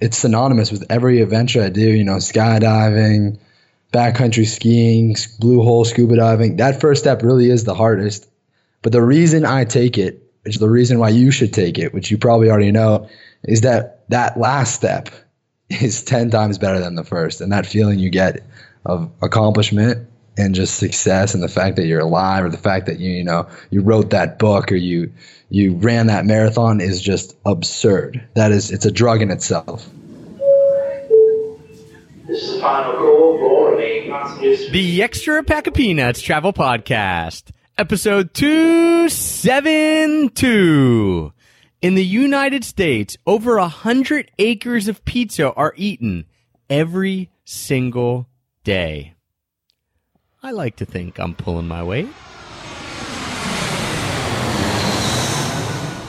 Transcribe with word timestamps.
it's 0.00 0.18
synonymous 0.18 0.72
with 0.72 0.84
every 0.90 1.20
adventure 1.20 1.62
I 1.62 1.68
do. 1.68 1.90
You 1.90 2.04
know, 2.04 2.16
skydiving, 2.16 3.38
backcountry 3.92 4.46
skiing, 4.46 5.16
blue 5.38 5.62
hole 5.62 5.84
scuba 5.84 6.16
diving. 6.16 6.56
That 6.56 6.80
first 6.80 7.02
step 7.02 7.22
really 7.22 7.50
is 7.50 7.64
the 7.64 7.74
hardest. 7.74 8.28
But 8.82 8.92
the 8.92 9.02
reason 9.02 9.44
I 9.44 9.64
take 9.64 9.98
it, 9.98 10.22
which 10.42 10.54
is 10.54 10.60
the 10.60 10.70
reason 10.70 10.98
why 10.98 11.10
you 11.10 11.30
should 11.30 11.52
take 11.52 11.78
it, 11.78 11.92
which 11.92 12.10
you 12.10 12.18
probably 12.18 12.50
already 12.50 12.72
know, 12.72 13.08
is 13.44 13.62
that 13.62 14.08
that 14.08 14.38
last 14.38 14.74
step 14.74 15.10
is 15.68 16.02
10 16.02 16.30
times 16.30 16.58
better 16.58 16.80
than 16.80 16.94
the 16.94 17.04
first. 17.04 17.40
And 17.40 17.52
that 17.52 17.66
feeling 17.66 17.98
you 17.98 18.10
get 18.10 18.44
of 18.86 19.10
accomplishment 19.20 20.08
and 20.38 20.54
just 20.54 20.76
success 20.76 21.34
and 21.34 21.42
the 21.42 21.48
fact 21.48 21.76
that 21.76 21.86
you're 21.86 22.00
alive 22.00 22.44
or 22.44 22.48
the 22.48 22.56
fact 22.56 22.86
that 22.86 22.98
you, 22.98 23.10
you 23.10 23.24
know, 23.24 23.46
you 23.70 23.82
wrote 23.82 24.10
that 24.10 24.38
book 24.38 24.72
or 24.72 24.76
you, 24.76 25.12
you 25.50 25.74
ran 25.74 26.06
that 26.06 26.24
marathon 26.24 26.80
is 26.80 27.02
just 27.02 27.36
absurd. 27.44 28.26
That 28.34 28.52
is, 28.52 28.70
it's 28.70 28.86
a 28.86 28.92
drug 28.92 29.20
in 29.20 29.30
itself. 29.32 29.84
This 32.26 32.42
is 32.44 32.60
the. 32.62 32.70
The 34.70 35.02
Extra 35.02 35.42
Pack 35.42 35.66
of 35.66 35.74
Peanuts 35.74 36.22
Travel 36.22 36.52
Podcast, 36.52 37.50
episode 37.76 38.32
272. 38.32 41.32
In 41.82 41.94
the 41.96 42.04
United 42.04 42.64
States, 42.64 43.16
over 43.26 43.56
a 43.56 43.66
hundred 43.66 44.30
acres 44.38 44.86
of 44.86 45.04
pizza 45.04 45.52
are 45.54 45.74
eaten 45.76 46.26
every 46.68 47.30
single 47.44 48.28
day. 48.62 49.14
I 50.42 50.52
like 50.52 50.76
to 50.76 50.86
think 50.86 51.18
I'm 51.18 51.34
pulling 51.34 51.66
my 51.66 51.82
weight. 51.82 52.06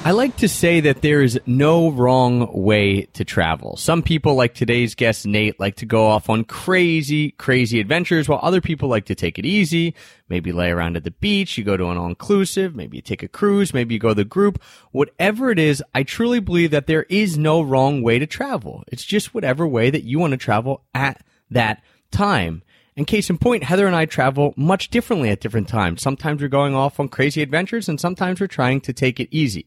I 0.03 0.11
like 0.11 0.37
to 0.37 0.49
say 0.49 0.79
that 0.79 1.03
there 1.03 1.21
is 1.21 1.39
no 1.45 1.91
wrong 1.91 2.49
way 2.53 3.03
to 3.13 3.23
travel. 3.23 3.77
Some 3.77 4.01
people, 4.01 4.33
like 4.33 4.55
today's 4.55 4.95
guest 4.95 5.27
Nate, 5.27 5.59
like 5.59 5.75
to 5.75 5.85
go 5.85 6.07
off 6.07 6.27
on 6.27 6.43
crazy, 6.43 7.31
crazy 7.33 7.79
adventures, 7.79 8.27
while 8.27 8.39
other 8.41 8.61
people 8.61 8.89
like 8.89 9.05
to 9.05 9.15
take 9.15 9.37
it 9.37 9.45
easy. 9.45 9.93
Maybe 10.27 10.51
lay 10.51 10.71
around 10.71 10.97
at 10.97 11.03
the 11.03 11.11
beach, 11.11 11.55
you 11.55 11.63
go 11.63 11.77
to 11.77 11.85
an 11.89 11.97
all-inclusive, 11.97 12.75
maybe 12.75 12.97
you 12.97 13.03
take 13.03 13.21
a 13.21 13.27
cruise, 13.27 13.75
maybe 13.75 13.93
you 13.93 13.99
go 13.99 14.09
to 14.09 14.15
the 14.15 14.25
group. 14.25 14.59
Whatever 14.91 15.51
it 15.51 15.59
is, 15.59 15.83
I 15.93 16.01
truly 16.01 16.39
believe 16.39 16.71
that 16.71 16.87
there 16.87 17.03
is 17.03 17.37
no 17.37 17.61
wrong 17.61 18.01
way 18.01 18.17
to 18.17 18.25
travel. 18.25 18.83
It's 18.87 19.05
just 19.05 19.35
whatever 19.35 19.67
way 19.67 19.91
that 19.91 20.03
you 20.03 20.17
want 20.17 20.31
to 20.31 20.37
travel 20.37 20.83
at 20.95 21.23
that 21.51 21.83
time. 22.09 22.63
And 22.97 23.07
case 23.07 23.29
in 23.29 23.37
point, 23.37 23.63
Heather 23.63 23.87
and 23.87 23.95
I 23.95 24.05
travel 24.05 24.53
much 24.57 24.89
differently 24.89 25.29
at 25.29 25.39
different 25.39 25.69
times. 25.69 26.01
Sometimes 26.01 26.41
we're 26.41 26.49
going 26.49 26.75
off 26.75 26.99
on 26.99 27.07
crazy 27.07 27.41
adventures 27.41 27.87
and 27.87 27.99
sometimes 27.99 28.41
we're 28.41 28.47
trying 28.47 28.81
to 28.81 28.93
take 28.93 29.19
it 29.19 29.29
easy. 29.31 29.65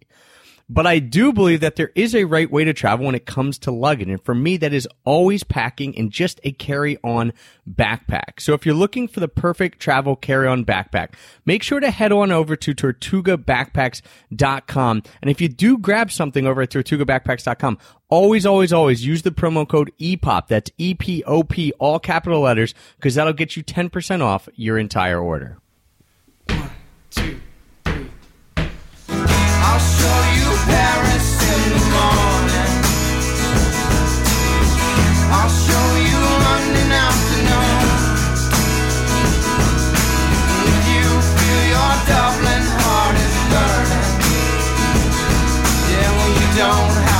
But 0.68 0.86
I 0.86 0.98
do 0.98 1.32
believe 1.32 1.60
that 1.60 1.76
there 1.76 1.92
is 1.94 2.14
a 2.14 2.24
right 2.24 2.50
way 2.50 2.64
to 2.64 2.72
travel 2.72 3.04
when 3.04 3.14
it 3.14 3.26
comes 3.26 3.58
to 3.60 3.70
luggage. 3.70 4.08
And 4.08 4.24
for 4.24 4.34
me, 4.34 4.56
that 4.56 4.72
is 4.72 4.88
always 5.04 5.44
packing 5.44 5.92
in 5.92 6.08
just 6.08 6.40
a 6.42 6.52
carry 6.52 6.96
on 7.04 7.34
backpack. 7.70 8.40
So 8.40 8.54
if 8.54 8.64
you're 8.64 8.74
looking 8.74 9.06
for 9.06 9.20
the 9.20 9.28
perfect 9.28 9.78
travel 9.78 10.16
carry 10.16 10.48
on 10.48 10.64
backpack, 10.64 11.10
make 11.44 11.62
sure 11.62 11.80
to 11.80 11.90
head 11.90 12.12
on 12.12 12.32
over 12.32 12.56
to 12.56 12.74
tortugabackpacks.com. 12.74 15.02
And 15.20 15.30
if 15.30 15.42
you 15.42 15.48
do 15.48 15.76
grab 15.76 16.10
something 16.10 16.46
over 16.46 16.62
at 16.62 16.70
tortugabackpacks.com, 16.70 17.76
always, 18.08 18.46
always, 18.46 18.72
always 18.72 19.04
use 19.04 19.20
the 19.20 19.32
promo 19.32 19.68
code 19.68 19.92
EPOP. 20.00 20.48
That's 20.48 20.70
E 20.78 20.94
P 20.94 21.22
O 21.24 21.42
P, 21.42 21.72
all 21.78 21.98
capital 21.98 22.40
letters, 22.40 22.74
because 22.96 23.16
that'll 23.16 23.34
get 23.34 23.54
you 23.54 23.62
10% 23.62 24.22
off 24.22 24.48
your 24.54 24.78
entire 24.78 25.20
order. 25.20 25.58
I'll 29.66 29.78
show 29.78 30.28
you 30.28 30.33
Paris 30.66 31.28
in 31.52 31.62
the 31.72 31.82
morning. 31.94 32.72
I'll 35.36 35.54
show 35.66 35.86
you 36.08 36.18
London 36.46 36.90
afternoon. 37.06 37.78
If 40.70 40.82
you 40.92 41.06
feel 41.36 41.62
your 41.74 41.92
Dublin 42.08 42.64
heart 42.80 43.16
is 43.24 43.36
burning, 43.50 44.08
yeah, 45.90 46.08
well, 46.16 46.32
you 46.40 46.48
don't 46.56 46.94
have 47.04 47.13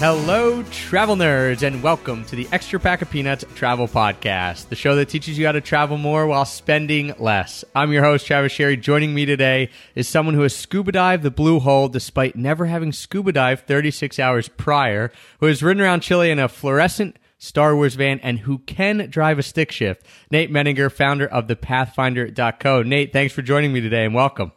Hello, 0.00 0.62
travel 0.70 1.14
nerds, 1.14 1.62
and 1.62 1.82
welcome 1.82 2.24
to 2.24 2.34
the 2.34 2.48
Extra 2.52 2.80
Pack 2.80 3.02
of 3.02 3.10
Peanuts 3.10 3.44
Travel 3.54 3.86
Podcast, 3.86 4.70
the 4.70 4.74
show 4.74 4.96
that 4.96 5.10
teaches 5.10 5.38
you 5.38 5.44
how 5.44 5.52
to 5.52 5.60
travel 5.60 5.98
more 5.98 6.26
while 6.26 6.46
spending 6.46 7.12
less. 7.18 7.66
I'm 7.74 7.92
your 7.92 8.02
host, 8.02 8.26
Travis 8.26 8.50
Sherry. 8.50 8.78
Joining 8.78 9.14
me 9.14 9.26
today 9.26 9.68
is 9.94 10.08
someone 10.08 10.34
who 10.34 10.40
has 10.40 10.56
scuba 10.56 10.92
dived 10.92 11.22
the 11.22 11.30
blue 11.30 11.60
hole 11.60 11.90
despite 11.90 12.34
never 12.34 12.64
having 12.64 12.92
scuba 12.92 13.30
dived 13.32 13.66
36 13.66 14.18
hours 14.18 14.48
prior, 14.48 15.12
who 15.38 15.44
has 15.44 15.62
ridden 15.62 15.82
around 15.82 16.00
Chile 16.00 16.30
in 16.30 16.38
a 16.38 16.48
fluorescent 16.48 17.18
Star 17.36 17.76
Wars 17.76 17.94
van, 17.94 18.20
and 18.20 18.38
who 18.38 18.56
can 18.60 19.10
drive 19.10 19.38
a 19.38 19.42
stick 19.42 19.70
shift. 19.70 20.06
Nate 20.30 20.50
Menninger, 20.50 20.90
founder 20.90 21.26
of 21.26 21.46
the 21.46 21.56
Pathfinder.co. 21.56 22.82
Nate, 22.84 23.12
thanks 23.12 23.34
for 23.34 23.42
joining 23.42 23.70
me 23.70 23.82
today 23.82 24.06
and 24.06 24.14
welcome. 24.14 24.52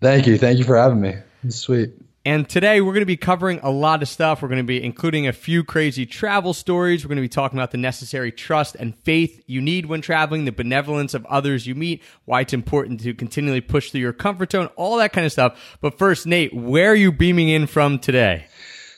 Thank 0.00 0.28
you. 0.28 0.38
Thank 0.38 0.60
you 0.60 0.64
for 0.64 0.76
having 0.76 1.00
me. 1.00 1.16
It's 1.42 1.56
sweet. 1.56 2.05
And 2.26 2.48
today 2.48 2.80
we're 2.80 2.92
going 2.92 3.02
to 3.02 3.06
be 3.06 3.16
covering 3.16 3.60
a 3.62 3.70
lot 3.70 4.02
of 4.02 4.08
stuff. 4.08 4.42
We're 4.42 4.48
going 4.48 4.58
to 4.58 4.64
be 4.64 4.82
including 4.82 5.28
a 5.28 5.32
few 5.32 5.62
crazy 5.62 6.06
travel 6.06 6.54
stories. 6.54 7.04
We're 7.04 7.10
going 7.10 7.18
to 7.18 7.22
be 7.22 7.28
talking 7.28 7.56
about 7.56 7.70
the 7.70 7.78
necessary 7.78 8.32
trust 8.32 8.74
and 8.74 8.98
faith 9.04 9.44
you 9.46 9.62
need 9.62 9.86
when 9.86 10.00
traveling, 10.00 10.44
the 10.44 10.50
benevolence 10.50 11.14
of 11.14 11.24
others 11.26 11.68
you 11.68 11.76
meet, 11.76 12.02
why 12.24 12.40
it's 12.40 12.52
important 12.52 12.98
to 13.02 13.14
continually 13.14 13.60
push 13.60 13.92
through 13.92 14.00
your 14.00 14.12
comfort 14.12 14.50
zone, 14.50 14.66
all 14.74 14.96
that 14.96 15.12
kind 15.12 15.24
of 15.24 15.30
stuff. 15.30 15.78
But 15.80 15.98
first, 15.98 16.26
Nate, 16.26 16.52
where 16.52 16.90
are 16.90 16.96
you 16.96 17.12
beaming 17.12 17.48
in 17.48 17.68
from 17.68 18.00
today? 18.00 18.46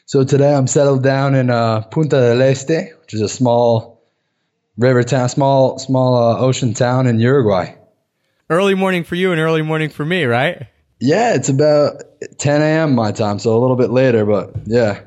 So 0.06 0.25
today 0.25 0.55
I'm 0.55 0.66
settled 0.66 1.03
down 1.03 1.34
in 1.34 1.50
uh, 1.50 1.83
Punta 1.83 2.16
del 2.16 2.41
Este, 2.41 2.95
which 2.99 3.12
is 3.12 3.21
a 3.21 3.28
small 3.28 4.09
river 4.78 5.03
town, 5.03 5.28
small 5.28 5.78
small 5.78 6.16
uh, 6.16 6.39
ocean 6.39 6.72
town 6.72 7.06
in 7.06 7.21
Uruguay. 7.21 7.75
Early 8.49 8.75
morning 8.75 9.05
for 9.05 9.16
you 9.16 9.33
and 9.33 9.39
early 9.39 9.60
morning 9.60 9.91
for 9.91 10.06
me, 10.06 10.25
right? 10.25 10.69
Yeah, 11.00 11.34
it's 11.34 11.48
about 11.48 12.03
10 12.38 12.60
a.m. 12.60 12.94
my 12.94 13.12
time, 13.12 13.38
so 13.38 13.56
a 13.56 13.60
little 13.60 13.76
bit 13.76 13.91
later, 13.91 14.25
but 14.25 14.53
yeah. 14.66 15.00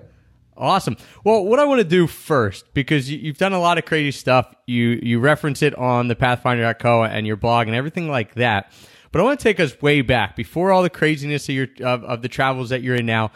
Awesome. 0.56 0.96
Well, 1.24 1.44
what 1.44 1.60
I 1.60 1.66
want 1.66 1.80
to 1.80 1.88
do 1.88 2.08
first, 2.08 2.74
because 2.74 3.10
you, 3.10 3.18
you've 3.18 3.38
done 3.38 3.52
a 3.52 3.60
lot 3.60 3.78
of 3.78 3.86
crazy 3.86 4.12
stuff, 4.12 4.54
you 4.68 5.00
you 5.02 5.20
reference 5.20 5.62
it 5.64 5.74
on 5.76 6.08
the 6.08 6.16
Pathfinder.co 6.16 7.04
and 7.04 7.26
your 7.26 7.36
blog 7.36 7.68
and 7.68 7.76
everything 7.76 8.10
like 8.10 8.36
that. 8.36 8.72
But 9.12 9.22
I 9.22 9.24
want 9.24 9.40
to 9.40 9.44
take 9.44 9.60
us 9.60 9.82
way 9.82 10.02
back 10.02 10.36
before 10.36 10.72
all 10.72 10.84
the 10.84 10.90
craziness 10.90 11.50
of 11.50 11.56
your 11.56 11.68
of, 11.84 12.04
of 12.04 12.22
the 12.22 12.30
travels 12.30 12.70
that 12.70 12.84
you're 12.84 12.96
in 12.96 13.08
now, 13.08 13.32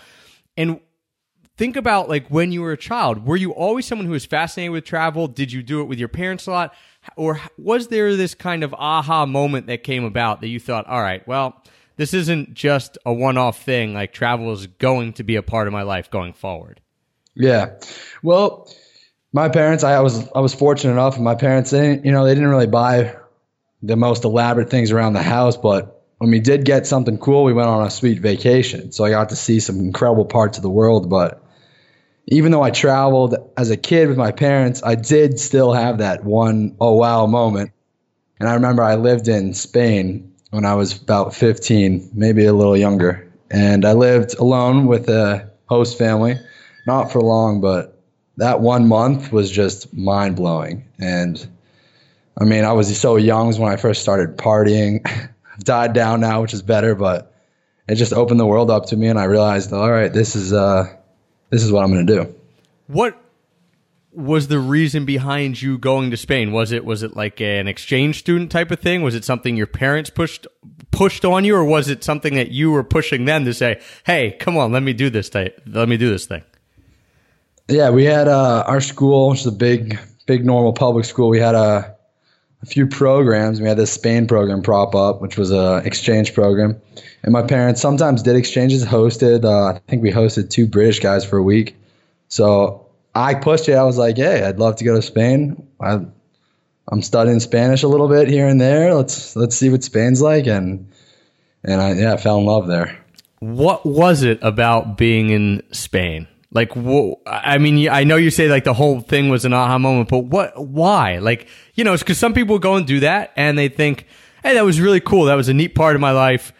and 0.55 0.79
think 1.57 1.75
about 1.75 2.09
like 2.09 2.27
when 2.27 2.51
you 2.51 2.61
were 2.61 2.73
a 2.73 2.77
child. 2.77 3.25
Were 3.25 3.37
you 3.37 3.51
always 3.51 3.87
someone 3.87 4.05
who 4.05 4.13
was 4.13 4.25
fascinated 4.25 4.71
with 4.71 4.85
travel? 4.85 5.27
Did 5.27 5.51
you 5.51 5.63
do 5.63 5.81
it 5.81 5.85
with 5.85 5.97
your 5.97 6.09
parents 6.09 6.45
a 6.45 6.51
lot, 6.51 6.75
or 7.15 7.41
was 7.57 7.87
there 7.87 8.15
this 8.15 8.35
kind 8.35 8.63
of 8.63 8.73
aha 8.75 9.25
moment 9.25 9.65
that 9.67 9.83
came 9.83 10.03
about 10.03 10.41
that 10.41 10.47
you 10.47 10.59
thought, 10.59 10.85
all 10.85 11.01
right, 11.01 11.27
well, 11.27 11.63
this 11.97 12.13
isn't 12.13 12.53
just 12.53 12.97
a 13.05 13.13
one-off 13.13 13.61
thing. 13.61 13.93
Like 13.93 14.13
travel 14.13 14.51
is 14.51 14.67
going 14.67 15.13
to 15.13 15.23
be 15.23 15.35
a 15.35 15.43
part 15.43 15.67
of 15.67 15.73
my 15.73 15.83
life 15.83 16.09
going 16.09 16.33
forward. 16.33 16.81
Yeah. 17.35 17.73
Well, 18.23 18.69
my 19.33 19.49
parents, 19.49 19.83
I 19.83 19.99
was 19.99 20.27
I 20.33 20.39
was 20.39 20.53
fortunate 20.53 20.93
enough. 20.93 21.19
My 21.19 21.35
parents, 21.35 21.71
they 21.71 21.81
didn't, 21.81 22.05
you 22.05 22.11
know, 22.11 22.25
they 22.25 22.33
didn't 22.33 22.49
really 22.49 22.67
buy 22.67 23.15
the 23.83 23.95
most 23.95 24.23
elaborate 24.23 24.69
things 24.69 24.91
around 24.91 25.13
the 25.13 25.21
house, 25.21 25.57
but 25.57 26.03
when 26.17 26.31
we 26.31 26.39
did 26.39 26.63
get 26.63 26.87
something 26.87 27.17
cool, 27.17 27.43
we 27.43 27.53
went 27.53 27.67
on 27.67 27.85
a 27.85 27.89
sweet 27.89 28.19
vacation. 28.19 28.91
So 28.91 29.03
I 29.03 29.09
got 29.09 29.29
to 29.29 29.35
see 29.35 29.59
some 29.59 29.79
incredible 29.79 30.25
parts 30.25 30.57
of 30.57 30.63
the 30.63 30.69
world. 30.69 31.09
But 31.09 31.43
even 32.27 32.51
though 32.51 32.63
I 32.63 32.71
traveled 32.71 33.35
as 33.57 33.69
a 33.69 33.77
kid 33.77 34.07
with 34.07 34.17
my 34.17 34.31
parents, 34.31 34.81
I 34.83 34.95
did 34.95 35.39
still 35.39 35.73
have 35.73 35.97
that 35.99 36.23
one 36.23 36.77
oh 36.79 36.93
wow 36.93 37.25
moment. 37.25 37.71
And 38.39 38.49
I 38.49 38.53
remember 38.53 38.83
I 38.83 38.95
lived 38.95 39.27
in 39.27 39.53
Spain 39.53 40.34
when 40.55 40.65
I 40.65 40.73
was 40.73 40.99
about 40.99 41.35
15, 41.35 42.11
maybe 42.13 42.45
a 42.45 42.53
little 42.53 42.77
younger. 42.77 43.29
And 43.51 43.83
I 43.83 43.91
lived 43.91 44.35
alone 44.39 44.85
with 44.87 45.09
a 45.09 45.51
host 45.65 45.97
family, 45.97 46.35
not 46.87 47.11
for 47.11 47.19
long, 47.19 47.59
but 47.59 48.01
that 48.37 48.61
one 48.61 48.87
month 48.87 49.33
was 49.33 49.51
just 49.51 49.93
mind 49.93 50.37
blowing. 50.37 50.87
And 50.97 51.45
I 52.37 52.45
mean, 52.45 52.63
I 52.63 52.71
was 52.71 52.97
so 52.97 53.17
young 53.17 53.53
when 53.57 53.69
I 53.69 53.75
first 53.75 54.01
started 54.01 54.37
partying. 54.37 55.05
I've 55.53 55.63
died 55.63 55.91
down 55.91 56.21
now, 56.21 56.41
which 56.41 56.53
is 56.53 56.61
better, 56.61 56.95
but 56.95 57.33
it 57.89 57.95
just 57.95 58.13
opened 58.13 58.39
the 58.39 58.45
world 58.45 58.71
up 58.71 58.87
to 58.87 58.97
me, 58.97 59.07
and 59.07 59.19
I 59.19 59.25
realized, 59.25 59.71
all 59.73 59.91
right, 59.91 60.11
this 60.11 60.35
is 60.35 60.53
uh, 60.53 60.85
this 61.49 61.63
is 61.63 61.71
what 61.71 61.83
I'm 61.83 61.91
going 61.91 62.07
to 62.07 62.15
do. 62.15 62.35
What 62.87 63.21
was 64.15 64.47
the 64.47 64.59
reason 64.59 65.05
behind 65.05 65.61
you 65.61 65.77
going 65.77 66.11
to 66.11 66.17
Spain? 66.17 66.51
Was 66.51 66.71
it 66.71 66.85
was 66.85 67.03
it 67.03 67.15
like 67.15 67.41
an 67.41 67.67
exchange 67.67 68.19
student 68.19 68.51
type 68.51 68.71
of 68.71 68.79
thing? 68.79 69.01
Was 69.01 69.15
it 69.15 69.25
something 69.25 69.55
your 69.55 69.67
parents 69.67 70.09
pushed 70.09 70.47
pushed 70.91 71.25
on 71.25 71.43
you, 71.43 71.55
or 71.55 71.65
was 71.65 71.89
it 71.89 72.03
something 72.03 72.35
that 72.35 72.51
you 72.51 72.71
were 72.71 72.83
pushing 72.83 73.25
them 73.25 73.45
to 73.45 73.53
say, 73.53 73.81
"Hey, 74.05 74.31
come 74.39 74.57
on, 74.57 74.71
let 74.71 74.83
me 74.83 74.93
do 74.93 75.09
this. 75.09 75.29
Th- 75.29 75.53
let 75.67 75.89
me 75.89 75.97
do 75.97 76.09
this 76.09 76.25
thing." 76.25 76.43
Yeah, 77.67 77.89
we 77.89 78.05
had 78.05 78.27
uh, 78.27 78.63
our 78.65 78.81
school, 78.81 79.29
which 79.31 79.41
is 79.41 79.47
a 79.47 79.51
big, 79.51 79.99
big 80.25 80.45
normal 80.45 80.73
public 80.73 81.05
school. 81.05 81.29
We 81.29 81.39
had 81.39 81.55
a, 81.55 81.95
a 82.61 82.65
few 82.65 82.87
programs. 82.87 83.59
We 83.59 83.67
had 83.67 83.77
this 83.77 83.91
Spain 83.91 84.27
program 84.27 84.61
prop 84.61 84.95
up, 84.95 85.21
which 85.21 85.37
was 85.37 85.51
a 85.51 85.77
exchange 85.77 86.33
program, 86.33 86.79
and 87.23 87.33
my 87.33 87.41
parents 87.41 87.81
sometimes 87.81 88.23
did 88.23 88.35
exchanges. 88.35 88.85
Hosted, 88.85 89.43
uh, 89.43 89.75
I 89.75 89.79
think 89.87 90.03
we 90.03 90.11
hosted 90.11 90.49
two 90.49 90.67
British 90.67 90.99
guys 90.99 91.25
for 91.25 91.37
a 91.37 91.43
week. 91.43 91.75
So 92.27 92.84
I 93.15 93.33
pushed 93.33 93.69
it. 93.69 93.73
I 93.73 93.83
was 93.83 93.97
like, 93.97 94.17
"Hey, 94.17 94.43
I'd 94.43 94.59
love 94.59 94.75
to 94.77 94.83
go 94.83 94.95
to 94.95 95.01
Spain. 95.01 95.67
I, 95.81 95.99
I'm 96.91 97.01
studying 97.01 97.39
Spanish 97.39 97.83
a 97.83 97.87
little 97.87 98.09
bit 98.09 98.27
here 98.27 98.47
and 98.47 98.59
there. 98.59 98.93
Let's 98.93 99.35
let's 99.35 99.55
see 99.55 99.69
what 99.69 99.83
Spain's 99.83 100.21
like." 100.21 100.47
And 100.47 100.91
and 101.63 101.81
I 101.81 101.93
yeah, 101.93 102.13
I 102.13 102.17
fell 102.17 102.37
in 102.39 102.45
love 102.45 102.67
there. 102.67 102.97
What 103.39 103.85
was 103.85 104.23
it 104.23 104.39
about 104.41 104.97
being 104.97 105.29
in 105.29 105.63
Spain? 105.71 106.27
Like, 106.51 106.71
wh- 106.73 107.13
I 107.27 107.57
mean, 107.57 107.89
I 107.89 108.05
know 108.05 108.15
you 108.15 108.31
say 108.31 108.47
like 108.47 108.63
the 108.63 108.73
whole 108.73 109.01
thing 109.01 109.29
was 109.29 109.43
an 109.43 109.51
aha 109.51 109.77
moment, 109.77 110.07
but 110.07 110.19
what, 110.19 110.65
why? 110.65 111.17
Like, 111.17 111.47
you 111.73 111.83
know, 111.83 111.93
it's 111.93 112.01
because 112.01 112.17
some 112.17 112.33
people 112.33 112.59
go 112.59 112.75
and 112.75 112.87
do 112.87 113.01
that 113.01 113.33
and 113.35 113.57
they 113.57 113.67
think, 113.67 114.07
hey, 114.41 114.53
that 114.53 114.63
was 114.63 114.79
really 114.79 115.01
cool. 115.01 115.25
That 115.25 115.35
was 115.35 115.49
a 115.49 115.53
neat 115.53 115.75
part 115.75 115.95
of 115.95 116.01
my 116.01 116.11
life. 116.11 116.53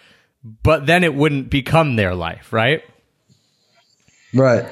But 0.44 0.86
then 0.86 1.06
it 1.06 1.16
wouldn't 1.16 1.50
become 1.50 1.96
their 1.96 2.14
life, 2.14 2.52
right? 2.52 2.84
Right. 4.34 4.66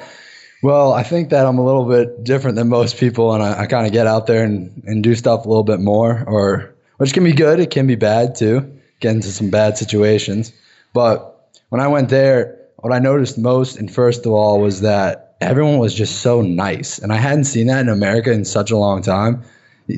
Well, 0.64 0.94
I 0.94 1.02
think 1.02 1.28
that 1.28 1.44
I'm 1.44 1.58
a 1.58 1.62
little 1.62 1.84
bit 1.84 2.24
different 2.24 2.56
than 2.56 2.70
most 2.70 2.96
people, 2.96 3.34
and 3.34 3.42
I, 3.42 3.64
I 3.64 3.66
kind 3.66 3.86
of 3.86 3.92
get 3.92 4.06
out 4.06 4.26
there 4.26 4.42
and, 4.42 4.82
and 4.86 5.04
do 5.04 5.14
stuff 5.14 5.44
a 5.44 5.48
little 5.48 5.62
bit 5.62 5.78
more, 5.78 6.24
or 6.26 6.74
which 6.96 7.12
can 7.12 7.22
be 7.22 7.34
good, 7.34 7.60
it 7.60 7.70
can 7.70 7.86
be 7.86 7.96
bad 7.96 8.34
too. 8.34 8.72
Get 9.00 9.14
into 9.14 9.28
some 9.28 9.50
bad 9.50 9.76
situations, 9.76 10.54
but 10.94 11.50
when 11.68 11.82
I 11.82 11.88
went 11.88 12.08
there, 12.08 12.58
what 12.76 12.94
I 12.94 12.98
noticed 12.98 13.36
most, 13.36 13.76
and 13.76 13.92
first 13.92 14.24
of 14.24 14.32
all, 14.32 14.58
was 14.58 14.80
that 14.80 15.36
everyone 15.42 15.76
was 15.76 15.94
just 15.94 16.22
so 16.22 16.40
nice. 16.40 16.98
And 16.98 17.12
I 17.12 17.16
hadn't 17.16 17.44
seen 17.44 17.66
that 17.66 17.80
in 17.80 17.90
America 17.90 18.32
in 18.32 18.46
such 18.46 18.70
a 18.70 18.78
long 18.78 19.02
time. 19.02 19.42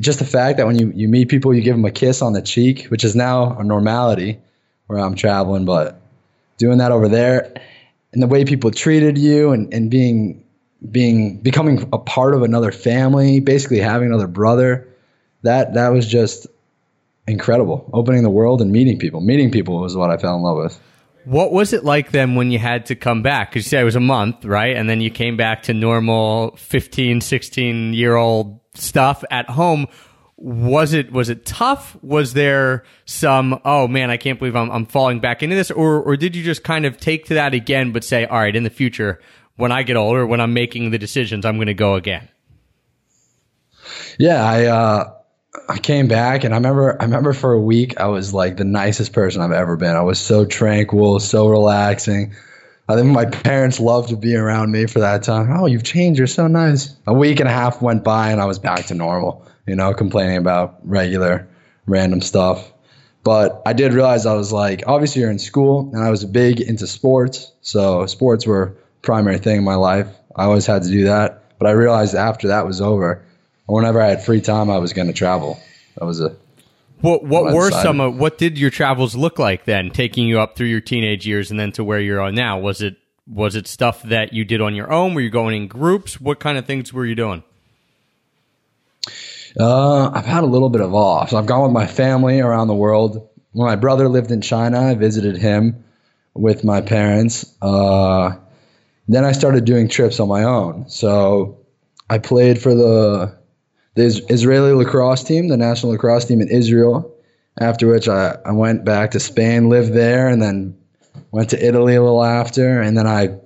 Just 0.01 0.19
the 0.19 0.25
fact 0.25 0.59
that 0.59 0.67
when 0.67 0.77
you, 0.77 0.93
you 0.97 1.07
meet 1.07 1.29
people, 1.29 1.55
you 1.55 1.63
give 1.63 1.77
them 1.77 1.85
a 1.85 1.93
kiss 1.93 2.21
on 2.21 2.33
the 2.33 2.43
cheek, 2.43 2.87
which 2.87 3.05
is 3.05 3.15
now 3.15 3.57
a 3.57 3.63
normality 3.63 4.41
where 4.89 4.99
I'm 4.99 5.15
traveling, 5.15 5.65
but 5.65 6.01
doing 6.59 6.79
that 6.79 6.91
over 6.91 7.09
there 7.09 7.55
and 8.13 8.21
the 8.21 8.27
way 8.27 8.45
people 8.45 8.73
treated 8.73 9.17
you 9.17 9.53
and, 9.53 9.73
and 9.73 9.93
being 9.93 10.43
being 10.91 11.39
becoming 11.39 11.89
a 11.93 11.99
part 11.99 12.35
of 12.35 12.43
another 12.43 12.73
family, 12.73 13.41
basically 13.41 13.79
having 13.79 14.09
another 14.09 14.27
brother, 14.27 14.89
that 15.43 15.75
that 15.75 15.89
was 15.89 16.07
just 16.07 16.47
incredible. 17.27 17.89
Opening 17.93 18.23
the 18.23 18.31
world 18.31 18.61
and 18.61 18.71
meeting 18.71 18.99
people. 18.99 19.21
Meeting 19.21 19.51
people 19.51 19.81
was 19.81 19.97
what 19.97 20.11
I 20.11 20.17
fell 20.17 20.37
in 20.37 20.43
love 20.43 20.59
with. 20.59 20.81
What 21.25 21.51
was 21.51 21.73
it 21.73 21.85
like 21.85 22.13
then 22.13 22.37
when 22.37 22.53
you 22.53 22.59
had 22.59 22.87
to 22.87 22.95
come 22.95 23.23
back? 23.23 23.51
Because 23.51 23.67
you 23.67 23.71
said 23.71 23.81
it 23.81 23.85
was 23.85 23.97
a 23.97 24.01
month, 24.01 24.45
right? 24.45 24.77
And 24.77 24.89
then 24.89 25.01
you 25.01 25.11
came 25.11 25.37
back 25.37 25.65
to 25.65 25.75
normal 25.75 26.55
15, 26.57 27.21
16 27.21 27.95
year 27.95 28.15
old 28.15 28.61
stuff 28.75 29.25
at 29.31 29.51
home. 29.51 29.89
Was 30.37 30.93
it 30.93 31.11
was 31.11 31.31
it 31.31 31.47
tough? 31.47 31.97
Was 32.03 32.35
there 32.35 32.85
some 33.07 33.59
oh 33.65 33.89
man, 33.89 34.11
I 34.11 34.19
can't 34.19 34.39
believe 34.39 34.55
I'm 34.55 34.71
I'm 34.71 34.87
falling 34.87 35.19
back 35.19 35.43
into 35.43 35.57
this, 35.57 35.71
or 35.71 36.01
or 36.03 36.17
did 36.17 36.37
you 36.37 36.45
just 36.45 36.63
kind 36.63 36.85
of 36.85 36.99
take 36.99 37.25
to 37.27 37.35
that 37.35 37.55
again, 37.55 37.91
but 37.91 38.05
say, 38.05 38.27
all 38.27 38.39
right, 38.39 38.55
in 38.55 38.63
the 38.63 38.71
future, 38.71 39.19
when 39.57 39.73
I 39.73 39.83
get 39.83 39.97
older, 39.97 40.27
when 40.27 40.41
I'm 40.41 40.53
making 40.53 40.91
the 40.91 40.99
decisions, 40.99 41.45
I'm 41.45 41.57
going 41.57 41.67
to 41.67 41.75
go 41.75 41.95
again. 41.95 42.29
Yeah, 44.19 44.45
I 44.45 44.65
uh, 44.67 45.13
I 45.69 45.79
came 45.79 46.09
back 46.09 46.45
and 46.45 46.55
I 46.55 46.57
remember 46.57 46.97
I 47.01 47.05
remember 47.05 47.33
for 47.33 47.53
a 47.53 47.61
week 47.61 47.99
I 47.99 48.07
was 48.07 48.33
like 48.33 48.57
the 48.57 48.65
nicest 48.65 49.13
person 49.13 49.43
I've 49.43 49.53
ever 49.53 49.77
been. 49.77 49.95
I 49.97 50.03
was 50.03 50.19
so 50.19 50.45
tranquil, 50.45 51.21
so 51.21 51.49
relaxing. 51.49 52.35
I 52.89 52.95
think 52.95 53.09
my 53.09 53.25
parents 53.25 53.81
loved 53.81 54.11
to 54.11 54.17
be 54.17 54.37
around 54.37 54.71
me 54.71 54.87
for 54.87 55.01
that 55.01 55.25
time. 55.25 55.51
Oh, 55.51 55.67
you've 55.67 55.83
changed. 55.83 56.19
You're 56.19 56.29
so 56.29 56.47
nice. 56.47 56.95
A 57.07 57.15
week 57.15 57.41
and 57.41 57.49
a 57.49 57.53
half 57.53 57.83
went 57.83 58.05
by 58.05 58.31
and 58.31 58.41
I 58.41 58.45
was 58.45 58.59
back 58.59 58.87
to 58.87 58.95
normal. 58.95 59.45
You 59.67 59.75
know, 59.75 59.93
complaining 59.93 60.37
about 60.37 60.79
regular, 60.85 61.49
random 61.87 62.21
stuff. 62.21 62.73
But 63.25 63.61
I 63.67 63.73
did 63.73 63.93
realize 63.93 64.25
I 64.25 64.35
was 64.35 64.53
like, 64.53 64.85
obviously 64.87 65.23
you're 65.23 65.33
in 65.33 65.41
school, 65.41 65.91
and 65.93 66.01
I 66.01 66.11
was 66.11 66.25
big 66.25 66.61
into 66.61 66.87
sports. 66.87 67.51
So 67.61 68.07
sports 68.07 68.47
were 68.47 68.77
primary 69.07 69.39
thing 69.39 69.57
in 69.59 69.65
my 69.65 69.77
life. 69.77 70.09
I 70.35 70.45
always 70.45 70.67
had 70.67 70.83
to 70.83 70.91
do 70.91 71.05
that. 71.05 71.45
But 71.59 71.69
I 71.69 71.71
realized 71.71 72.15
after 72.15 72.49
that 72.49 72.67
was 72.67 72.83
over, 72.83 73.25
whenever 73.67 74.03
I 74.03 74.09
had 74.09 74.23
free 74.23 74.43
time, 74.43 74.69
I 74.69 74.79
was 74.79 74.93
going 74.93 75.09
to 75.09 75.15
travel. 75.15 75.59
That 75.97 76.05
was 76.05 76.21
a 76.21 76.37
What 77.01 77.25
what 77.25 77.55
were 77.55 77.71
some 77.71 78.01
of 78.01 78.17
what 78.17 78.37
did 78.37 78.59
your 78.59 78.71
travels 78.71 79.17
look 79.17 79.39
like 79.39 79.65
then, 79.65 79.91
taking 79.91 80.27
you 80.27 80.41
up 80.41 80.57
through 80.57 80.67
your 80.67 80.83
teenage 80.83 81.27
years 81.27 81.51
and 81.51 81.59
then 81.59 81.73
to 81.73 81.85
where 81.85 82.01
you're 82.01 82.21
on 82.21 82.35
now? 82.35 82.59
Was 82.59 82.83
it 82.83 82.97
was 83.27 83.57
it 83.57 83.67
stuff 83.67 84.03
that 84.03 84.33
you 84.35 84.45
did 84.45 84.61
on 84.61 84.75
your 84.75 84.93
own? 84.93 85.15
Were 85.15 85.23
you 85.23 85.31
going 85.31 85.57
in 85.57 85.69
groups? 85.69 86.21
What 86.21 86.39
kind 86.39 86.59
of 86.59 86.67
things 86.67 86.93
were 86.93 87.07
you 87.07 87.15
doing? 87.15 87.43
Uh, 89.59 90.11
I've 90.11 90.27
had 90.27 90.45
a 90.45 90.47
little 90.47 90.69
bit 90.69 90.83
of 90.83 90.93
all. 90.95 91.27
So 91.27 91.39
I've 91.39 91.47
gone 91.47 91.63
with 91.63 91.73
my 91.73 91.87
family 91.87 92.41
around 92.41 92.69
the 92.69 92.75
world. 92.75 93.31
When 93.53 93.67
my 93.67 93.77
brother 93.77 94.09
lived 94.09 94.31
in 94.31 94.43
China, 94.43 94.91
I 94.91 94.95
visited 94.95 95.39
him 95.39 95.85
with 96.35 96.63
my 96.63 96.83
parents. 96.83 97.51
Uh, 97.63 98.37
then 99.09 99.25
I 99.25 99.33
started 99.33 99.65
doing 99.65 99.89
trips 99.89 100.21
on 100.21 100.29
my 100.29 100.45
own. 100.45 100.89
So 100.89 101.59
I 102.11 102.19
played 102.19 102.61
for 102.61 102.75
the 102.75 103.37
the 103.95 104.25
Israeli 104.29 104.73
lacrosse 104.73 105.25
team, 105.25 105.49
the 105.49 105.57
national 105.57 105.93
lacrosse 105.93 106.27
team 106.27 106.41
in 106.41 106.49
Israel. 106.49 107.13
After 107.59 107.87
which 107.87 108.07
I, 108.07 108.37
I 108.45 108.53
went 108.53 108.85
back 108.85 109.13
to 109.13 109.21
Spain, 109.21 109.71
lived 109.71 109.95
there, 109.95 110.29
and 110.29 110.43
then 110.43 110.77
went 111.31 111.51
to 111.51 111.67
Italy 111.67 111.95
a 111.95 112.03
little 112.03 112.23
after. 112.23 112.83
And 112.83 112.99
then 112.99 113.07
I 113.07 113.39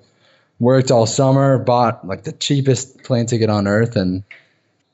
worked 0.58 0.90
all 0.90 1.06
summer, 1.06 1.58
bought 1.58 2.04
like 2.06 2.24
the 2.24 2.32
cheapest 2.32 3.04
plane 3.04 3.26
ticket 3.26 3.50
on 3.50 3.68
earth, 3.68 3.94
and 3.94 4.24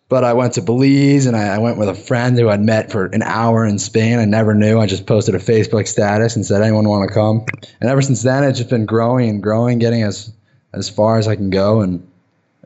but 0.08 0.22
I 0.22 0.34
went 0.34 0.54
to 0.54 0.62
Belize 0.62 1.26
and 1.26 1.36
I, 1.36 1.54
I 1.54 1.58
went 1.58 1.78
with 1.78 1.88
a 1.88 1.94
friend 1.94 2.38
who 2.38 2.48
I'd 2.48 2.60
met 2.60 2.92
for 2.92 3.06
an 3.06 3.22
hour 3.22 3.64
in 3.66 3.78
Spain. 3.78 4.18
I 4.18 4.24
never 4.24 4.54
knew. 4.54 4.78
I 4.78 4.86
just 4.86 5.06
posted 5.06 5.34
a 5.34 5.38
Facebook 5.38 5.88
status 5.88 6.36
and 6.36 6.46
said, 6.46 6.62
anyone 6.62 6.88
want 6.88 7.08
to 7.08 7.12
come? 7.12 7.44
And 7.80 7.90
ever 7.90 8.02
since 8.02 8.22
then, 8.22 8.44
it's 8.44 8.58
just 8.58 8.70
been 8.70 8.86
growing 8.86 9.28
and 9.28 9.42
growing, 9.42 9.80
getting 9.80 10.04
as 10.04 10.32
as 10.76 10.88
far 10.88 11.18
as 11.18 11.26
I 11.26 11.34
can 11.34 11.50
go. 11.50 11.80
And 11.80 12.06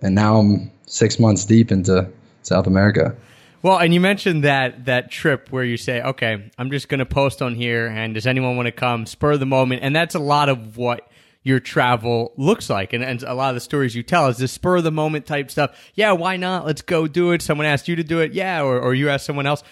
and 0.02 0.14
now 0.14 0.38
I'm 0.38 0.70
six 0.86 1.18
months 1.18 1.44
deep 1.44 1.70
into 1.70 2.10
South 2.42 2.66
America. 2.66 3.16
Well, 3.62 3.78
and 3.78 3.92
you 3.92 4.00
mentioned 4.00 4.44
that 4.44 4.86
that 4.86 5.10
trip 5.10 5.48
where 5.50 5.64
you 5.64 5.76
say, 5.76 6.00
"Okay, 6.02 6.50
I'm 6.58 6.70
just 6.70 6.88
going 6.88 7.00
to 7.00 7.06
post 7.06 7.42
on 7.42 7.54
here, 7.54 7.86
and 7.86 8.14
does 8.14 8.26
anyone 8.26 8.56
want 8.56 8.66
to 8.66 8.72
come?" 8.72 9.06
Spur 9.06 9.36
the 9.36 9.46
moment, 9.46 9.82
and 9.82 9.94
that's 9.94 10.14
a 10.14 10.18
lot 10.18 10.48
of 10.48 10.76
what 10.76 11.06
your 11.42 11.60
travel 11.60 12.32
looks 12.36 12.68
like, 12.68 12.92
and, 12.92 13.02
and 13.02 13.22
a 13.22 13.34
lot 13.34 13.50
of 13.50 13.54
the 13.54 13.60
stories 13.60 13.94
you 13.94 14.02
tell 14.02 14.28
is 14.28 14.36
this 14.38 14.52
spur 14.52 14.76
of 14.76 14.84
the 14.84 14.90
moment 14.90 15.26
type 15.26 15.50
stuff. 15.50 15.90
Yeah, 15.94 16.12
why 16.12 16.36
not? 16.36 16.66
Let's 16.66 16.82
go 16.82 17.06
do 17.06 17.32
it. 17.32 17.42
Someone 17.42 17.66
asked 17.66 17.88
you 17.88 17.96
to 17.96 18.04
do 18.04 18.20
it, 18.20 18.32
yeah, 18.32 18.62
or 18.62 18.78
or 18.80 18.94
you 18.94 19.10
asked 19.10 19.26
someone 19.26 19.46
else. 19.46 19.62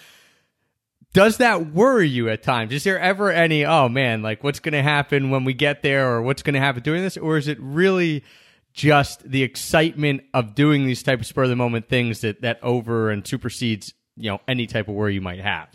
Does 1.13 1.37
that 1.37 1.73
worry 1.73 2.07
you 2.07 2.29
at 2.29 2.43
times? 2.43 2.71
Is 2.71 2.83
there 2.83 2.99
ever 2.99 3.31
any, 3.31 3.65
oh 3.65 3.89
man, 3.89 4.21
like 4.21 4.43
what's 4.43 4.59
going 4.59 4.73
to 4.73 4.83
happen 4.83 5.31
when 5.31 5.43
we 5.43 5.53
get 5.53 5.81
there, 5.81 6.11
or 6.11 6.21
what's 6.21 6.43
going 6.43 6.53
to 6.53 6.59
happen 6.59 6.83
doing 6.83 7.01
this, 7.01 7.17
or 7.17 7.37
is 7.37 7.47
it 7.47 7.57
really? 7.59 8.23
just 8.71 9.29
the 9.29 9.43
excitement 9.43 10.21
of 10.33 10.55
doing 10.55 10.85
these 10.85 11.03
type 11.03 11.19
of 11.19 11.25
spur 11.25 11.43
of 11.43 11.49
the 11.49 11.55
moment 11.55 11.89
things 11.89 12.21
that 12.21 12.41
that 12.41 12.59
over 12.63 13.09
and 13.09 13.25
supersedes 13.25 13.93
you 14.15 14.29
know 14.29 14.39
any 14.47 14.67
type 14.67 14.87
of 14.87 14.93
worry 14.93 15.13
you 15.15 15.21
might 15.21 15.39
have 15.39 15.67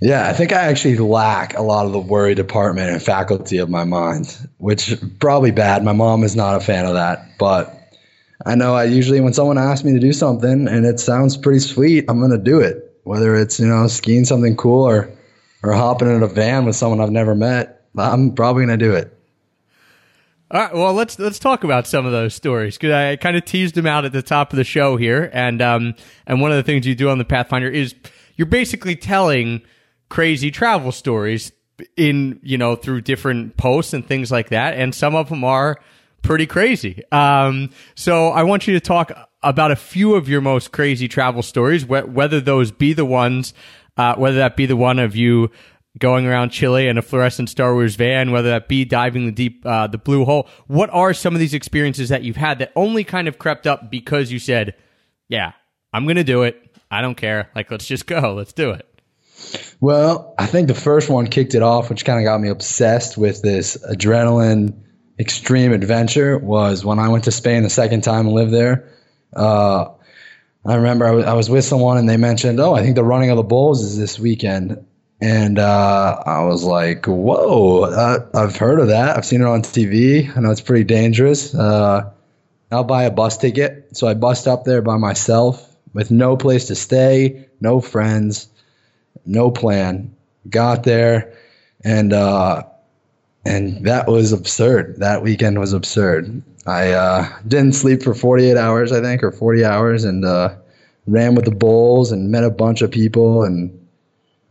Yeah, 0.00 0.28
I 0.28 0.32
think 0.32 0.52
I 0.52 0.62
actually 0.62 0.96
lack 0.98 1.56
a 1.56 1.62
lot 1.62 1.86
of 1.86 1.92
the 1.92 1.98
worry 1.98 2.34
department 2.34 2.90
and 2.90 3.02
faculty 3.02 3.58
of 3.58 3.70
my 3.70 3.84
mind, 3.84 4.46
which 4.58 4.94
probably 5.18 5.50
bad. 5.50 5.82
My 5.84 5.92
mom 5.92 6.22
is 6.22 6.36
not 6.36 6.54
a 6.54 6.60
fan 6.60 6.84
of 6.84 6.94
that, 6.94 7.26
but 7.38 7.74
I 8.44 8.54
know 8.54 8.74
I 8.74 8.84
usually 8.84 9.20
when 9.20 9.32
someone 9.32 9.56
asks 9.56 9.84
me 9.84 9.94
to 9.94 9.98
do 9.98 10.12
something 10.12 10.68
and 10.68 10.84
it 10.84 11.00
sounds 11.00 11.36
pretty 11.36 11.60
sweet, 11.60 12.04
I'm 12.08 12.20
gonna 12.20 12.36
do 12.38 12.60
it. 12.60 12.85
Whether 13.06 13.36
it's 13.36 13.60
you 13.60 13.66
know 13.66 13.86
skiing 13.86 14.24
something 14.24 14.56
cool 14.56 14.84
or 14.84 15.10
or 15.62 15.72
hopping 15.72 16.08
in 16.08 16.22
a 16.22 16.26
van 16.26 16.64
with 16.64 16.74
someone 16.74 17.00
I've 17.00 17.10
never 17.12 17.34
met, 17.36 17.84
I'm 17.96 18.34
probably 18.34 18.64
gonna 18.64 18.76
do 18.76 18.94
it. 18.94 19.16
all 20.50 20.60
right 20.60 20.74
well 20.74 20.92
let's 20.92 21.16
let's 21.18 21.38
talk 21.38 21.62
about 21.62 21.86
some 21.86 22.04
of 22.04 22.10
those 22.12 22.34
stories 22.34 22.76
because 22.76 22.92
i 22.92 23.16
kind 23.16 23.36
of 23.36 23.44
teased 23.44 23.74
them 23.76 23.86
out 23.86 24.04
at 24.04 24.12
the 24.12 24.22
top 24.22 24.52
of 24.52 24.56
the 24.56 24.64
show 24.64 24.96
here 24.96 25.30
and 25.32 25.62
um 25.62 25.94
and 26.26 26.40
one 26.40 26.50
of 26.50 26.56
the 26.56 26.62
things 26.64 26.86
you 26.86 26.94
do 26.96 27.08
on 27.08 27.18
the 27.18 27.24
pathfinder 27.24 27.68
is 27.68 27.94
you're 28.36 28.46
basically 28.46 28.94
telling 28.96 29.62
crazy 30.08 30.50
travel 30.50 30.92
stories 30.92 31.52
in 31.96 32.38
you 32.42 32.58
know 32.58 32.74
through 32.76 33.00
different 33.00 33.56
posts 33.56 33.92
and 33.92 34.06
things 34.06 34.30
like 34.32 34.48
that 34.50 34.74
and 34.74 34.94
some 34.94 35.14
of 35.14 35.28
them 35.28 35.42
are 35.44 35.78
pretty 36.26 36.46
crazy 36.46 37.02
um 37.12 37.70
so 37.94 38.28
i 38.28 38.42
want 38.42 38.66
you 38.66 38.74
to 38.74 38.80
talk 38.80 39.12
about 39.42 39.70
a 39.70 39.76
few 39.76 40.14
of 40.14 40.28
your 40.28 40.40
most 40.40 40.72
crazy 40.72 41.08
travel 41.08 41.42
stories 41.42 41.84
wh- 41.84 42.08
whether 42.08 42.40
those 42.40 42.70
be 42.70 42.92
the 42.92 43.04
ones 43.04 43.54
uh, 43.96 44.14
whether 44.16 44.36
that 44.36 44.56
be 44.56 44.66
the 44.66 44.76
one 44.76 44.98
of 44.98 45.16
you 45.16 45.50
going 45.98 46.26
around 46.26 46.50
Chile 46.50 46.88
in 46.88 46.98
a 46.98 47.02
fluorescent 47.02 47.48
Star 47.48 47.74
Wars 47.74 47.96
van, 47.96 48.30
whether 48.30 48.50
that 48.50 48.68
be 48.68 48.84
diving 48.84 49.26
the 49.26 49.32
deep, 49.32 49.64
uh, 49.64 49.86
the 49.86 49.98
blue 49.98 50.24
hole. 50.24 50.48
What 50.66 50.90
are 50.90 51.14
some 51.14 51.34
of 51.34 51.40
these 51.40 51.54
experiences 51.54 52.08
that 52.10 52.22
you've 52.22 52.36
had 52.36 52.58
that 52.58 52.72
only 52.76 53.04
kind 53.04 53.28
of 53.28 53.38
crept 53.38 53.66
up 53.66 53.90
because 53.90 54.30
you 54.30 54.38
said, 54.38 54.74
"Yeah, 55.28 55.52
I'm 55.92 56.04
going 56.04 56.16
to 56.16 56.24
do 56.24 56.42
it. 56.42 56.62
I 56.90 57.00
don't 57.00 57.16
care. 57.16 57.50
Like, 57.54 57.70
let's 57.70 57.86
just 57.86 58.06
go. 58.06 58.34
Let's 58.34 58.52
do 58.52 58.70
it." 58.70 58.86
Well, 59.80 60.34
I 60.38 60.46
think 60.46 60.68
the 60.68 60.74
first 60.74 61.10
one 61.10 61.26
kicked 61.26 61.54
it 61.54 61.62
off, 61.62 61.90
which 61.90 62.04
kind 62.04 62.18
of 62.18 62.24
got 62.24 62.40
me 62.40 62.48
obsessed 62.48 63.18
with 63.18 63.42
this 63.42 63.76
adrenaline 63.88 64.82
extreme 65.18 65.72
adventure 65.72 66.38
was 66.38 66.84
when 66.84 66.98
I 66.98 67.08
went 67.08 67.24
to 67.24 67.32
Spain 67.32 67.62
the 67.62 67.70
second 67.70 68.02
time 68.02 68.26
and 68.26 68.34
lived 68.34 68.52
there. 68.52 68.92
Uh, 69.34 69.90
I 70.64 70.74
remember 70.74 71.06
I 71.06 71.34
was, 71.34 71.48
with 71.48 71.64
someone 71.64 71.96
and 71.96 72.08
they 72.08 72.16
mentioned, 72.16 72.58
"Oh, 72.58 72.74
I 72.74 72.82
think 72.82 72.96
the 72.96 73.04
running 73.04 73.30
of 73.30 73.36
the 73.36 73.44
bulls 73.44 73.82
is 73.82 73.96
this 73.96 74.18
weekend," 74.18 74.84
and 75.20 75.58
uh, 75.58 76.22
I 76.26 76.42
was 76.44 76.64
like, 76.64 77.06
"Whoa, 77.06 77.82
uh, 77.82 78.26
I've 78.34 78.56
heard 78.56 78.80
of 78.80 78.88
that. 78.88 79.16
I've 79.16 79.24
seen 79.24 79.42
it 79.42 79.46
on 79.46 79.62
TV. 79.62 80.36
I 80.36 80.40
know 80.40 80.50
it's 80.50 80.60
pretty 80.60 80.84
dangerous. 80.84 81.54
Uh, 81.54 82.10
I'll 82.72 82.84
buy 82.84 83.04
a 83.04 83.10
bus 83.10 83.38
ticket." 83.38 83.96
So 83.96 84.08
I 84.08 84.14
bussed 84.14 84.48
up 84.48 84.64
there 84.64 84.82
by 84.82 84.96
myself 84.96 85.76
with 85.94 86.10
no 86.10 86.36
place 86.36 86.66
to 86.66 86.74
stay, 86.74 87.46
no 87.60 87.80
friends, 87.80 88.48
no 89.24 89.52
plan. 89.52 90.16
Got 90.50 90.82
there, 90.82 91.34
and 91.84 92.12
uh, 92.12 92.64
and 93.46 93.86
that 93.86 94.08
was 94.08 94.32
absurd. 94.32 94.96
That 94.98 95.22
weekend 95.22 95.58
was 95.58 95.72
absurd. 95.72 96.42
I 96.66 96.92
uh, 96.92 97.28
didn't 97.46 97.74
sleep 97.74 98.02
for 98.02 98.14
48 98.14 98.56
hours, 98.56 98.92
I 98.92 99.00
think, 99.00 99.22
or 99.22 99.30
40 99.30 99.64
hours, 99.64 100.04
and 100.04 100.24
uh, 100.24 100.56
ran 101.06 101.34
with 101.34 101.44
the 101.44 101.52
bulls 101.52 102.12
and 102.12 102.30
met 102.30 102.44
a 102.44 102.50
bunch 102.50 102.82
of 102.82 102.90
people, 102.90 103.44
and 103.44 103.86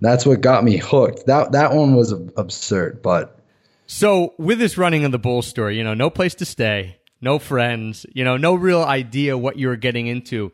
that's 0.02 0.26
what 0.26 0.42
got 0.42 0.64
me 0.64 0.78
hooked. 0.78 1.26
That 1.26 1.52
that 1.52 1.74
one 1.74 1.96
was 1.96 2.12
absurd, 2.12 3.02
but 3.02 3.40
So 3.88 4.34
with 4.38 4.60
this 4.60 4.78
running 4.78 5.04
of 5.04 5.12
the 5.12 5.20
bull 5.20 5.42
story, 5.42 5.78
you 5.78 5.84
know, 5.84 5.94
no 5.94 6.10
place 6.10 6.36
to 6.36 6.46
stay, 6.46 6.98
no 7.22 7.38
friends, 7.38 8.06
you 8.14 8.24
know, 8.24 8.38
no 8.38 8.56
real 8.56 8.84
idea 8.84 9.38
what 9.38 9.58
you 9.58 9.68
were 9.68 9.76
getting 9.76 10.08
into. 10.08 10.52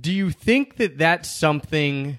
Do 0.00 0.12
you 0.12 0.30
think 0.30 0.76
that 0.76 0.98
that's 0.98 1.30
something 1.30 2.18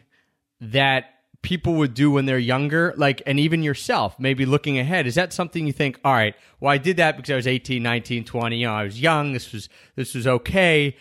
that 0.62 1.15
people 1.46 1.76
would 1.76 1.94
do 1.94 2.10
when 2.10 2.26
they're 2.26 2.40
younger? 2.40 2.94
Like, 2.98 3.22
and 3.28 3.40
even 3.40 3.62
yourself, 3.62 4.20
maybe 4.20 4.48
looking 4.48 4.80
ahead, 4.80 5.06
is 5.06 5.14
that 5.14 5.32
something 5.32 5.68
you 5.68 5.72
think, 5.72 6.00
all 6.04 6.12
right, 6.12 6.36
well, 6.60 6.72
I 6.72 6.80
did 6.80 6.98
that 6.98 7.16
because 7.16 7.32
I 7.32 7.36
was 7.36 7.46
18, 7.46 7.84
19, 7.84 8.26
20, 8.26 8.58
you 8.58 8.66
know, 8.66 8.74
I 8.74 8.84
was 8.84 9.00
young. 9.00 9.32
This 9.32 9.54
was, 9.54 9.70
this 9.96 10.16
was 10.16 10.26
okay. 10.26 10.98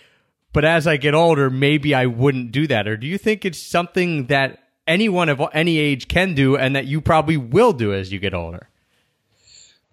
But 0.52 0.66
as 0.66 0.86
I 0.86 0.98
get 0.98 1.14
older, 1.14 1.48
maybe 1.48 1.94
I 1.94 2.04
wouldn't 2.06 2.52
do 2.52 2.66
that. 2.66 2.86
Or 2.86 2.96
do 2.96 3.06
you 3.06 3.16
think 3.16 3.46
it's 3.46 3.58
something 3.58 4.26
that 4.26 4.58
anyone 4.86 5.30
of 5.30 5.40
any 5.54 5.78
age 5.78 6.08
can 6.08 6.34
do 6.34 6.56
and 6.56 6.76
that 6.76 6.84
you 6.84 7.00
probably 7.00 7.38
will 7.38 7.72
do 7.72 7.94
as 7.94 8.12
you 8.12 8.18
get 8.18 8.34
older? 8.34 8.68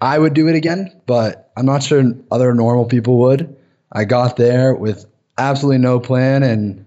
I 0.01 0.19
would 0.19 0.33
do 0.33 0.49
it 0.49 0.55
again, 0.55 1.01
but 1.05 1.49
I'm 1.55 1.65
not 1.65 1.81
sure 1.81 2.03
other 2.29 2.53
normal 2.53 2.85
people 2.85 3.19
would. 3.19 3.55
I 3.91 4.03
got 4.03 4.35
there 4.35 4.75
with 4.75 5.05
absolutely 5.37 5.77
no 5.77 5.99
plan 5.99 6.43
and 6.43 6.85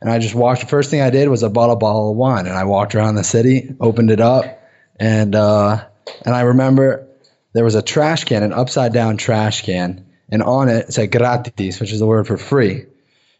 and 0.00 0.10
I 0.10 0.18
just 0.18 0.34
walked. 0.34 0.60
The 0.60 0.66
first 0.66 0.90
thing 0.90 1.00
I 1.00 1.10
did 1.10 1.28
was 1.28 1.42
I 1.42 1.48
bought 1.48 1.70
a 1.70 1.76
bottle 1.76 2.10
of 2.10 2.16
wine 2.16 2.46
and 2.46 2.56
I 2.56 2.64
walked 2.64 2.94
around 2.94 3.14
the 3.14 3.24
city, 3.24 3.74
opened 3.80 4.10
it 4.10 4.20
up, 4.20 4.62
and 4.96 5.34
uh, 5.34 5.84
and 6.24 6.34
I 6.34 6.42
remember 6.42 7.08
there 7.52 7.64
was 7.64 7.74
a 7.74 7.82
trash 7.82 8.24
can, 8.24 8.42
an 8.42 8.52
upside 8.52 8.92
down 8.92 9.16
trash 9.16 9.62
can, 9.62 10.06
and 10.28 10.42
on 10.42 10.68
it 10.68 10.86
it 10.88 10.92
said 10.92 11.12
gratis, 11.12 11.80
which 11.80 11.92
is 11.92 11.98
the 11.98 12.06
word 12.06 12.26
for 12.26 12.36
free. 12.36 12.84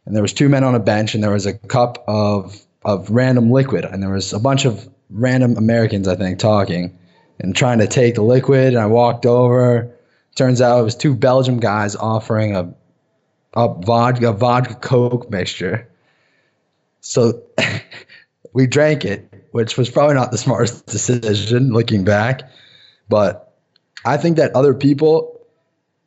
And 0.04 0.14
there 0.14 0.22
was 0.22 0.32
two 0.32 0.48
men 0.48 0.64
on 0.64 0.74
a 0.74 0.80
bench, 0.80 1.14
and 1.14 1.22
there 1.22 1.32
was 1.32 1.46
a 1.46 1.54
cup 1.54 2.04
of 2.08 2.60
of 2.84 3.10
random 3.10 3.50
liquid, 3.50 3.84
and 3.84 4.02
there 4.02 4.10
was 4.10 4.32
a 4.32 4.38
bunch 4.38 4.64
of 4.64 4.88
random 5.10 5.56
Americans, 5.56 6.08
I 6.08 6.16
think, 6.16 6.38
talking 6.38 6.98
and 7.38 7.54
trying 7.54 7.78
to 7.80 7.86
take 7.86 8.14
the 8.14 8.22
liquid. 8.22 8.68
And 8.68 8.78
I 8.78 8.86
walked 8.86 9.26
over. 9.26 9.92
Turns 10.36 10.60
out 10.60 10.80
it 10.80 10.84
was 10.84 10.96
two 10.96 11.14
Belgium 11.14 11.60
guys 11.60 11.96
offering 11.96 12.56
a 12.56 12.74
a 13.54 13.68
vodka 13.68 14.32
vodka 14.32 14.74
coke 14.74 15.30
mixture. 15.30 15.88
So 17.08 17.42
we 18.52 18.66
drank 18.66 19.04
it, 19.04 19.32
which 19.52 19.76
was 19.76 19.90
probably 19.90 20.14
not 20.14 20.30
the 20.30 20.38
smartest 20.38 20.86
decision 20.86 21.72
looking 21.72 22.04
back. 22.04 22.42
But 23.08 23.54
I 24.04 24.16
think 24.16 24.36
that 24.36 24.54
other 24.54 24.74
people 24.74 25.32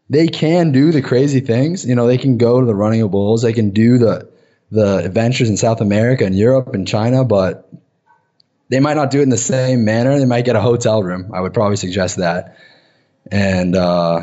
they 0.10 0.28
can 0.28 0.72
do 0.72 0.92
the 0.92 1.02
crazy 1.02 1.40
things. 1.40 1.86
You 1.86 1.96
know, 1.96 2.08
they 2.08 2.18
can 2.18 2.38
go 2.38 2.60
to 2.60 2.66
the 2.66 2.76
running 2.76 3.02
of 3.02 3.12
bulls, 3.12 3.44
they 3.44 3.54
can 3.54 3.70
do 3.72 3.98
the 3.98 4.30
the 4.72 4.98
adventures 4.98 5.50
in 5.50 5.58
South 5.58 5.82
America 5.82 6.26
and 6.26 6.36
Europe 6.36 6.76
and 6.76 6.88
China, 6.88 7.26
but 7.26 7.68
they 8.70 8.80
might 8.80 8.94
not 8.94 9.10
do 9.10 9.20
it 9.20 9.24
in 9.24 9.30
the 9.30 9.38
same 9.38 9.84
manner. 9.84 10.20
They 10.20 10.26
might 10.26 10.46
get 10.46 10.56
a 10.56 10.62
hotel 10.62 11.02
room. 11.02 11.32
I 11.34 11.42
would 11.42 11.56
probably 11.56 11.78
suggest 11.78 12.18
that. 12.18 12.56
And 13.32 13.76
uh, 13.76 14.22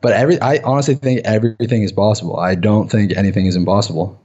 but 0.00 0.12
every 0.12 0.40
I 0.40 0.60
honestly 0.62 0.94
think 0.94 1.22
everything 1.24 1.82
is 1.82 1.92
possible. 1.92 2.38
I 2.38 2.54
don't 2.54 2.88
think 2.88 3.16
anything 3.16 3.46
is 3.46 3.56
impossible. 3.56 4.21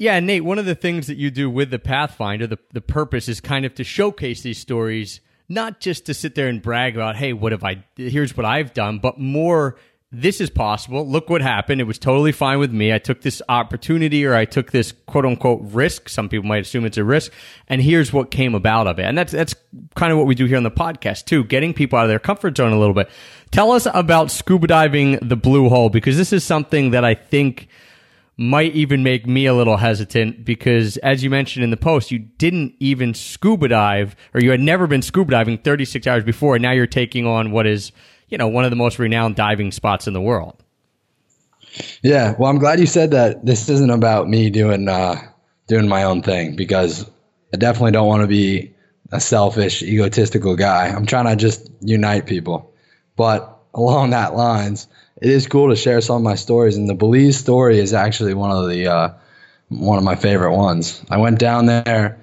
Yeah, 0.00 0.18
Nate, 0.18 0.46
one 0.46 0.58
of 0.58 0.64
the 0.64 0.74
things 0.74 1.08
that 1.08 1.18
you 1.18 1.30
do 1.30 1.50
with 1.50 1.70
the 1.70 1.78
Pathfinder, 1.78 2.46
the, 2.46 2.58
the 2.72 2.80
purpose 2.80 3.28
is 3.28 3.38
kind 3.38 3.66
of 3.66 3.74
to 3.74 3.84
showcase 3.84 4.40
these 4.40 4.56
stories, 4.56 5.20
not 5.46 5.78
just 5.78 6.06
to 6.06 6.14
sit 6.14 6.34
there 6.34 6.48
and 6.48 6.62
brag 6.62 6.96
about, 6.96 7.16
hey, 7.16 7.34
what 7.34 7.52
have 7.52 7.62
I, 7.62 7.84
here's 7.96 8.34
what 8.34 8.46
I've 8.46 8.72
done, 8.72 8.98
but 8.98 9.18
more, 9.18 9.76
this 10.10 10.40
is 10.40 10.48
possible. 10.48 11.06
Look 11.06 11.28
what 11.28 11.42
happened. 11.42 11.82
It 11.82 11.84
was 11.84 11.98
totally 11.98 12.32
fine 12.32 12.58
with 12.58 12.72
me. 12.72 12.94
I 12.94 12.98
took 12.98 13.20
this 13.20 13.42
opportunity 13.46 14.24
or 14.24 14.34
I 14.34 14.46
took 14.46 14.70
this 14.70 14.94
quote 15.04 15.26
unquote 15.26 15.60
risk. 15.64 16.08
Some 16.08 16.30
people 16.30 16.48
might 16.48 16.62
assume 16.62 16.86
it's 16.86 16.96
a 16.96 17.04
risk. 17.04 17.30
And 17.68 17.82
here's 17.82 18.10
what 18.10 18.30
came 18.30 18.54
about 18.54 18.86
of 18.86 18.98
it. 18.98 19.04
And 19.04 19.18
that's, 19.18 19.32
that's 19.32 19.54
kind 19.96 20.12
of 20.12 20.16
what 20.16 20.26
we 20.26 20.34
do 20.34 20.46
here 20.46 20.56
on 20.56 20.62
the 20.62 20.70
podcast 20.70 21.26
too, 21.26 21.44
getting 21.44 21.74
people 21.74 21.98
out 21.98 22.04
of 22.04 22.08
their 22.08 22.18
comfort 22.18 22.56
zone 22.56 22.72
a 22.72 22.78
little 22.78 22.94
bit. 22.94 23.10
Tell 23.50 23.70
us 23.72 23.86
about 23.92 24.30
scuba 24.30 24.66
diving 24.66 25.18
the 25.20 25.36
blue 25.36 25.68
hole 25.68 25.90
because 25.90 26.16
this 26.16 26.32
is 26.32 26.42
something 26.42 26.92
that 26.92 27.04
I 27.04 27.12
think 27.12 27.68
might 28.40 28.74
even 28.74 29.02
make 29.02 29.26
me 29.26 29.44
a 29.44 29.52
little 29.52 29.76
hesitant 29.76 30.46
because 30.46 30.96
as 30.98 31.22
you 31.22 31.28
mentioned 31.28 31.62
in 31.62 31.68
the 31.68 31.76
post, 31.76 32.10
you 32.10 32.18
didn't 32.18 32.74
even 32.80 33.12
scuba 33.12 33.68
dive 33.68 34.16
or 34.32 34.40
you 34.40 34.50
had 34.50 34.60
never 34.60 34.86
been 34.86 35.02
scuba 35.02 35.32
diving 35.32 35.58
36 35.58 36.06
hours 36.06 36.24
before. 36.24 36.56
And 36.56 36.62
now 36.62 36.72
you're 36.72 36.86
taking 36.86 37.26
on 37.26 37.50
what 37.50 37.66
is, 37.66 37.92
you 38.30 38.38
know, 38.38 38.48
one 38.48 38.64
of 38.64 38.70
the 38.70 38.76
most 38.76 38.98
renowned 38.98 39.36
diving 39.36 39.72
spots 39.72 40.06
in 40.06 40.14
the 40.14 40.22
world. 40.22 40.56
Yeah, 42.02 42.34
well, 42.38 42.50
I'm 42.50 42.58
glad 42.58 42.80
you 42.80 42.86
said 42.86 43.10
that. 43.10 43.44
This 43.44 43.68
isn't 43.68 43.90
about 43.90 44.26
me 44.26 44.48
doing 44.48 44.88
uh, 44.88 45.16
doing 45.68 45.86
my 45.86 46.04
own 46.04 46.22
thing 46.22 46.56
because 46.56 47.08
I 47.52 47.58
definitely 47.58 47.92
don't 47.92 48.08
want 48.08 48.22
to 48.22 48.26
be 48.26 48.74
a 49.12 49.20
selfish, 49.20 49.82
egotistical 49.82 50.56
guy. 50.56 50.86
I'm 50.86 51.04
trying 51.04 51.26
to 51.26 51.36
just 51.36 51.70
unite 51.82 52.24
people. 52.24 52.72
But 53.16 53.59
along 53.74 54.10
that 54.10 54.34
lines, 54.34 54.86
it 55.20 55.30
is 55.30 55.46
cool 55.46 55.68
to 55.70 55.76
share 55.76 56.00
some 56.00 56.16
of 56.16 56.22
my 56.22 56.34
stories, 56.34 56.76
and 56.76 56.88
the 56.88 56.94
Belize 56.94 57.38
story 57.38 57.78
is 57.78 57.92
actually 57.92 58.34
one 58.34 58.50
of 58.50 58.68
the 58.68 58.86
uh, 58.86 59.12
one 59.68 59.98
of 59.98 60.04
my 60.04 60.16
favorite 60.16 60.56
ones. 60.56 61.04
I 61.10 61.18
went 61.18 61.38
down 61.38 61.66
there, 61.66 62.18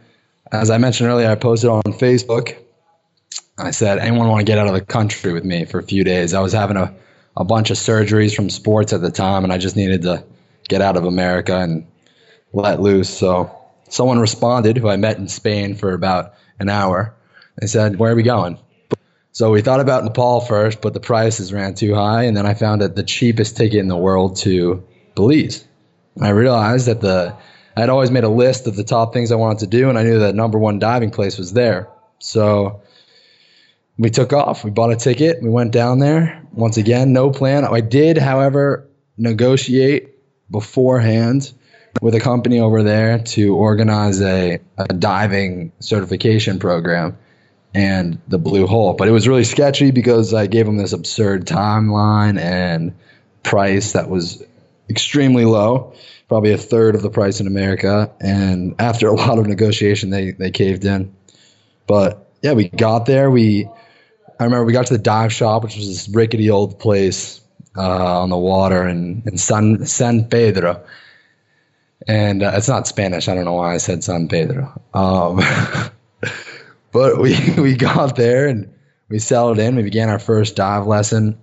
as 0.52 0.70
I 0.70 0.78
mentioned 0.78 1.10
earlier. 1.10 1.30
I 1.30 1.36
posted 1.36 1.70
on 1.70 1.82
Facebook. 1.84 2.58
I 3.58 3.72
said, 3.72 3.98
anyone 3.98 4.28
want 4.28 4.42
to 4.42 4.52
get 4.52 4.60
out 4.60 4.68
of 4.68 4.74
the 4.74 4.82
country 4.82 5.34
with 5.34 5.44
me 5.44 5.66
for 5.66 5.80
a 5.80 5.84
few 5.84 6.04
days? 6.04 6.34
I 6.34 6.42
was 6.42 6.54
having 6.54 6.78
a, 6.78 6.94
a 7.36 7.44
bunch 7.44 7.72
of 7.72 7.78
surgeries 7.78 8.36
from 8.36 8.50
sports 8.50 8.94
at 8.94 9.02
the 9.02 9.10
time, 9.10 9.44
and 9.44 9.52
I 9.52 9.58
just 9.58 9.76
needed 9.76 10.04
to 10.04 10.24
get 10.68 10.82
out 10.82 10.98
of 10.98 11.06
America 11.06 11.58
and 11.58 11.88
let 12.54 12.82
loose. 12.82 13.10
So 13.10 13.52
someone 13.90 14.20
responded 14.20 14.78
who 14.78 14.90
I 14.90 14.98
met 14.98 15.18
in 15.18 15.28
Spain 15.28 15.76
for 15.76 15.94
about 15.94 16.34
an 16.60 16.70
hour. 16.70 17.16
They 17.60 17.68
said, 17.68 17.98
Where 17.98 18.12
are 18.12 18.16
we 18.16 18.24
going? 18.24 18.60
So 19.38 19.52
we 19.52 19.62
thought 19.62 19.80
about 19.80 20.04
Nepal 20.04 20.42
first, 20.42 20.82
but 20.82 20.96
the 20.96 21.00
prices 21.00 21.54
ran 21.54 21.76
too 21.76 21.94
high. 21.94 22.24
And 22.24 22.36
then 22.36 22.48
I 22.48 22.56
found 22.56 22.82
that 22.82 22.96
the 22.96 23.04
cheapest 23.04 23.56
ticket 23.56 23.78
in 23.78 23.88
the 23.88 23.96
world 23.96 24.38
to 24.38 24.84
Belize. 25.14 25.64
And 26.16 26.26
I 26.26 26.30
realized 26.30 26.88
that 26.88 27.02
the 27.02 27.36
I 27.76 27.80
had 27.80 27.90
always 27.90 28.10
made 28.10 28.24
a 28.24 28.30
list 28.30 28.66
of 28.66 28.76
the 28.76 28.84
top 28.84 29.14
things 29.14 29.32
I 29.32 29.36
wanted 29.36 29.60
to 29.60 29.68
do, 29.68 29.90
and 29.90 30.00
I 30.00 30.02
knew 30.02 30.18
that 30.18 30.34
number 30.34 30.58
one 30.58 30.80
diving 30.80 31.12
place 31.12 31.38
was 31.38 31.54
there. 31.54 31.88
So 32.18 32.82
we 34.00 34.10
took 34.10 34.34
off. 34.34 34.64
We 34.64 34.72
bought 34.72 34.92
a 34.92 34.96
ticket. 34.96 35.44
We 35.44 35.52
went 35.52 35.72
down 35.72 36.00
there. 36.00 36.42
Once 36.52 36.78
again, 36.78 37.14
no 37.14 37.30
plan. 37.30 37.64
I 37.64 37.82
did, 37.82 38.18
however, 38.18 38.90
negotiate 39.20 40.16
beforehand 40.50 41.54
with 42.02 42.16
a 42.16 42.20
company 42.20 42.60
over 42.60 42.82
there 42.82 43.20
to 43.20 43.56
organize 43.56 44.20
a, 44.20 44.58
a 44.80 44.88
diving 44.88 45.74
certification 45.80 46.58
program 46.58 47.20
and 47.78 48.20
the 48.28 48.40
blue 48.40 48.66
hole. 48.66 48.94
But 48.94 49.08
it 49.08 49.12
was 49.12 49.28
really 49.28 49.44
sketchy 49.44 49.92
because 49.92 50.34
I 50.34 50.48
gave 50.48 50.66
them 50.66 50.78
this 50.78 50.94
absurd 50.94 51.46
timeline 51.46 52.40
and 52.40 52.96
price 53.44 53.92
that 53.92 54.10
was 54.10 54.44
extremely 54.90 55.46
low, 55.46 55.94
probably 56.28 56.54
a 56.54 56.58
third 56.58 56.96
of 56.96 57.04
the 57.04 57.12
price 57.12 57.40
in 57.40 57.46
America. 57.46 58.12
And 58.20 58.74
after 58.80 59.08
a 59.08 59.14
lot 59.16 59.38
of 59.38 59.46
negotiation, 59.46 60.10
they, 60.10 60.32
they 60.32 60.50
caved 60.50 60.86
in. 60.86 61.14
But 61.86 62.28
yeah, 62.42 62.54
we 62.54 62.68
got 62.70 63.06
there. 63.06 63.30
We 63.30 63.70
I 64.40 64.44
remember 64.44 64.66
we 64.66 64.74
got 64.74 64.88
to 64.88 64.94
the 64.94 65.04
dive 65.04 65.32
shop, 65.32 65.64
which 65.64 65.76
was 65.76 65.88
this 65.88 66.10
rickety 66.10 66.50
old 66.50 66.80
place 66.80 67.42
uh, 67.78 68.22
on 68.22 68.30
the 68.30 68.38
water 68.38 68.88
in, 68.88 69.22
in 69.28 69.38
San, 69.38 69.86
San 69.86 70.26
Pedro. 70.26 70.84
And 72.08 72.42
uh, 72.42 72.54
it's 72.56 72.68
not 72.68 72.88
Spanish. 72.88 73.28
I 73.28 73.36
don't 73.36 73.46
know 73.46 73.54
why 73.54 73.76
I 73.76 73.78
said 73.78 74.04
San 74.04 74.28
Pedro. 74.28 74.82
Um, 74.96 75.42
but 76.92 77.20
we, 77.20 77.38
we 77.58 77.76
got 77.76 78.16
there 78.16 78.48
and 78.48 78.74
we 79.10 79.20
settled 79.20 79.60
in. 79.60 79.76
We 79.76 79.84
began 79.84 80.10
our 80.10 80.20
first 80.20 80.56
dive 80.56 80.88
lesson. 80.88 81.40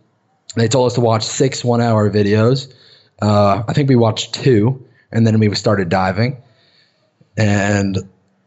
They 0.57 0.69
told 0.69 0.87
us 0.87 0.95
to 0.95 1.01
watch 1.01 1.25
six 1.25 1.65
one 1.65 1.81
hour 1.81 2.11
videos. 2.11 2.73
Uh, 3.21 3.63
I 3.67 3.73
think 3.73 3.89
we 3.89 3.97
watched 3.97 4.35
two, 4.35 4.87
and 5.11 5.27
then 5.27 5.39
we 5.39 5.53
started 5.55 5.89
diving. 5.89 6.43
And 7.37 7.99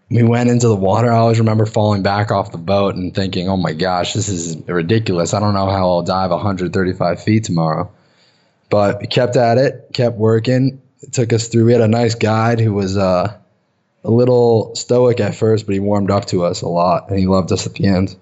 we 0.09 0.23
went 0.23 0.49
into 0.49 0.67
the 0.67 0.75
water. 0.75 1.11
I 1.11 1.17
always 1.17 1.39
remember 1.39 1.65
falling 1.65 2.03
back 2.03 2.31
off 2.31 2.51
the 2.51 2.57
boat 2.57 2.95
and 2.95 3.13
thinking, 3.13 3.49
"Oh 3.49 3.57
my 3.57 3.73
gosh, 3.73 4.13
this 4.13 4.29
is 4.29 4.55
ridiculous! 4.67 5.33
I 5.33 5.39
don't 5.39 5.53
know 5.53 5.69
how 5.69 5.89
I'll 5.89 6.03
dive 6.03 6.31
135 6.31 7.21
feet 7.21 7.43
tomorrow." 7.43 7.91
But 8.69 9.01
we 9.01 9.07
kept 9.07 9.35
at 9.35 9.57
it, 9.57 9.89
kept 9.93 10.17
working. 10.17 10.81
It 11.01 11.13
took 11.13 11.33
us 11.33 11.47
through. 11.47 11.65
We 11.65 11.73
had 11.73 11.81
a 11.81 11.87
nice 11.87 12.15
guide 12.15 12.59
who 12.59 12.73
was 12.73 12.97
uh, 12.97 13.37
a 14.03 14.11
little 14.11 14.75
stoic 14.75 15.19
at 15.19 15.35
first, 15.35 15.65
but 15.65 15.73
he 15.73 15.79
warmed 15.79 16.11
up 16.11 16.25
to 16.25 16.43
us 16.45 16.61
a 16.61 16.67
lot, 16.67 17.09
and 17.09 17.19
he 17.19 17.27
loved 17.27 17.51
us 17.51 17.65
at 17.65 17.73
the 17.73 17.87
end. 17.87 18.15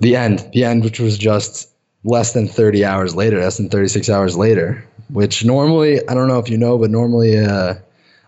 The 0.00 0.16
end, 0.16 0.48
the 0.52 0.64
end, 0.64 0.84
which 0.84 1.00
was 1.00 1.18
just 1.18 1.70
less 2.04 2.32
than 2.32 2.46
30 2.48 2.84
hours 2.84 3.14
later, 3.14 3.40
less 3.40 3.56
than 3.56 3.68
36 3.68 4.08
hours 4.08 4.36
later. 4.36 4.86
Which 5.08 5.44
normally, 5.44 6.06
I 6.08 6.14
don't 6.14 6.28
know 6.28 6.38
if 6.38 6.48
you 6.48 6.56
know, 6.56 6.78
but 6.78 6.90
normally 6.90 7.38
uh, 7.38 7.74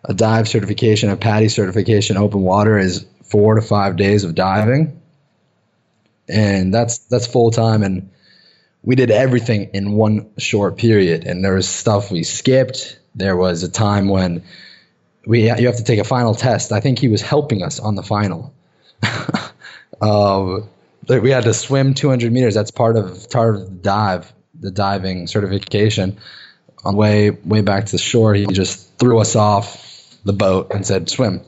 a 0.05 0.15
dive 0.15 0.49
certification, 0.49 1.11
a 1.11 1.17
PADI 1.17 1.49
certification, 1.49 2.17
open 2.17 2.43
water 2.43 2.77
is 2.77 3.07
four 3.23 3.55
to 3.55 3.63
five 3.63 3.97
days 3.97 4.25
of 4.25 4.35
diving, 4.35 5.01
and 6.29 6.75
that's 6.75 6.99
that's 6.99 7.27
full 7.27 7.53
time. 7.53 7.83
And 7.85 8.11
we 8.83 8.97
did 8.97 9.11
everything 9.11 9.71
in 9.73 9.93
one 9.93 10.29
short 10.39 10.77
period. 10.77 11.25
And 11.25 11.45
there 11.45 11.55
was 11.55 11.69
stuff 11.69 12.11
we 12.11 12.25
skipped. 12.25 12.99
There 13.15 13.37
was 13.37 13.63
a 13.63 13.71
time 13.71 14.09
when 14.09 14.43
we 15.27 15.45
you 15.45 15.67
have 15.67 15.77
to 15.77 15.85
take 15.85 15.99
a 15.99 16.05
final 16.05 16.35
test. 16.35 16.73
I 16.73 16.81
think 16.81 16.99
he 16.99 17.09
was 17.09 17.23
helping 17.23 17.63
us 17.63 17.79
on 17.79 17.95
the 17.95 18.03
final. 18.03 18.53
um, 20.01 20.69
we 21.09 21.31
had 21.31 21.45
to 21.45 21.55
swim 21.55 21.95
200 21.95 22.33
meters. 22.33 22.55
That's 22.55 22.71
part 22.71 22.97
of 22.97 23.31
part 23.31 23.57
of 23.57 23.63
the 23.63 23.71
dive, 23.71 24.33
the 24.59 24.71
diving 24.71 25.27
certification. 25.27 26.19
On 26.85 26.97
way 26.97 27.31
way 27.31 27.61
back 27.61 27.87
to 27.87 27.93
the 27.93 27.99
shore, 27.99 28.35
he 28.35 28.47
just 28.47 28.99
threw 28.99 29.21
us 29.21 29.37
off 29.37 30.17
the 30.25 30.33
boat 30.33 30.73
and 30.73 30.87
said 30.87 31.09
swim. 31.09 31.41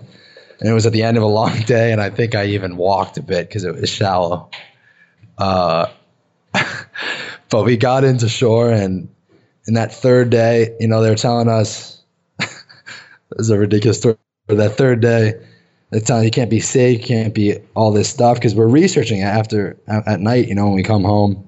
And 0.60 0.68
it 0.68 0.72
was 0.72 0.86
at 0.86 0.92
the 0.92 1.02
end 1.02 1.16
of 1.16 1.22
a 1.22 1.26
long 1.26 1.58
day, 1.66 1.92
and 1.92 2.00
I 2.00 2.10
think 2.10 2.34
I 2.34 2.46
even 2.46 2.76
walked 2.76 3.18
a 3.18 3.22
bit 3.22 3.48
because 3.48 3.64
it 3.64 3.74
was 3.74 3.90
shallow. 3.90 4.50
Uh, 5.36 5.86
but 7.50 7.64
we 7.64 7.76
got 7.76 8.04
into 8.04 8.28
shore, 8.28 8.70
and 8.70 9.08
in 9.66 9.74
that 9.74 9.92
third 9.92 10.30
day, 10.30 10.76
you 10.78 10.86
know, 10.86 11.02
they 11.02 11.10
were 11.10 11.16
telling 11.16 11.48
us 11.48 11.93
is 13.32 13.50
a 13.50 13.58
ridiculous 13.58 13.98
story. 13.98 14.16
But 14.46 14.58
that 14.58 14.76
third 14.76 15.00
day, 15.00 15.34
they're 15.90 16.00
telling 16.00 16.24
you 16.24 16.30
can't 16.30 16.50
be 16.50 16.60
sick, 16.60 17.04
can't 17.04 17.34
be 17.34 17.58
all 17.74 17.92
this 17.92 18.08
stuff 18.08 18.36
because 18.36 18.54
we're 18.54 18.68
researching 18.68 19.20
it 19.20 19.24
after 19.24 19.78
at 19.86 20.20
night. 20.20 20.48
You 20.48 20.54
know, 20.54 20.66
when 20.66 20.74
we 20.74 20.82
come 20.82 21.04
home, 21.04 21.46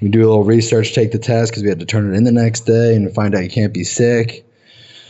we 0.00 0.08
do 0.08 0.20
a 0.20 0.28
little 0.28 0.44
research, 0.44 0.94
take 0.94 1.12
the 1.12 1.18
test 1.18 1.52
because 1.52 1.62
we 1.62 1.68
had 1.68 1.80
to 1.80 1.86
turn 1.86 2.12
it 2.12 2.16
in 2.16 2.24
the 2.24 2.32
next 2.32 2.60
day, 2.60 2.94
and 2.94 3.12
find 3.14 3.34
out 3.34 3.42
you 3.44 3.50
can't 3.50 3.72
be 3.72 3.84
sick. 3.84 4.44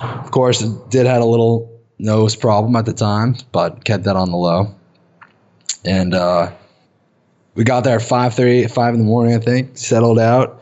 Of 0.01 0.31
course, 0.31 0.63
it 0.63 0.91
did 0.91 1.07
had 1.07 1.23
a 1.23 1.27
little 1.27 1.81
nose 1.99 2.37
problem 2.37 2.77
at 2.77 2.87
the 2.87 2.93
time, 2.93 3.37
but 3.53 3.85
kept 3.85 4.05
that 4.05 4.17
on 4.17 4.31
the 4.31 4.37
low. 4.37 4.75
And 5.85 6.15
uh, 6.15 6.53
we 7.55 7.65
got 7.65 7.85
there 7.85 7.97
at 7.97 8.03
5.30, 8.03 8.71
5 8.71 8.95
in 8.95 9.01
the 9.01 9.07
morning, 9.07 9.35
I 9.35 9.39
think, 9.39 9.79
settled 9.79 10.19
out. 10.19 10.62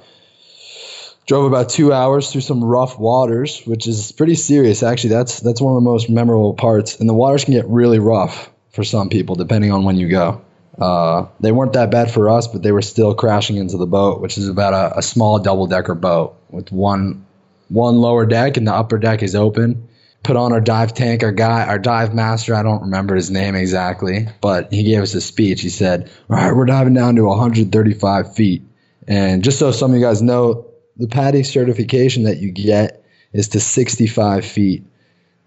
Drove 1.30 1.44
about 1.44 1.68
two 1.68 1.92
hours 1.92 2.32
through 2.32 2.40
some 2.40 2.64
rough 2.64 2.98
waters, 2.98 3.62
which 3.64 3.86
is 3.86 4.10
pretty 4.10 4.34
serious. 4.34 4.82
Actually, 4.82 5.10
that's 5.10 5.38
that's 5.38 5.60
one 5.60 5.76
of 5.76 5.76
the 5.76 5.88
most 5.88 6.10
memorable 6.10 6.54
parts. 6.54 6.98
And 6.98 7.08
the 7.08 7.14
waters 7.14 7.44
can 7.44 7.54
get 7.54 7.68
really 7.68 8.00
rough 8.00 8.50
for 8.70 8.82
some 8.82 9.08
people, 9.10 9.36
depending 9.36 9.70
on 9.70 9.84
when 9.84 9.94
you 9.94 10.08
go. 10.08 10.42
Uh, 10.76 11.26
they 11.38 11.52
weren't 11.52 11.74
that 11.74 11.92
bad 11.92 12.10
for 12.10 12.28
us, 12.28 12.48
but 12.48 12.64
they 12.64 12.72
were 12.72 12.82
still 12.82 13.14
crashing 13.14 13.58
into 13.58 13.76
the 13.76 13.86
boat, 13.86 14.20
which 14.20 14.38
is 14.38 14.48
about 14.48 14.74
a, 14.74 14.98
a 14.98 15.02
small 15.02 15.38
double 15.38 15.68
decker 15.68 15.94
boat 15.94 16.34
with 16.50 16.72
one 16.72 17.24
one 17.68 18.00
lower 18.00 18.26
deck, 18.26 18.56
and 18.56 18.66
the 18.66 18.74
upper 18.74 18.98
deck 18.98 19.22
is 19.22 19.36
open. 19.36 19.86
Put 20.24 20.34
on 20.34 20.52
our 20.52 20.60
dive 20.60 20.94
tank. 20.94 21.22
Our 21.22 21.30
guy, 21.30 21.64
our 21.64 21.78
dive 21.78 22.12
master, 22.12 22.56
I 22.56 22.64
don't 22.64 22.82
remember 22.82 23.14
his 23.14 23.30
name 23.30 23.54
exactly, 23.54 24.26
but 24.40 24.72
he 24.72 24.82
gave 24.82 25.00
us 25.00 25.14
a 25.14 25.20
speech. 25.20 25.60
He 25.60 25.68
said, 25.68 26.10
"All 26.28 26.36
right, 26.38 26.56
we're 26.56 26.66
diving 26.66 26.94
down 26.94 27.14
to 27.14 27.26
135 27.26 28.34
feet." 28.34 28.64
And 29.06 29.44
just 29.44 29.60
so 29.60 29.70
some 29.70 29.92
of 29.92 29.96
you 29.96 30.04
guys 30.04 30.22
know, 30.22 30.66
the 31.00 31.08
PADI 31.08 31.42
certification 31.42 32.24
that 32.24 32.38
you 32.38 32.50
get 32.50 33.04
is 33.32 33.48
to 33.48 33.60
65 33.60 34.44
feet 34.44 34.84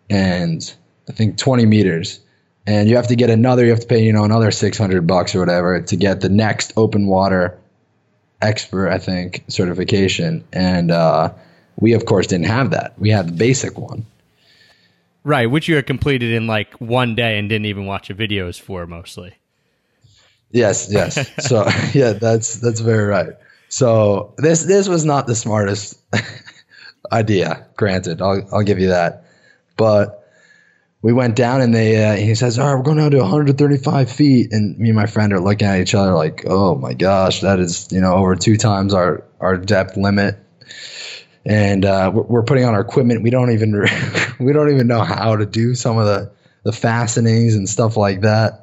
and 0.10 0.74
I 1.10 1.14
think 1.14 1.38
20 1.38 1.66
meters. 1.66 2.20
And 2.66 2.90
you 2.90 2.96
have 2.96 3.08
to 3.08 3.16
get 3.16 3.30
another, 3.30 3.66
you 3.66 3.72
have 3.72 3.82
to 3.82 3.88
pay, 3.88 4.04
you 4.04 4.14
know, 4.14 4.24
another 4.24 4.50
600 4.50 5.06
bucks 5.06 5.36
or 5.36 5.40
whatever 5.40 5.82
to 5.82 5.96
get 5.96 6.22
the 6.22 6.30
next 6.30 6.74
open 6.78 7.08
water 7.08 7.60
expert, 8.42 8.90
I 8.90 8.98
think, 8.98 9.44
certification. 9.48 10.44
And 10.54 10.92
uh, 10.92 11.34
we, 11.78 11.94
of 11.94 12.06
course, 12.06 12.28
didn't 12.28 12.48
have 12.48 12.72
that. 12.72 12.98
We 12.98 13.10
had 13.10 13.28
the 13.28 13.34
basic 13.34 13.78
one. 13.78 14.06
Right, 15.26 15.46
which 15.46 15.68
you 15.68 15.76
had 15.76 15.88
completed 15.88 16.34
in 16.34 16.48
like 16.48 16.74
one 16.76 17.16
day 17.16 17.38
and 17.38 17.48
didn't 17.48 17.66
even 17.66 17.86
watch 17.86 18.10
the 18.10 18.14
videos 18.14 18.60
for 18.60 18.86
mostly. 18.88 19.36
Yes, 20.52 20.88
yes. 20.90 21.30
so 21.48 21.68
yeah, 21.94 22.14
that's 22.14 22.56
that's 22.56 22.80
very 22.80 23.06
right. 23.06 23.34
So 23.74 24.36
this 24.38 24.64
this 24.66 24.88
was 24.88 25.04
not 25.04 25.26
the 25.26 25.34
smartest 25.34 26.00
idea. 27.12 27.66
Granted, 27.76 28.22
I'll 28.22 28.48
I'll 28.52 28.62
give 28.62 28.78
you 28.78 28.90
that. 28.90 29.26
But 29.78 30.30
we 31.02 31.12
went 31.12 31.36
down 31.36 31.60
and 31.60 31.74
they 31.74 32.06
uh, 32.06 32.16
he 32.16 32.36
says, 32.36 32.60
"All 32.60 32.68
right, 32.68 32.76
we're 32.76 32.84
going 32.84 32.98
down 32.98 33.10
to 33.10 33.18
135 33.18 34.12
feet," 34.12 34.54
and 34.54 34.78
me 34.78 34.90
and 34.90 34.96
my 34.96 35.08
friend 35.08 35.34
are 35.34 35.40
looking 35.40 35.68
at 35.68 35.80
each 35.80 35.96
other 35.96 36.14
like, 36.14 36.44
"Oh 36.46 36.76
my 36.76 36.94
gosh, 36.94 37.42
that 37.42 37.60
is 37.60 37.88
you 37.92 38.00
know 38.00 38.14
over 38.14 38.36
two 38.36 38.58
times 38.58 38.94
our 38.94 39.24
our 39.40 39.58
depth 39.58 39.98
limit." 39.98 40.38
And 41.44 41.84
uh, 41.84 42.12
we're, 42.14 42.24
we're 42.26 42.44
putting 42.44 42.66
on 42.66 42.76
our 42.76 42.82
equipment. 42.82 43.24
We 43.24 43.32
don't 43.32 43.54
even 43.54 43.72
we 44.40 44.54
don't 44.54 44.72
even 44.72 44.86
know 44.86 45.04
how 45.04 45.36
to 45.36 45.48
do 45.48 45.74
some 45.74 45.98
of 45.98 46.06
the 46.06 46.32
the 46.62 46.74
fastenings 46.74 47.56
and 47.56 47.68
stuff 47.68 47.98
like 47.98 48.22
that 48.22 48.63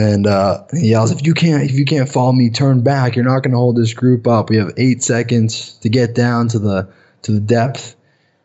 and 0.00 0.26
uh, 0.26 0.64
he 0.72 0.90
yells, 0.90 1.10
"If 1.10 1.26
you 1.26 1.34
can't, 1.34 1.62
if 1.62 1.72
you 1.72 1.84
can't 1.84 2.08
follow 2.08 2.32
me, 2.32 2.50
turn 2.50 2.80
back. 2.80 3.14
You're 3.14 3.24
not 3.24 3.42
going 3.42 3.52
to 3.52 3.58
hold 3.58 3.76
this 3.76 3.92
group 3.92 4.26
up. 4.26 4.48
We 4.48 4.56
have 4.56 4.72
eight 4.76 5.02
seconds 5.02 5.74
to 5.78 5.88
get 5.88 6.14
down 6.14 6.48
to 6.48 6.58
the 6.58 6.88
to 7.22 7.32
the 7.32 7.40
depth. 7.40 7.96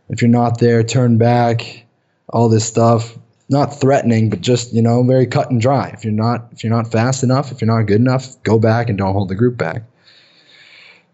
If 0.09 0.21
you're 0.21 0.29
not 0.29 0.59
there, 0.59 0.83
turn 0.83 1.17
back. 1.17 1.83
All 2.29 2.49
this 2.49 2.65
stuff, 2.65 3.17
not 3.49 3.79
threatening, 3.79 4.29
but 4.29 4.41
just 4.41 4.73
you 4.73 4.81
know, 4.81 5.03
very 5.03 5.27
cut 5.27 5.49
and 5.49 5.61
dry. 5.61 5.89
If 5.89 6.03
you're 6.03 6.13
not, 6.13 6.47
if 6.51 6.63
you're 6.63 6.73
not 6.73 6.91
fast 6.91 7.23
enough, 7.23 7.51
if 7.51 7.61
you're 7.61 7.73
not 7.73 7.85
good 7.85 8.01
enough, 8.01 8.41
go 8.43 8.59
back 8.59 8.89
and 8.89 8.97
don't 8.97 9.13
hold 9.13 9.29
the 9.29 9.35
group 9.35 9.57
back. 9.57 9.83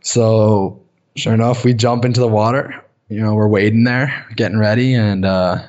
So, 0.01 0.82
sure 1.15 1.34
enough, 1.34 1.63
we 1.63 1.73
jump 1.73 2.06
into 2.06 2.19
the 2.19 2.27
water. 2.27 2.84
You 3.10 3.19
know, 3.19 3.36
we're 3.36 3.47
waiting 3.47 3.84
there, 3.84 4.25
getting 4.36 4.58
ready, 4.58 4.93
and 4.95 5.25
uh, 5.25 5.62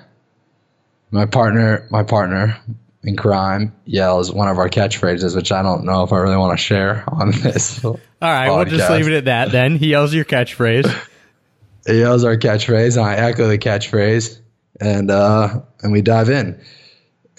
my 1.11 1.27
partner, 1.27 1.87
my 1.91 2.05
partner, 2.05 2.57
in 3.05 3.17
crime 3.17 3.75
yells 3.85 4.33
one 4.33 4.49
of 4.49 4.59
our 4.59 4.69
catchphrases, 4.69 5.35
which 5.35 5.51
I 5.51 5.63
don't 5.63 5.85
know 5.85 6.05
if 6.05 6.13
I 6.13 6.19
really 6.19 6.37
want 6.37 6.59
to 6.59 6.63
share 6.63 7.05
on 7.09 7.33
this. 7.33 7.85
All 7.85 7.99
right, 8.21 8.49
podcast. 8.49 8.57
we'll 8.57 8.65
just 8.77 8.91
leave 8.91 9.09
it 9.09 9.15
at 9.15 9.25
that 9.25 9.51
then. 9.51 9.77
He 9.77 9.89
yells 9.89 10.15
your 10.15 10.25
catchphrase. 10.25 11.09
he 11.87 11.99
yells 11.99 12.25
our 12.25 12.37
catchphrase, 12.37 12.97
and 12.97 13.05
I 13.05 13.15
echo 13.17 13.49
the 13.49 13.59
catchphrase, 13.59 14.39
and 14.81 15.11
uh, 15.11 15.61
and 15.83 15.93
we 15.93 16.03
dive 16.03 16.31
in. 16.31 16.61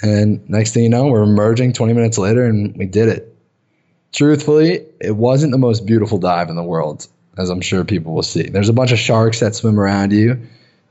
And 0.01 0.47
next 0.49 0.73
thing 0.73 0.83
you 0.83 0.89
know, 0.89 1.07
we're 1.07 1.23
emerging 1.23 1.73
20 1.73 1.93
minutes 1.93 2.17
later, 2.17 2.45
and 2.45 2.75
we 2.75 2.85
did 2.85 3.07
it. 3.07 3.29
Truthfully, 4.11 4.85
it 4.99 5.15
wasn't 5.15 5.53
the 5.53 5.57
most 5.57 5.85
beautiful 5.85 6.17
dive 6.17 6.49
in 6.49 6.55
the 6.55 6.63
world, 6.63 7.07
as 7.37 7.49
I'm 7.49 7.61
sure 7.61 7.85
people 7.85 8.13
will 8.13 8.21
see. 8.21 8.43
There's 8.43 8.69
a 8.69 8.73
bunch 8.73 8.91
of 8.91 8.99
sharks 8.99 9.39
that 9.39 9.55
swim 9.55 9.79
around 9.79 10.11
you, 10.11 10.41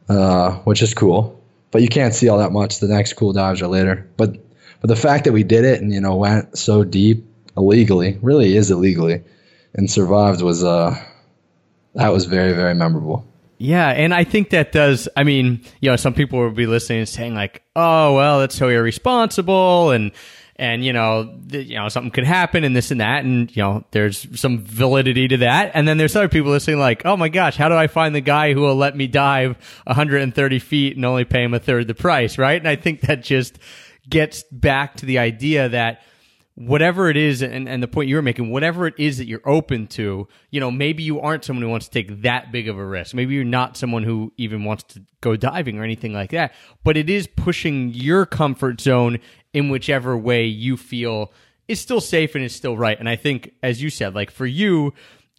uh, 0.08 0.52
which 0.61 0.80
is 0.80 0.94
cool, 0.94 1.40
but 1.70 1.82
you 1.82 1.88
can't 1.88 2.14
see 2.14 2.30
all 2.30 2.38
that 2.38 2.52
much. 2.52 2.80
The 2.80 2.88
next 2.88 3.12
cool 3.12 3.35
dives 3.35 3.61
are 3.61 3.68
later. 3.68 4.08
But 4.16 4.38
but 4.82 4.88
the 4.88 4.96
fact 4.96 5.24
that 5.24 5.32
we 5.32 5.44
did 5.44 5.64
it 5.64 5.80
and 5.80 5.92
you 5.94 6.00
know 6.00 6.16
went 6.16 6.58
so 6.58 6.84
deep 6.84 7.24
illegally, 7.56 8.18
really 8.20 8.56
is 8.56 8.70
illegally, 8.70 9.22
and 9.72 9.90
survived 9.90 10.42
was 10.42 10.62
uh 10.62 10.94
that 11.94 12.12
was 12.12 12.26
very 12.26 12.52
very 12.52 12.74
memorable. 12.74 13.26
Yeah, 13.58 13.90
and 13.90 14.12
I 14.12 14.24
think 14.24 14.50
that 14.50 14.72
does. 14.72 15.08
I 15.16 15.22
mean, 15.22 15.60
you 15.80 15.88
know, 15.88 15.94
some 15.94 16.14
people 16.14 16.40
will 16.40 16.50
be 16.50 16.66
listening 16.66 16.98
and 16.98 17.08
saying 17.08 17.36
like, 17.36 17.62
"Oh, 17.76 18.16
well, 18.16 18.40
that's 18.40 18.56
so 18.56 18.68
irresponsible," 18.68 19.92
and 19.92 20.10
and 20.56 20.84
you 20.84 20.92
know, 20.92 21.38
th- 21.48 21.68
you 21.68 21.76
know, 21.76 21.88
something 21.88 22.10
could 22.10 22.24
happen 22.24 22.64
and 22.64 22.74
this 22.74 22.90
and 22.90 23.00
that, 23.00 23.24
and 23.24 23.54
you 23.54 23.62
know, 23.62 23.84
there's 23.92 24.26
some 24.40 24.58
validity 24.64 25.28
to 25.28 25.36
that. 25.38 25.70
And 25.74 25.86
then 25.86 25.96
there's 25.96 26.16
other 26.16 26.28
people 26.28 26.50
listening 26.50 26.80
like, 26.80 27.06
"Oh 27.06 27.16
my 27.16 27.28
gosh, 27.28 27.56
how 27.56 27.68
do 27.68 27.76
I 27.76 27.86
find 27.86 28.16
the 28.16 28.20
guy 28.20 28.52
who 28.52 28.62
will 28.62 28.74
let 28.74 28.96
me 28.96 29.06
dive 29.06 29.56
130 29.84 30.58
feet 30.58 30.96
and 30.96 31.04
only 31.04 31.24
pay 31.24 31.44
him 31.44 31.54
a 31.54 31.60
third 31.60 31.86
the 31.86 31.94
price?" 31.94 32.38
Right? 32.38 32.60
And 32.60 32.66
I 32.66 32.74
think 32.74 33.02
that 33.02 33.22
just 33.22 33.60
gets 34.08 34.44
back 34.50 34.96
to 34.96 35.06
the 35.06 35.18
idea 35.18 35.68
that 35.68 36.02
whatever 36.54 37.08
it 37.08 37.16
is 37.16 37.40
and, 37.40 37.68
and 37.68 37.82
the 37.82 37.88
point 37.88 38.08
you 38.08 38.16
were 38.16 38.22
making 38.22 38.50
whatever 38.50 38.86
it 38.86 38.94
is 38.98 39.16
that 39.18 39.26
you're 39.26 39.46
open 39.46 39.86
to 39.86 40.28
you 40.50 40.60
know 40.60 40.70
maybe 40.70 41.02
you 41.02 41.18
aren't 41.18 41.44
someone 41.44 41.62
who 41.62 41.70
wants 41.70 41.88
to 41.88 41.92
take 41.92 42.22
that 42.22 42.52
big 42.52 42.68
of 42.68 42.78
a 42.78 42.84
risk. 42.84 43.14
Maybe 43.14 43.34
you're 43.34 43.44
not 43.44 43.76
someone 43.76 44.02
who 44.02 44.32
even 44.36 44.64
wants 44.64 44.84
to 44.94 45.02
go 45.20 45.36
diving 45.36 45.78
or 45.78 45.84
anything 45.84 46.12
like 46.12 46.30
that. 46.30 46.52
But 46.84 46.96
it 46.96 47.08
is 47.08 47.26
pushing 47.26 47.90
your 47.94 48.26
comfort 48.26 48.80
zone 48.80 49.18
in 49.52 49.70
whichever 49.70 50.16
way 50.16 50.44
you 50.44 50.76
feel 50.76 51.32
is 51.68 51.80
still 51.80 52.00
safe 52.00 52.34
and 52.34 52.44
is 52.44 52.54
still 52.54 52.76
right. 52.76 52.98
And 52.98 53.08
i 53.08 53.16
think 53.16 53.52
as 53.62 53.82
you 53.82 53.88
said 53.88 54.14
like 54.14 54.30
for 54.30 54.46
you 54.46 54.92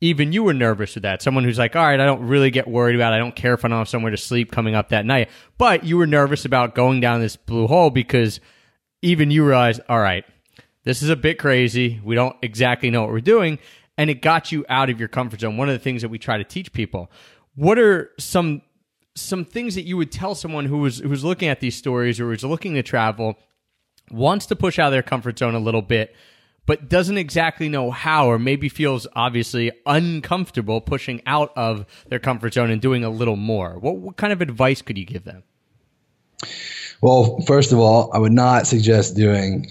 even 0.04 0.34
you 0.34 0.44
were 0.44 0.54
nervous 0.54 0.96
with 0.96 1.04
that. 1.04 1.22
Someone 1.22 1.46
who's 1.46 1.58
like, 1.58 1.78
all 1.78 1.86
right, 1.86 1.98
I 1.98 2.06
don't 2.06 2.28
really 2.28 2.52
get 2.52 2.68
worried 2.68 2.96
about. 2.96 3.14
It. 3.14 3.16
I 3.16 3.20
don't 3.20 3.38
care 3.38 3.54
if 3.54 3.64
I 3.64 3.70
don't 3.70 3.78
have 3.78 3.88
somewhere 3.88 4.12
to 4.12 4.18
sleep 4.18 4.52
coming 4.52 4.76
up 4.76 4.90
that 4.90 5.06
night. 5.06 5.30
But 5.58 5.86
you 5.86 5.96
were 5.96 6.06
nervous 6.06 6.44
about 6.44 6.76
going 6.76 7.00
down 7.00 7.22
this 7.22 7.38
blue 7.38 7.68
hole 7.68 7.90
because 7.90 8.42
even 9.02 9.32
you 9.32 9.46
realized, 9.46 9.80
all 9.88 10.02
right, 10.02 10.26
this 10.84 11.02
is 11.04 11.10
a 11.10 11.16
bit 11.16 11.40
crazy. 11.40 12.02
We 12.04 12.16
don't 12.16 12.36
exactly 12.42 12.90
know 12.90 13.02
what 13.02 13.12
we're 13.12 13.22
doing. 13.22 13.60
And 13.98 14.10
it 14.10 14.22
got 14.22 14.52
you 14.52 14.66
out 14.68 14.90
of 14.90 15.00
your 15.00 15.08
comfort 15.08 15.40
zone. 15.40 15.56
One 15.56 15.70
of 15.70 15.74
the 15.74 15.80
things 15.80 16.02
that 16.02 16.10
we 16.10 16.20
try 16.20 16.38
to 16.38 16.44
teach 16.44 16.74
people. 16.74 17.10
What 17.56 17.80
are 17.80 18.12
some 18.20 18.62
some 19.16 19.46
things 19.46 19.76
that 19.76 19.84
you 19.84 19.96
would 19.96 20.12
tell 20.12 20.36
someone 20.36 20.66
who 20.66 20.80
was 20.80 20.98
who 20.98 21.08
was 21.08 21.24
looking 21.24 21.48
at 21.48 21.62
these 21.62 21.78
stories 21.78 22.20
or 22.20 22.26
was 22.26 22.44
looking 22.44 22.74
to 22.74 22.84
travel, 22.84 23.38
wants 24.12 24.48
to 24.48 24.56
push 24.56 24.80
out 24.80 24.88
of 24.88 24.92
their 24.92 25.04
comfort 25.04 25.40
zone 25.40 25.56
a 25.56 25.60
little 25.60 25.84
bit, 25.84 26.14
but 26.66 26.90
doesn't 26.90 27.18
exactly 27.18 27.70
know 27.70 27.92
how, 27.92 28.28
or 28.28 28.40
maybe 28.40 28.70
feels 28.70 29.08
obviously 29.16 29.72
uncomfortable 29.86 30.82
pushing 30.82 31.22
out 31.26 31.52
of 31.56 31.86
their 32.08 32.20
comfort 32.20 32.54
zone 32.54 32.72
and 32.72 32.82
doing 32.82 33.04
a 33.04 33.10
little 33.10 33.36
more? 33.36 33.78
What, 33.80 33.98
what 33.98 34.18
kind 34.18 34.34
of 34.34 34.42
advice 34.42 34.82
could 34.82 34.98
you 34.98 35.06
give 35.06 35.24
them? 35.24 35.44
Well, 37.02 37.42
first 37.46 37.72
of 37.74 37.80
all, 37.80 38.12
I 38.14 38.18
would 38.18 38.32
not 38.32 38.66
suggest 38.68 39.16
doing 39.16 39.68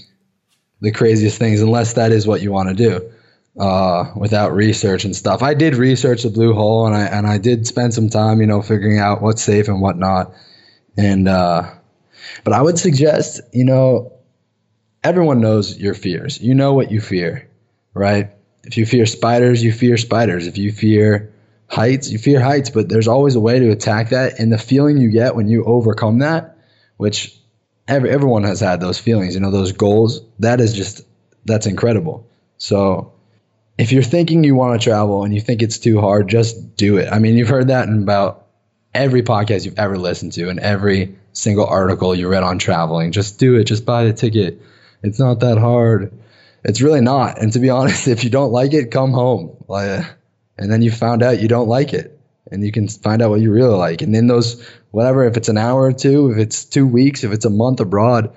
the 0.81 0.91
craziest 0.91 1.39
things 1.39 1.63
unless 1.63 1.95
that 1.95 2.13
is 2.13 2.27
what 2.27 2.43
you 2.43 2.53
want 2.53 2.69
to 2.69 2.75
do 2.75 3.11
uh, 3.59 4.13
without 4.17 4.53
research 4.55 5.05
and 5.05 5.15
stuff. 5.15 5.43
I 5.43 5.55
did 5.55 5.77
research 5.77 6.23
the 6.23 6.31
blue 6.31 6.55
hole 6.55 6.87
and 6.87 6.95
I 6.95 7.05
and 7.05 7.27
I 7.27 7.39
did 7.39 7.67
spend 7.67 7.95
some 7.95 8.09
time, 8.09 8.41
you 8.41 8.47
know, 8.47 8.63
figuring 8.63 8.99
out 8.99 9.23
what's 9.23 9.43
safe 9.43 9.69
and 9.69 9.81
whatnot. 9.81 10.33
And 10.97 11.29
uh, 11.29 11.71
but 12.45 12.53
I 12.53 12.63
would 12.63 12.79
suggest, 12.79 13.41
you 13.53 13.65
know, 13.65 14.13
everyone 15.05 15.41
knows 15.41 15.79
your 15.79 15.95
fears. 15.95 16.41
You 16.41 16.55
know 16.55 16.75
what 16.75 16.91
you 16.91 17.01
fear, 17.01 17.49
right? 17.95 18.31
If 18.65 18.77
you 18.77 18.87
fear 18.87 19.07
spiders, 19.07 19.63
you 19.63 19.73
fear 19.73 19.97
spiders. 19.97 20.47
If 20.47 20.59
you 20.59 20.73
fear 20.73 21.33
heights, 21.69 22.11
you 22.11 22.19
fear 22.19 22.41
heights. 22.41 22.71
But 22.71 22.89
there's 22.89 23.09
always 23.09 23.35
a 23.35 23.41
way 23.41 23.59
to 23.59 23.71
attack 23.71 24.11
that, 24.11 24.39
and 24.39 24.53
the 24.53 24.59
feeling 24.59 24.99
you 24.99 25.11
get 25.11 25.35
when 25.35 25.49
you 25.49 25.65
overcome 25.65 26.19
that, 26.21 26.57
which 26.97 27.37
every, 27.89 28.11
everyone 28.11 28.45
has 28.45 28.61
had 28.61 28.81
those 28.81 28.99
feelings, 28.99 29.35
you 29.35 29.41
know, 29.41 29.51
those 29.51 29.73
goals. 29.73 30.23
That 30.39 30.61
is 30.61 30.73
just 30.73 31.03
that's 31.45 31.67
incredible. 31.67 32.27
So 32.59 33.13
if 33.79 33.91
you're 33.91 34.03
thinking 34.03 34.45
you 34.45 34.55
want 34.55 34.81
to 34.81 34.85
travel 34.85 35.25
and 35.25 35.35
you 35.35 35.41
think 35.41 35.63
it's 35.63 35.79
too 35.79 36.01
hard, 36.01 36.29
just 36.29 36.77
do 36.77 36.99
it. 36.99 37.09
I 37.11 37.19
mean, 37.19 37.37
you've 37.37 37.49
heard 37.49 37.69
that 37.69 37.89
in 37.89 38.03
about 38.03 38.47
every 38.95 39.23
podcast 39.23 39.65
you've 39.65 39.79
ever 39.79 39.99
listened 39.99 40.33
to 40.33 40.49
and 40.49 40.61
every 40.61 41.17
single 41.33 41.67
article 41.67 42.15
you 42.15 42.29
read 42.29 42.43
on 42.43 42.59
traveling. 42.59 43.11
Just 43.11 43.39
do 43.39 43.57
it. 43.57 43.65
Just 43.65 43.85
buy 43.85 44.05
the 44.05 44.13
ticket. 44.13 44.61
It's 45.03 45.19
not 45.19 45.41
that 45.41 45.59
hard. 45.59 46.13
It's 46.65 46.81
really 46.81 47.01
not. 47.01 47.41
And 47.41 47.53
to 47.53 47.59
be 47.59 47.71
honest, 47.71 48.09
if 48.09 48.25
you 48.25 48.31
don't 48.31 48.53
like 48.53 48.73
it, 48.73 48.91
come 48.91 49.13
home. 49.13 49.57
Like, 49.69 49.89
uh, 49.89 50.05
and 50.59 50.71
then 50.71 50.83
you 50.83 50.91
found 50.91 51.23
out 51.23 51.41
you 51.41 51.49
don't 51.49 51.69
like 51.69 51.93
it, 51.93 52.19
and 52.51 52.65
you 52.65 52.73
can 52.73 52.89
find 52.89 53.23
out 53.23 53.31
what 53.31 53.41
you 53.41 53.51
really 53.51 53.75
like. 53.75 54.03
And 54.03 54.15
in 54.15 54.27
those, 54.27 54.67
whatever, 54.91 55.25
if 55.25 55.37
it's 55.37 55.49
an 55.49 55.59
hour 55.59 55.83
or 55.83 55.93
two, 55.93 56.31
if 56.31 56.39
it's 56.39 56.65
two 56.65 56.87
weeks, 56.87 57.25
if 57.25 57.33
it's 57.33 57.45
a 57.45 57.51
month 57.51 57.81
abroad, 57.81 58.37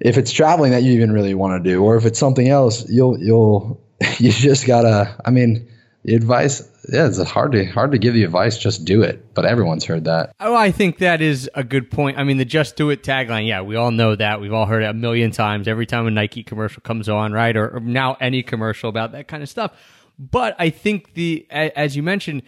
if 0.00 0.16
it's 0.16 0.30
traveling 0.30 0.72
that 0.72 0.82
you 0.82 0.92
even 0.92 1.12
really 1.12 1.34
want 1.34 1.62
to 1.62 1.70
do, 1.70 1.82
or 1.82 1.96
if 1.96 2.04
it's 2.04 2.18
something 2.18 2.48
else, 2.48 2.88
you'll 2.88 3.18
you'll 3.18 3.80
you 4.18 4.30
just 4.30 4.66
gotta. 4.66 5.16
I 5.24 5.30
mean, 5.30 5.68
the 6.04 6.14
advice. 6.14 6.62
Yeah, 6.90 7.06
it's 7.06 7.22
hard 7.22 7.52
to 7.52 7.64
hard 7.66 7.92
to 7.92 7.98
give 7.98 8.14
the 8.14 8.24
advice. 8.24 8.56
Just 8.56 8.84
do 8.84 9.02
it. 9.02 9.34
But 9.34 9.44
everyone's 9.44 9.84
heard 9.84 10.04
that. 10.04 10.34
Oh, 10.40 10.54
I 10.54 10.70
think 10.70 10.98
that 10.98 11.20
is 11.20 11.50
a 11.54 11.62
good 11.62 11.90
point. 11.90 12.18
I 12.18 12.24
mean, 12.24 12.38
the 12.38 12.46
"Just 12.46 12.76
Do 12.76 12.88
It" 12.90 13.02
tagline. 13.02 13.46
Yeah, 13.46 13.60
we 13.60 13.76
all 13.76 13.90
know 13.90 14.16
that. 14.16 14.40
We've 14.40 14.52
all 14.52 14.66
heard 14.66 14.82
it 14.82 14.86
a 14.86 14.94
million 14.94 15.30
times. 15.30 15.68
Every 15.68 15.84
time 15.84 16.06
a 16.06 16.10
Nike 16.10 16.42
commercial 16.42 16.80
comes 16.80 17.08
on, 17.08 17.32
right, 17.32 17.54
or, 17.56 17.76
or 17.76 17.80
now 17.80 18.16
any 18.20 18.42
commercial 18.42 18.88
about 18.88 19.12
that 19.12 19.28
kind 19.28 19.42
of 19.42 19.48
stuff. 19.50 19.72
But 20.18 20.56
I 20.58 20.70
think 20.70 21.14
the 21.14 21.46
as 21.50 21.94
you 21.94 22.02
mentioned, 22.02 22.42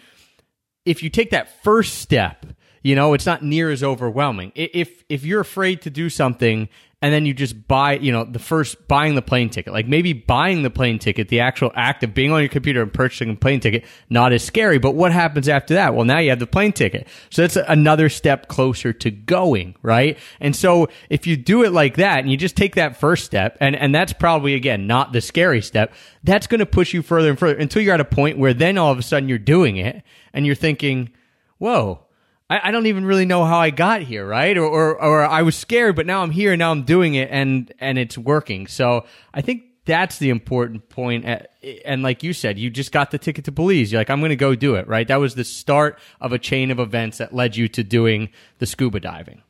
if 0.84 1.02
you 1.02 1.10
take 1.10 1.30
that 1.30 1.62
first 1.62 1.98
step, 1.98 2.46
you 2.82 2.94
know, 2.94 3.12
it's 3.12 3.26
not 3.26 3.44
near 3.44 3.70
as 3.70 3.82
overwhelming. 3.82 4.52
If 4.54 5.04
if 5.08 5.24
you're 5.24 5.40
afraid 5.40 5.82
to 5.82 5.90
do 5.90 6.08
something 6.08 6.68
and 7.02 7.14
then 7.14 7.24
you 7.24 7.32
just 7.32 7.66
buy, 7.66 7.94
you 7.94 8.12
know, 8.12 8.24
the 8.24 8.38
first 8.38 8.86
buying 8.86 9.14
the 9.14 9.22
plane 9.22 9.48
ticket, 9.48 9.72
like 9.72 9.86
maybe 9.86 10.12
buying 10.12 10.62
the 10.62 10.68
plane 10.68 10.98
ticket, 10.98 11.28
the 11.28 11.40
actual 11.40 11.72
act 11.74 12.02
of 12.02 12.12
being 12.12 12.30
on 12.30 12.40
your 12.40 12.50
computer 12.50 12.82
and 12.82 12.92
purchasing 12.92 13.30
a 13.30 13.36
plane 13.36 13.58
ticket, 13.58 13.84
not 14.10 14.34
as 14.34 14.44
scary. 14.44 14.78
But 14.78 14.94
what 14.94 15.10
happens 15.10 15.48
after 15.48 15.74
that? 15.74 15.94
Well, 15.94 16.04
now 16.04 16.18
you 16.18 16.28
have 16.28 16.40
the 16.40 16.46
plane 16.46 16.72
ticket. 16.72 17.08
So 17.30 17.40
that's 17.42 17.56
another 17.56 18.10
step 18.10 18.48
closer 18.48 18.92
to 18.92 19.10
going, 19.10 19.76
right? 19.80 20.18
And 20.40 20.54
so 20.54 20.88
if 21.08 21.26
you 21.26 21.38
do 21.38 21.64
it 21.64 21.72
like 21.72 21.96
that 21.96 22.18
and 22.18 22.30
you 22.30 22.36
just 22.36 22.56
take 22.56 22.74
that 22.74 22.98
first 23.00 23.24
step, 23.24 23.56
and, 23.60 23.74
and 23.74 23.94
that's 23.94 24.12
probably, 24.12 24.52
again, 24.52 24.86
not 24.86 25.14
the 25.14 25.22
scary 25.22 25.62
step, 25.62 25.94
that's 26.22 26.46
going 26.46 26.58
to 26.58 26.66
push 26.66 26.92
you 26.92 27.00
further 27.00 27.30
and 27.30 27.38
further 27.38 27.58
until 27.58 27.80
you're 27.80 27.94
at 27.94 28.00
a 28.00 28.04
point 28.04 28.36
where 28.36 28.52
then 28.52 28.76
all 28.76 28.92
of 28.92 28.98
a 28.98 29.02
sudden 29.02 29.26
you're 29.26 29.38
doing 29.38 29.78
it 29.78 30.02
and 30.34 30.44
you're 30.44 30.54
thinking, 30.54 31.10
whoa, 31.56 32.04
I, 32.50 32.68
I 32.68 32.70
don't 32.72 32.86
even 32.86 33.06
really 33.06 33.24
know 33.24 33.44
how 33.44 33.58
I 33.58 33.70
got 33.70 34.02
here, 34.02 34.26
right? 34.26 34.58
Or, 34.58 34.66
or, 34.66 35.00
or 35.00 35.24
I 35.24 35.42
was 35.42 35.56
scared, 35.56 35.96
but 35.96 36.04
now 36.04 36.22
I'm 36.22 36.32
here 36.32 36.52
and 36.52 36.58
now 36.58 36.72
I'm 36.72 36.82
doing 36.82 37.14
it 37.14 37.30
and, 37.30 37.72
and 37.78 37.96
it's 37.96 38.18
working. 38.18 38.66
So 38.66 39.06
I 39.32 39.40
think 39.40 39.62
that's 39.86 40.18
the 40.18 40.30
important 40.30 40.88
point. 40.88 41.24
Eh, 41.24 41.42
eh, 41.62 41.78
and 41.84 42.02
like 42.02 42.22
you 42.22 42.32
said, 42.32 42.58
you 42.58 42.68
just 42.68 42.92
got 42.92 43.12
the 43.12 43.18
ticket 43.18 43.44
to 43.46 43.52
Belize. 43.52 43.90
You're 43.90 44.00
like, 44.00 44.10
I'm 44.10 44.20
going 44.20 44.30
to 44.30 44.36
go 44.36 44.54
do 44.54 44.74
it, 44.74 44.86
right? 44.88 45.06
That 45.08 45.20
was 45.20 45.36
the 45.36 45.44
start 45.44 45.98
of 46.20 46.32
a 46.32 46.38
chain 46.38 46.70
of 46.70 46.78
events 46.78 47.18
that 47.18 47.32
led 47.32 47.56
you 47.56 47.68
to 47.68 47.84
doing 47.84 48.30
the 48.58 48.66
scuba 48.66 49.00
diving. 49.00 49.42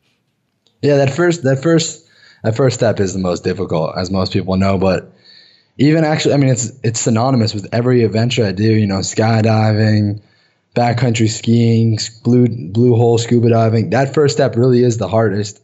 Yeah, 0.82 0.96
that 0.96 1.12
first, 1.12 1.42
that 1.42 1.62
first, 1.62 2.06
that 2.42 2.56
first 2.56 2.76
step 2.76 3.00
is 3.00 3.12
the 3.12 3.18
most 3.18 3.44
difficult, 3.44 3.96
as 3.98 4.10
most 4.10 4.32
people 4.32 4.56
know. 4.56 4.78
But 4.78 5.12
even 5.76 6.04
actually, 6.04 6.34
I 6.34 6.36
mean, 6.36 6.50
it's 6.50 6.72
it's 6.82 7.00
synonymous 7.00 7.54
with 7.54 7.66
every 7.72 8.04
adventure 8.04 8.46
I 8.46 8.52
do. 8.52 8.72
You 8.72 8.86
know, 8.86 8.98
skydiving, 8.98 10.22
backcountry 10.74 11.28
skiing, 11.28 11.98
blue 12.22 12.48
blue 12.48 12.94
hole 12.94 13.18
scuba 13.18 13.50
diving. 13.50 13.90
That 13.90 14.14
first 14.14 14.36
step 14.36 14.56
really 14.56 14.82
is 14.82 14.98
the 14.98 15.08
hardest. 15.08 15.62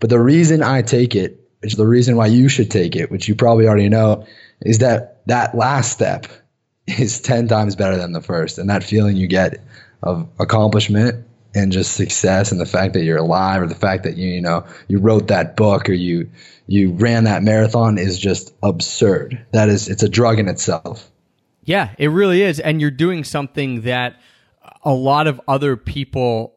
But 0.00 0.10
the 0.10 0.20
reason 0.20 0.62
I 0.62 0.82
take 0.82 1.14
it, 1.14 1.40
which 1.60 1.74
the 1.74 1.86
reason 1.86 2.16
why 2.16 2.26
you 2.26 2.48
should 2.48 2.70
take 2.70 2.96
it, 2.96 3.10
which 3.10 3.28
you 3.28 3.34
probably 3.34 3.66
already 3.66 3.88
know, 3.88 4.26
is 4.60 4.78
that 4.78 5.26
that 5.26 5.54
last 5.54 5.92
step 5.92 6.26
is 6.86 7.20
10 7.20 7.48
times 7.48 7.76
better 7.76 7.96
than 7.96 8.12
the 8.12 8.20
first. 8.20 8.58
And 8.58 8.68
that 8.70 8.84
feeling 8.84 9.16
you 9.16 9.26
get 9.26 9.60
of 10.02 10.28
accomplishment 10.38 11.24
and 11.54 11.72
just 11.72 11.92
success 11.92 12.52
and 12.52 12.60
the 12.60 12.66
fact 12.66 12.94
that 12.94 13.04
you're 13.04 13.18
alive 13.18 13.62
or 13.62 13.66
the 13.66 13.74
fact 13.74 14.02
that 14.02 14.16
you 14.16 14.28
you 14.28 14.40
know 14.40 14.66
you 14.88 14.98
wrote 14.98 15.28
that 15.28 15.56
book 15.56 15.88
or 15.88 15.92
you 15.92 16.28
you 16.66 16.90
ran 16.92 17.24
that 17.24 17.42
marathon 17.42 17.96
is 17.96 18.18
just 18.18 18.52
absurd. 18.62 19.44
That 19.52 19.68
is 19.68 19.88
it's 19.88 20.02
a 20.02 20.08
drug 20.08 20.38
in 20.38 20.48
itself. 20.48 21.10
Yeah, 21.64 21.94
it 21.96 22.08
really 22.08 22.42
is 22.42 22.60
and 22.60 22.80
you're 22.80 22.90
doing 22.90 23.24
something 23.24 23.82
that 23.82 24.20
a 24.84 24.92
lot 24.92 25.26
of 25.26 25.40
other 25.48 25.76
people 25.76 26.52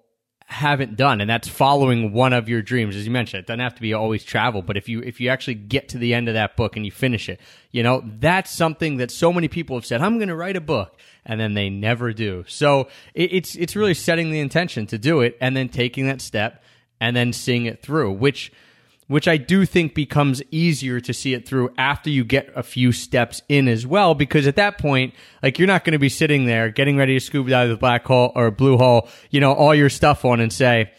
haven't 0.49 0.95
done 0.95 1.19
and 1.19 1.29
that's 1.29 1.47
following 1.47 2.13
one 2.13 2.31
of 2.31 2.47
your 2.47 2.61
dreams. 2.61 2.95
As 2.95 3.05
you 3.05 3.11
mentioned 3.11 3.41
it 3.41 3.47
doesn't 3.47 3.59
have 3.59 3.75
to 3.75 3.81
be 3.81 3.93
always 3.93 4.23
travel 4.23 4.61
but 4.61 4.77
if 4.77 4.87
you 4.87 5.01
if 5.01 5.19
you 5.19 5.29
actually 5.29 5.55
get 5.55 5.89
to 5.89 5.97
the 5.97 6.13
end 6.13 6.29
of 6.29 6.35
that 6.35 6.55
book 6.55 6.77
and 6.77 6.85
you 6.85 6.91
finish 6.91 7.27
it 7.27 7.41
you 7.71 7.83
know 7.83 8.01
that's 8.19 8.49
something 8.49 8.95
that 8.97 9.11
so 9.11 9.33
many 9.33 9.49
people 9.49 9.75
have 9.75 9.85
said 9.85 10.01
i'm 10.01 10.17
going 10.17 10.29
to 10.29 10.35
write 10.35 10.55
a 10.55 10.61
book 10.61 10.97
and 11.27 11.39
then 11.39 11.53
they 11.53 11.69
never 11.69 12.13
do. 12.13 12.45
So 12.47 12.87
it, 13.13 13.33
it's 13.33 13.55
it's 13.55 13.75
really 13.75 13.93
setting 13.93 14.31
the 14.31 14.39
intention 14.39 14.87
to 14.87 14.97
do 14.97 15.21
it 15.21 15.37
and 15.39 15.55
then 15.55 15.69
taking 15.69 16.07
that 16.07 16.21
step 16.21 16.63
and 16.99 17.15
then 17.15 17.33
seeing 17.33 17.65
it 17.65 17.83
through 17.83 18.13
which 18.13 18.51
which 19.07 19.27
I 19.27 19.37
do 19.37 19.65
think 19.65 19.95
becomes 19.95 20.43
easier 20.51 20.99
to 20.99 21.13
see 21.13 21.33
it 21.33 21.47
through 21.47 21.73
after 21.77 22.09
you 22.09 22.23
get 22.23 22.51
a 22.55 22.63
few 22.63 22.91
steps 22.91 23.41
in 23.47 23.67
as 23.67 23.87
well. 23.87 24.13
Because 24.15 24.47
at 24.47 24.57
that 24.57 24.77
point, 24.77 25.13
like 25.41 25.57
you're 25.57 25.67
not 25.67 25.85
going 25.85 25.93
to 25.93 25.99
be 25.99 26.09
sitting 26.09 26.45
there 26.45 26.69
getting 26.69 26.97
ready 26.97 27.13
to 27.13 27.19
scuba 27.19 27.49
dive 27.49 27.69
the 27.69 27.77
black 27.77 28.05
hole 28.05 28.31
or 28.35 28.51
blue 28.51 28.77
hole, 28.77 29.09
you 29.29 29.39
know, 29.39 29.53
all 29.53 29.73
your 29.73 29.89
stuff 29.89 30.25
on 30.25 30.39
and 30.39 30.51
say, 30.51 30.91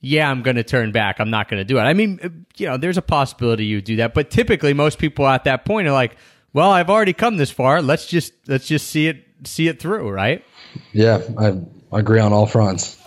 yeah, 0.00 0.28
I'm 0.28 0.42
going 0.42 0.56
to 0.56 0.64
turn 0.64 0.90
back. 0.90 1.20
I'm 1.20 1.30
not 1.30 1.48
going 1.48 1.60
to 1.60 1.64
do 1.64 1.78
it. 1.78 1.82
I 1.82 1.94
mean, 1.94 2.18
uh, 2.22 2.28
you 2.56 2.66
know, 2.66 2.76
there's 2.76 2.98
a 2.98 3.02
possibility 3.02 3.66
you 3.66 3.80
do 3.80 3.96
that, 3.96 4.14
but 4.14 4.30
typically 4.30 4.74
most 4.74 4.98
people 4.98 5.26
at 5.28 5.44
that 5.44 5.64
point 5.64 5.86
are 5.86 5.92
like, 5.92 6.16
well, 6.52 6.70
I've 6.70 6.90
already 6.90 7.12
come 7.12 7.36
this 7.36 7.52
far. 7.52 7.80
Let's 7.80 8.06
just, 8.06 8.32
let's 8.48 8.66
just 8.66 8.88
see 8.88 9.06
it, 9.06 9.24
see 9.44 9.68
it 9.68 9.80
through. 9.80 10.10
Right. 10.10 10.44
Yeah. 10.92 11.22
I 11.38 11.56
agree 11.92 12.18
on 12.18 12.32
all 12.32 12.46
fronts. 12.46 12.98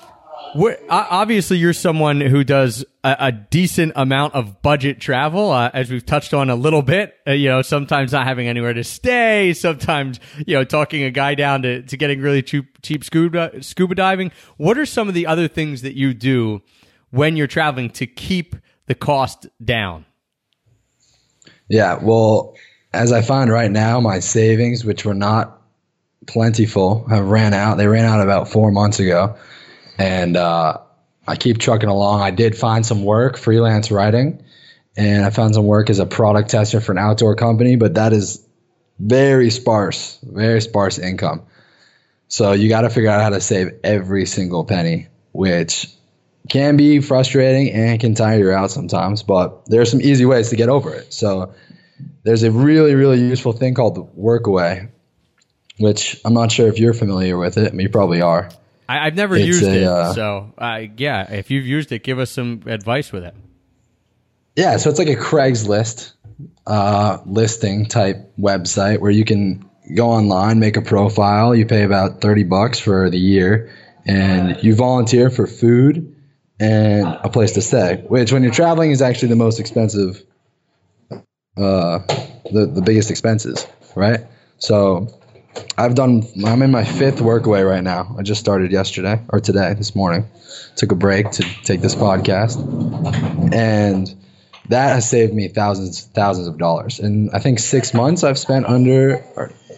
We're, 0.55 0.77
obviously, 0.89 1.57
you're 1.57 1.73
someone 1.73 2.21
who 2.21 2.45
does 2.45 2.85
a, 3.03 3.15
a 3.19 3.31
decent 3.33 3.91
amount 3.97 4.35
of 4.35 4.61
budget 4.61 5.01
travel, 5.01 5.51
uh, 5.51 5.69
as 5.73 5.91
we've 5.91 6.05
touched 6.05 6.33
on 6.33 6.49
a 6.49 6.55
little 6.55 6.81
bit. 6.81 7.13
Uh, 7.27 7.31
you 7.31 7.49
know, 7.49 7.61
sometimes 7.61 8.13
not 8.13 8.25
having 8.25 8.47
anywhere 8.47 8.71
to 8.71 8.85
stay, 8.85 9.51
sometimes 9.51 10.21
you 10.47 10.53
know 10.53 10.63
talking 10.63 11.03
a 11.03 11.11
guy 11.11 11.35
down 11.35 11.63
to, 11.63 11.81
to 11.81 11.97
getting 11.97 12.21
really 12.21 12.41
cheap 12.41 12.81
cheap 12.81 13.03
scuba 13.03 13.61
scuba 13.61 13.95
diving. 13.95 14.31
What 14.55 14.77
are 14.77 14.85
some 14.85 15.09
of 15.09 15.13
the 15.13 15.27
other 15.27 15.49
things 15.49 15.81
that 15.81 15.95
you 15.95 16.13
do 16.13 16.61
when 17.09 17.35
you're 17.35 17.47
traveling 17.47 17.89
to 17.89 18.07
keep 18.07 18.55
the 18.85 18.95
cost 18.95 19.47
down? 19.61 20.05
Yeah, 21.67 21.99
well, 22.01 22.55
as 22.93 23.11
I 23.11 23.23
find 23.23 23.51
right 23.51 23.71
now, 23.71 23.99
my 23.99 24.19
savings, 24.19 24.85
which 24.85 25.03
were 25.03 25.13
not 25.13 25.61
plentiful, 26.27 27.05
have 27.09 27.25
ran 27.25 27.53
out. 27.53 27.75
They 27.75 27.87
ran 27.87 28.05
out 28.05 28.21
about 28.21 28.47
four 28.47 28.71
months 28.71 29.01
ago 29.01 29.35
and 29.97 30.37
uh, 30.37 30.79
I 31.27 31.35
keep 31.35 31.57
trucking 31.57 31.89
along. 31.89 32.21
I 32.21 32.31
did 32.31 32.57
find 32.57 32.85
some 32.85 33.03
work, 33.03 33.37
freelance 33.37 33.91
writing, 33.91 34.43
and 34.95 35.25
I 35.25 35.29
found 35.29 35.55
some 35.55 35.65
work 35.65 35.89
as 35.89 35.99
a 35.99 36.05
product 36.05 36.49
tester 36.49 36.81
for 36.81 36.91
an 36.91 36.97
outdoor 36.97 37.35
company, 37.35 37.75
but 37.75 37.95
that 37.95 38.13
is 38.13 38.45
very 38.99 39.49
sparse, 39.49 40.19
very 40.23 40.61
sparse 40.61 40.99
income. 40.99 41.43
So 42.27 42.53
you 42.53 42.69
got 42.69 42.81
to 42.81 42.89
figure 42.89 43.09
out 43.09 43.21
how 43.21 43.29
to 43.29 43.41
save 43.41 43.79
every 43.83 44.25
single 44.25 44.65
penny, 44.65 45.07
which 45.31 45.87
can 46.49 46.77
be 46.77 46.99
frustrating 46.99 47.73
and 47.73 47.99
can 47.99 48.13
tire 48.13 48.39
you 48.39 48.51
out 48.51 48.71
sometimes, 48.71 49.23
but 49.23 49.65
there 49.65 49.81
are 49.81 49.85
some 49.85 50.01
easy 50.01 50.25
ways 50.25 50.49
to 50.49 50.55
get 50.55 50.69
over 50.69 50.93
it. 50.93 51.13
So 51.13 51.53
there's 52.23 52.43
a 52.43 52.51
really, 52.51 52.93
really 52.95 53.19
useful 53.19 53.53
thing 53.53 53.73
called 53.73 53.95
the 53.95 54.03
Workaway, 54.03 54.89
which 55.77 56.19
I'm 56.23 56.33
not 56.33 56.51
sure 56.51 56.67
if 56.67 56.79
you're 56.79 56.93
familiar 56.93 57.37
with 57.37 57.57
it. 57.57 57.71
I 57.71 57.71
mean, 57.71 57.85
You 57.85 57.89
probably 57.89 58.21
are. 58.21 58.49
I, 58.87 59.05
I've 59.07 59.15
never 59.15 59.35
It's 59.35 59.47
used 59.47 59.63
a, 59.63 59.81
it, 59.81 59.83
uh, 59.83 60.13
so 60.13 60.53
uh, 60.57 60.81
yeah. 60.97 61.31
If 61.31 61.51
you've 61.51 61.65
used 61.65 61.91
it, 61.91 62.03
give 62.03 62.19
us 62.19 62.31
some 62.31 62.61
advice 62.65 63.11
with 63.11 63.23
it. 63.23 63.35
Yeah, 64.55 64.77
so 64.77 64.89
it's 64.89 64.99
like 64.99 65.09
a 65.09 65.15
Craigslist 65.15 66.13
uh, 66.65 67.17
listing 67.25 67.85
type 67.85 68.31
website 68.37 68.99
where 68.99 69.11
you 69.11 69.25
can 69.25 69.69
go 69.95 70.09
online, 70.09 70.59
make 70.59 70.77
a 70.77 70.81
profile. 70.81 71.53
You 71.55 71.65
pay 71.65 71.83
about 71.83 72.21
thirty 72.21 72.43
bucks 72.43 72.79
for 72.79 73.09
the 73.09 73.19
year, 73.19 73.71
and 74.05 74.61
you 74.63 74.75
volunteer 74.75 75.29
for 75.29 75.47
food 75.47 76.15
and 76.59 77.05
a 77.23 77.29
place 77.29 77.51
to 77.53 77.61
stay. 77.61 78.03
Which, 78.07 78.31
when 78.31 78.43
you're 78.43 78.53
traveling, 78.53 78.91
is 78.91 79.01
actually 79.01 79.29
the 79.29 79.35
most 79.35 79.59
expensive, 79.59 80.23
uh, 81.11 81.99
the 82.51 82.71
the 82.73 82.81
biggest 82.81 83.11
expenses, 83.11 83.67
right? 83.95 84.21
So, 84.57 85.09
I've 85.77 85.95
done. 85.95 86.23
I'm 86.45 86.61
in 86.61 86.71
my 86.71 86.83
fifth 86.83 87.17
workaway 87.19 87.67
right 87.67 87.83
now. 87.83 88.15
I 88.17 88.21
just 88.23 88.39
started 88.41 88.71
yesterday 88.71 89.21
or 89.29 89.39
today, 89.39 89.73
this 89.73 89.95
morning. 89.95 90.25
Took 90.75 90.91
a 90.91 90.95
break 90.95 91.31
to 91.31 91.43
take 91.63 91.81
this 91.81 91.95
podcast, 91.95 92.57
and 93.53 94.13
that 94.69 94.93
has 94.93 95.09
saved 95.09 95.33
me 95.33 95.47
thousands 95.47 96.03
thousands 96.07 96.47
of 96.47 96.57
dollars 96.57 96.99
And 96.99 97.29
i 97.31 97.39
think 97.39 97.59
six 97.59 97.93
months 97.93 98.23
i've 98.23 98.39
spent 98.39 98.65
under 98.65 99.23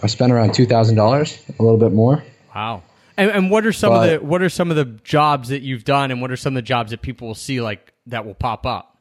i 0.02 0.08
spent 0.08 0.32
around 0.32 0.52
$2000 0.52 1.60
a 1.60 1.62
little 1.62 1.78
bit 1.78 1.92
more 1.92 2.24
Wow. 2.56 2.84
And, 3.18 3.30
and 3.32 3.52
what 3.52 3.66
are 3.66 3.74
some 3.74 3.90
But- 3.92 4.10
of 4.14 4.22
the 4.22 4.26
what 4.26 4.42
are 4.42 4.50
some 4.50 4.70
of 4.72 4.78
the 4.78 4.86
jobs 4.86 5.50
that 5.50 5.62
you've 5.62 5.84
done, 5.84 6.10
and 6.12 6.22
what 6.22 6.32
are 6.32 6.38
some 6.38 6.54
of 6.54 6.64
the 6.64 6.68
jobs 6.68 6.92
that 6.92 7.02
people 7.02 7.28
will 7.28 7.36
see 7.36 7.60
like 7.62 7.92
that 8.08 8.26
will 8.26 8.34
pop 8.36 8.66
up? 8.66 8.98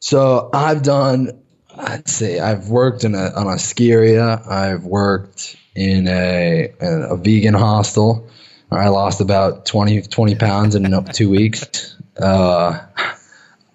so 0.00 0.50
i've 0.52 0.82
done 0.82 1.42
let's 1.76 2.12
say 2.12 2.40
i've 2.40 2.68
worked 2.68 3.04
in 3.04 3.14
a 3.14 3.32
on 3.34 3.46
a 3.48 3.58
ski 3.58 3.92
area 3.92 4.40
i've 4.48 4.84
worked 4.84 5.56
in 5.76 6.08
a 6.08 6.72
in 6.80 7.02
a 7.02 7.16
vegan 7.16 7.54
hostel. 7.54 8.28
I 8.70 8.88
lost 8.88 9.20
about 9.20 9.66
20 9.66 10.02
20 10.02 10.34
pounds 10.34 10.74
in 10.74 11.04
two 11.12 11.30
weeks. 11.30 11.94
Uh, 12.18 12.80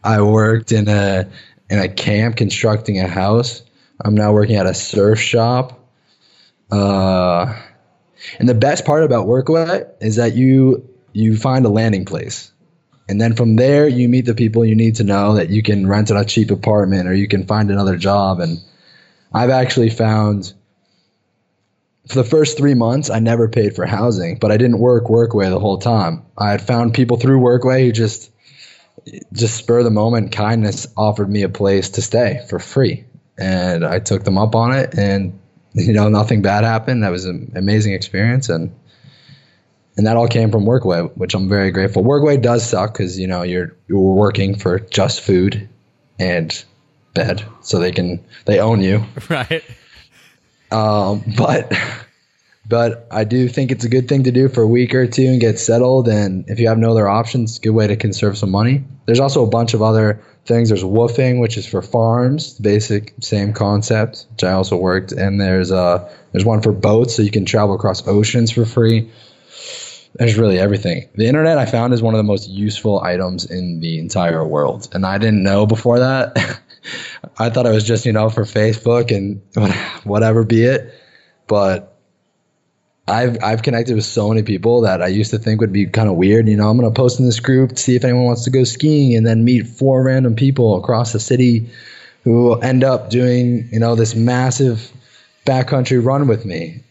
i 0.03 0.21
worked 0.21 0.71
in 0.71 0.89
a 0.89 1.29
in 1.69 1.79
a 1.79 1.87
camp 1.87 2.35
constructing 2.35 2.99
a 2.99 3.07
house. 3.07 3.61
I'm 4.03 4.15
now 4.15 4.33
working 4.33 4.55
at 4.55 4.65
a 4.65 4.73
surf 4.73 5.19
shop. 5.19 5.79
Uh, 6.71 7.55
And 8.39 8.49
the 8.49 8.53
best 8.53 8.85
part 8.85 9.03
about 9.03 9.27
Workaway 9.27 9.87
is 9.99 10.15
that 10.15 10.35
you 10.35 10.87
you 11.13 11.37
find 11.37 11.65
a 11.65 11.69
landing 11.69 12.05
place. 12.05 12.51
And 13.11 13.19
then 13.19 13.35
from 13.35 13.57
there 13.57 13.89
you 13.89 14.07
meet 14.07 14.25
the 14.25 14.33
people 14.33 14.63
you 14.63 14.73
need 14.73 14.95
to 14.95 15.03
know 15.03 15.33
that 15.35 15.49
you 15.49 15.61
can 15.61 15.85
rent 15.85 16.11
a 16.11 16.23
cheap 16.23 16.49
apartment 16.49 17.09
or 17.09 17.13
you 17.13 17.27
can 17.27 17.45
find 17.45 17.69
another 17.69 17.97
job. 17.97 18.39
And 18.39 18.59
I've 19.33 19.49
actually 19.49 19.89
found 19.89 20.53
for 22.07 22.15
the 22.15 22.23
first 22.23 22.57
3 22.57 22.73
months 22.73 23.09
I 23.09 23.19
never 23.19 23.49
paid 23.49 23.75
for 23.75 23.85
housing, 23.85 24.37
but 24.37 24.49
I 24.49 24.55
didn't 24.55 24.79
work 24.79 25.07
Workaway 25.07 25.49
the 25.49 25.59
whole 25.59 25.77
time. 25.77 26.23
I 26.37 26.51
had 26.51 26.61
found 26.61 26.93
people 26.93 27.17
through 27.17 27.41
Workaway 27.41 27.83
who 27.83 27.91
just 27.91 28.31
just 29.33 29.57
spur 29.57 29.83
the 29.83 29.91
moment 29.91 30.31
kindness 30.31 30.87
offered 30.95 31.29
me 31.29 31.41
a 31.41 31.49
place 31.49 31.89
to 31.89 32.01
stay 32.01 32.45
for 32.49 32.59
free. 32.59 33.03
And 33.37 33.85
I 33.85 33.99
took 33.99 34.23
them 34.23 34.37
up 34.37 34.55
on 34.55 34.71
it 34.71 34.97
and 34.97 35.37
you 35.73 35.91
know 35.91 36.07
nothing 36.07 36.43
bad 36.43 36.63
happened. 36.63 37.03
That 37.03 37.11
was 37.11 37.25
an 37.25 37.51
amazing 37.57 37.91
experience. 37.91 38.47
And 38.47 38.73
and 39.97 40.07
that 40.07 40.17
all 40.17 40.27
came 40.27 40.51
from 40.51 40.65
Workaway 40.65 41.15
which 41.17 41.33
I'm 41.33 41.49
very 41.49 41.71
grateful 41.71 42.03
Workaway 42.03 42.41
does 42.41 42.67
suck 42.67 42.93
because 42.93 43.19
you 43.19 43.27
know 43.27 43.43
you're 43.43 43.75
you're 43.87 43.99
working 43.99 44.55
for 44.55 44.79
just 44.79 45.21
food 45.21 45.67
and 46.19 46.63
bed 47.13 47.43
so 47.61 47.79
they 47.79 47.91
can 47.91 48.23
they 48.45 48.59
own 48.59 48.81
you 48.81 49.03
right? 49.29 49.63
um, 50.71 51.23
but 51.37 51.71
but 52.71 53.05
I 53.11 53.25
do 53.25 53.49
think 53.49 53.69
it's 53.69 53.83
a 53.83 53.89
good 53.89 54.07
thing 54.07 54.23
to 54.23 54.31
do 54.31 54.47
for 54.47 54.61
a 54.61 54.67
week 54.67 54.95
or 54.95 55.05
two 55.05 55.25
and 55.25 55.41
get 55.41 55.59
settled. 55.59 56.07
And 56.07 56.49
if 56.49 56.57
you 56.57 56.69
have 56.69 56.77
no 56.77 56.91
other 56.91 57.05
options, 57.05 57.59
good 57.59 57.71
way 57.71 57.85
to 57.87 57.97
conserve 57.97 58.37
some 58.37 58.49
money. 58.49 58.85
There's 59.07 59.19
also 59.19 59.43
a 59.43 59.49
bunch 59.49 59.73
of 59.73 59.81
other 59.81 60.23
things. 60.45 60.69
There's 60.69 60.83
WWOOFing, 60.83 61.41
which 61.41 61.57
is 61.57 61.65
for 61.65 61.81
farms, 61.81 62.53
basic 62.59 63.13
same 63.19 63.51
concept, 63.51 64.25
which 64.31 64.45
I 64.45 64.53
also 64.53 64.77
worked. 64.77 65.11
And 65.11 65.41
there's 65.41 65.69
uh 65.69 66.09
there's 66.31 66.45
one 66.45 66.61
for 66.61 66.71
boats, 66.71 67.15
so 67.15 67.23
you 67.23 67.29
can 67.29 67.43
travel 67.43 67.75
across 67.75 68.07
oceans 68.07 68.51
for 68.51 68.63
free. 68.63 69.11
There's 70.15 70.37
really 70.37 70.59
everything. 70.59 71.09
The 71.15 71.27
internet 71.27 71.57
I 71.57 71.65
found 71.65 71.93
is 71.93 72.01
one 72.01 72.13
of 72.13 72.17
the 72.17 72.23
most 72.23 72.49
useful 72.49 73.01
items 73.01 73.45
in 73.45 73.79
the 73.79 73.99
entire 73.99 74.45
world, 74.45 74.89
and 74.93 75.05
I 75.05 75.17
didn't 75.17 75.43
know 75.43 75.65
before 75.65 75.99
that. 75.99 76.37
I 77.37 77.49
thought 77.49 77.65
it 77.65 77.71
was 77.71 77.83
just 77.83 78.05
you 78.05 78.11
know 78.11 78.29
for 78.29 78.43
Facebook 78.43 79.15
and 79.15 79.41
whatever 80.03 80.43
be 80.43 80.63
it, 80.63 80.93
but 81.47 81.97
I've 83.07 83.43
I've 83.43 83.63
connected 83.63 83.95
with 83.95 84.05
so 84.05 84.29
many 84.29 84.43
people 84.43 84.81
that 84.81 85.01
I 85.01 85.07
used 85.07 85.31
to 85.31 85.37
think 85.37 85.61
would 85.61 85.73
be 85.73 85.85
kind 85.85 86.09
of 86.09 86.15
weird. 86.15 86.47
You 86.47 86.57
know, 86.57 86.69
I'm 86.69 86.77
gonna 86.77 86.91
post 86.91 87.19
in 87.19 87.25
this 87.25 87.39
group 87.39 87.71
to 87.71 87.77
see 87.77 87.95
if 87.95 88.03
anyone 88.03 88.25
wants 88.25 88.43
to 88.45 88.49
go 88.49 88.63
skiing, 88.63 89.15
and 89.15 89.25
then 89.25 89.43
meet 89.43 89.67
four 89.67 90.03
random 90.03 90.35
people 90.35 90.77
across 90.77 91.13
the 91.13 91.19
city 91.19 91.69
who 92.23 92.43
will 92.43 92.63
end 92.63 92.83
up 92.83 93.09
doing 93.09 93.69
you 93.71 93.79
know 93.79 93.95
this 93.95 94.15
massive 94.15 94.91
backcountry 95.45 96.03
run 96.03 96.27
with 96.27 96.45
me. 96.45 96.83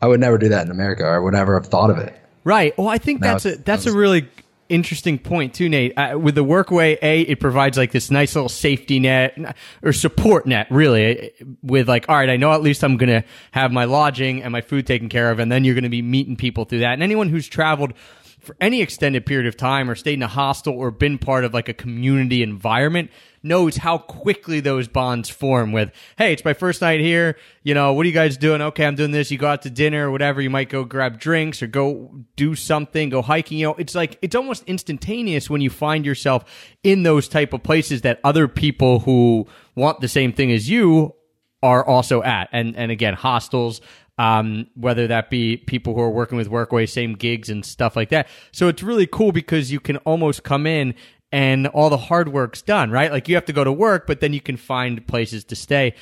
I 0.00 0.06
would 0.06 0.20
never 0.20 0.38
do 0.38 0.48
that 0.48 0.64
in 0.64 0.70
America. 0.70 1.04
or 1.04 1.16
I 1.16 1.18
would 1.18 1.34
never 1.34 1.58
have 1.58 1.66
thought 1.66 1.90
of 1.90 1.98
it. 1.98 2.14
Right. 2.44 2.76
Well, 2.78 2.88
I 2.88 2.98
think 2.98 3.20
Now 3.20 3.32
that's 3.32 3.46
a 3.46 3.56
that's 3.56 3.86
a 3.86 3.92
really 3.92 4.28
interesting 4.68 5.18
point 5.18 5.54
too, 5.54 5.68
Nate. 5.68 5.92
Uh, 5.96 6.18
with 6.18 6.34
the 6.34 6.44
Workaway, 6.44 6.98
a 7.02 7.22
it 7.22 7.40
provides 7.40 7.76
like 7.76 7.90
this 7.92 8.10
nice 8.10 8.34
little 8.34 8.48
safety 8.48 9.00
net 9.00 9.38
or 9.82 9.92
support 9.92 10.46
net, 10.46 10.66
really. 10.70 11.32
With 11.62 11.88
like, 11.88 12.08
all 12.08 12.16
right, 12.16 12.30
I 12.30 12.36
know 12.36 12.52
at 12.52 12.62
least 12.62 12.84
I'm 12.84 12.96
gonna 12.96 13.24
have 13.52 13.72
my 13.72 13.84
lodging 13.84 14.42
and 14.42 14.52
my 14.52 14.60
food 14.60 14.86
taken 14.86 15.08
care 15.08 15.30
of, 15.30 15.38
and 15.38 15.50
then 15.50 15.64
you're 15.64 15.74
gonna 15.74 15.88
be 15.88 16.02
meeting 16.02 16.36
people 16.36 16.64
through 16.64 16.80
that. 16.80 16.92
And 16.92 17.02
anyone 17.02 17.28
who's 17.28 17.48
traveled 17.48 17.92
for 18.40 18.56
any 18.60 18.80
extended 18.80 19.26
period 19.26 19.46
of 19.46 19.56
time 19.56 19.90
or 19.90 19.94
stayed 19.94 20.14
in 20.14 20.22
a 20.22 20.28
hostel 20.28 20.74
or 20.74 20.90
been 20.90 21.18
part 21.18 21.44
of 21.44 21.52
like 21.52 21.68
a 21.68 21.74
community 21.74 22.42
environment 22.42 23.10
knows 23.42 23.76
how 23.76 23.98
quickly 23.98 24.60
those 24.60 24.88
bonds 24.88 25.28
form 25.28 25.72
with 25.72 25.90
hey 26.16 26.32
it's 26.32 26.44
my 26.44 26.54
first 26.54 26.80
night 26.80 27.00
here. 27.00 27.36
You 27.62 27.74
know 27.74 27.92
what 27.92 28.04
are 28.04 28.08
you 28.08 28.14
guys 28.14 28.36
doing? 28.36 28.60
Okay 28.60 28.84
i'm 28.84 28.94
doing 28.94 29.10
this. 29.10 29.30
You 29.30 29.38
go 29.38 29.48
out 29.48 29.62
to 29.62 29.70
dinner 29.70 30.08
or 30.08 30.10
whatever. 30.10 30.40
You 30.40 30.50
might 30.50 30.68
go 30.68 30.84
grab 30.84 31.18
drinks 31.18 31.62
or 31.62 31.66
go 31.66 32.24
do 32.36 32.54
something 32.54 33.08
go 33.08 33.22
hiking. 33.22 33.58
You 33.58 33.68
know 33.68 33.74
it's 33.74 33.94
like 33.94 34.18
it's 34.22 34.34
almost 34.34 34.64
instantaneous 34.66 35.48
when 35.48 35.60
you 35.60 35.70
find 35.70 36.04
yourself 36.04 36.44
in 36.82 37.02
those 37.02 37.28
type 37.28 37.52
of 37.52 37.62
places 37.62 38.02
that 38.02 38.20
other 38.24 38.48
people 38.48 39.00
who 39.00 39.46
want 39.74 40.00
the 40.00 40.08
same 40.08 40.32
thing 40.32 40.52
as 40.52 40.68
you 40.68 41.14
are 41.62 41.84
also 41.84 42.22
at. 42.22 42.48
And 42.52 42.76
and 42.76 42.90
again 42.90 43.14
hostels 43.14 43.80
um, 44.18 44.66
whether 44.74 45.06
that 45.06 45.30
be 45.30 45.56
people 45.56 45.94
who 45.94 46.00
are 46.00 46.10
working 46.10 46.36
with 46.36 46.50
workaway 46.50 46.88
same 46.88 47.14
gigs 47.14 47.48
and 47.48 47.64
stuff 47.64 47.94
like 47.94 48.10
that. 48.10 48.28
So 48.52 48.68
it's 48.68 48.82
really 48.82 49.06
cool 49.06 49.32
because 49.32 49.70
you 49.70 49.80
can 49.80 49.96
almost 49.98 50.42
come 50.42 50.66
in 50.66 50.94
and 51.30 51.66
all 51.68 51.90
the 51.90 51.98
hard 51.98 52.28
work's 52.28 52.62
done 52.62 52.90
right 52.90 53.12
like 53.12 53.28
you 53.28 53.34
have 53.34 53.44
to 53.44 53.52
go 53.52 53.64
to 53.64 53.72
work 53.72 54.06
but 54.06 54.20
then 54.20 54.32
you 54.32 54.40
can 54.40 54.56
find 54.56 55.06
places 55.06 55.44
to 55.44 55.56
stay 55.56 55.94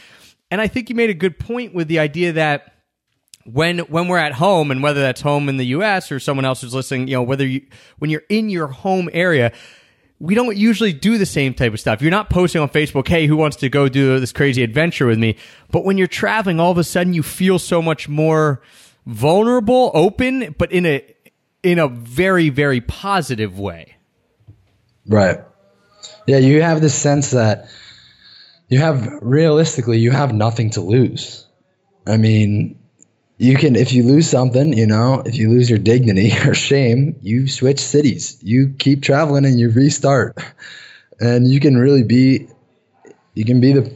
and 0.51 0.61
i 0.61 0.69
think 0.69 0.89
you 0.89 0.95
made 0.95 1.11
a 1.11 1.15
good 1.15 1.39
point 1.39 1.75
with 1.75 1.89
the 1.89 1.99
idea 1.99 2.33
that 2.33 2.73
when 3.47 3.79
when 3.79 4.09
we're 4.09 4.19
at 4.19 4.33
home 4.33 4.71
and 4.71 4.83
whether 4.83 5.01
that's 5.01 5.21
home 5.21 5.49
in 5.49 5.57
the 5.57 5.67
US 5.67 6.11
or 6.11 6.19
someone 6.19 6.45
else 6.45 6.61
who's 6.61 6.75
listening, 6.75 7.09
you 7.09 7.15
know, 7.15 7.23
whether 7.23 7.47
you 7.47 7.63
when 7.99 8.11
you're 8.11 8.25
in 8.29 8.51
your 8.51 8.67
home 8.67 9.09
area, 9.13 9.53
we 10.19 10.35
don't 10.35 10.57
usually 10.57 10.93
do 10.93 11.19
the 11.19 11.27
same 11.27 11.55
type 11.55 11.73
of 11.73 11.81
stuff. 11.81 12.03
You're 12.03 12.11
not 12.11 12.29
posting 12.29 12.61
on 12.61 12.69
Facebook, 12.69 13.07
"Hey, 13.09 13.27
who 13.27 13.37
wants 13.37 13.57
to 13.59 13.69
go 13.69 13.89
do 13.89 14.19
this 14.19 14.33
crazy 14.33 14.63
adventure 14.63 15.07
with 15.07 15.19
me?" 15.19 15.37
But 15.71 15.85
when 15.85 15.97
you're 15.97 16.07
traveling, 16.07 16.59
all 16.59 16.73
of 16.73 16.79
a 16.79 16.85
sudden 16.85 17.15
you 17.15 17.23
feel 17.23 17.59
so 17.59 17.81
much 17.81 18.09
more 18.09 18.61
vulnerable, 19.07 19.93
open, 19.95 20.55
but 20.59 20.73
in 20.73 20.85
a 20.85 21.05
in 21.63 21.79
a 21.79 21.89
very 21.89 22.49
very 22.49 22.81
positive 22.81 23.59
way. 23.59 23.96
Right. 25.09 25.39
Yeah, 26.27 26.39
you 26.39 26.63
have 26.63 26.81
this 26.81 26.95
sense 26.95 27.31
that 27.31 27.69
you 28.69 28.79
have 28.79 29.19
realistically 29.23 29.99
you 29.99 30.11
have 30.11 30.35
nothing 30.35 30.71
to 30.71 30.81
lose. 30.81 31.47
I 32.07 32.17
mean, 32.17 32.79
you 33.39 33.57
can 33.57 33.77
if 33.77 33.93
you 33.93 34.03
lose 34.03 34.29
something, 34.29 34.73
you 34.73 34.87
know, 34.87 35.23
if 35.25 35.37
you 35.37 35.51
lose 35.51 35.69
your 35.71 35.79
dignity 35.79 36.33
or 36.47 36.55
shame, 36.55 37.17
you 37.23 37.49
switch 37.49 37.81
cities. 37.81 38.39
You 38.43 38.75
keep 38.79 39.03
traveling 39.03 39.45
and 39.45 39.59
you 39.59 39.71
restart. 39.71 40.39
And 41.21 41.49
you 41.49 41.61
can 41.61 41.77
really 41.77 42.03
be 42.03 42.49
you 43.35 43.45
can 43.45 43.61
be 43.61 43.73
the 43.73 43.93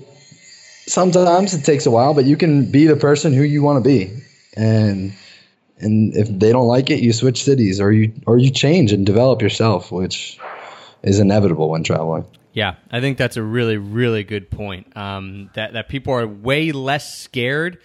sometimes 0.87 1.55
it 1.55 1.65
takes 1.65 1.87
a 1.87 1.91
while, 1.91 2.15
but 2.15 2.25
you 2.25 2.37
can 2.37 2.71
be 2.71 2.87
the 2.87 2.97
person 2.97 3.33
who 3.33 3.43
you 3.43 3.63
want 3.63 3.83
to 3.83 3.89
be. 3.89 4.23
And 4.57 5.13
and 5.79 6.15
if 6.15 6.29
they 6.29 6.53
don't 6.53 6.67
like 6.67 6.91
it, 6.91 7.01
you 7.01 7.13
switch 7.13 7.43
cities 7.43 7.81
or 7.81 7.91
you 7.91 8.13
or 8.27 8.39
you 8.39 8.51
change 8.51 8.93
and 8.93 9.07
develop 9.07 9.43
yourself, 9.43 9.91
which 9.91 10.39
is 11.03 11.19
inevitable 11.19 11.71
when 11.71 11.83
traveling. 11.83 12.25
Yeah, 12.53 12.75
I 12.91 13.01
think 13.01 13.17
that's 13.17 13.37
a 13.37 13.43
really, 13.43 13.77
really 13.77 14.25
good 14.25 14.51
point. 14.51 14.97
Um, 14.97 15.51
that 15.55 15.73
that 15.75 15.89
people 15.89 16.13
are 16.15 16.27
way 16.27 16.73
less 16.73 17.17
scared 17.19 17.79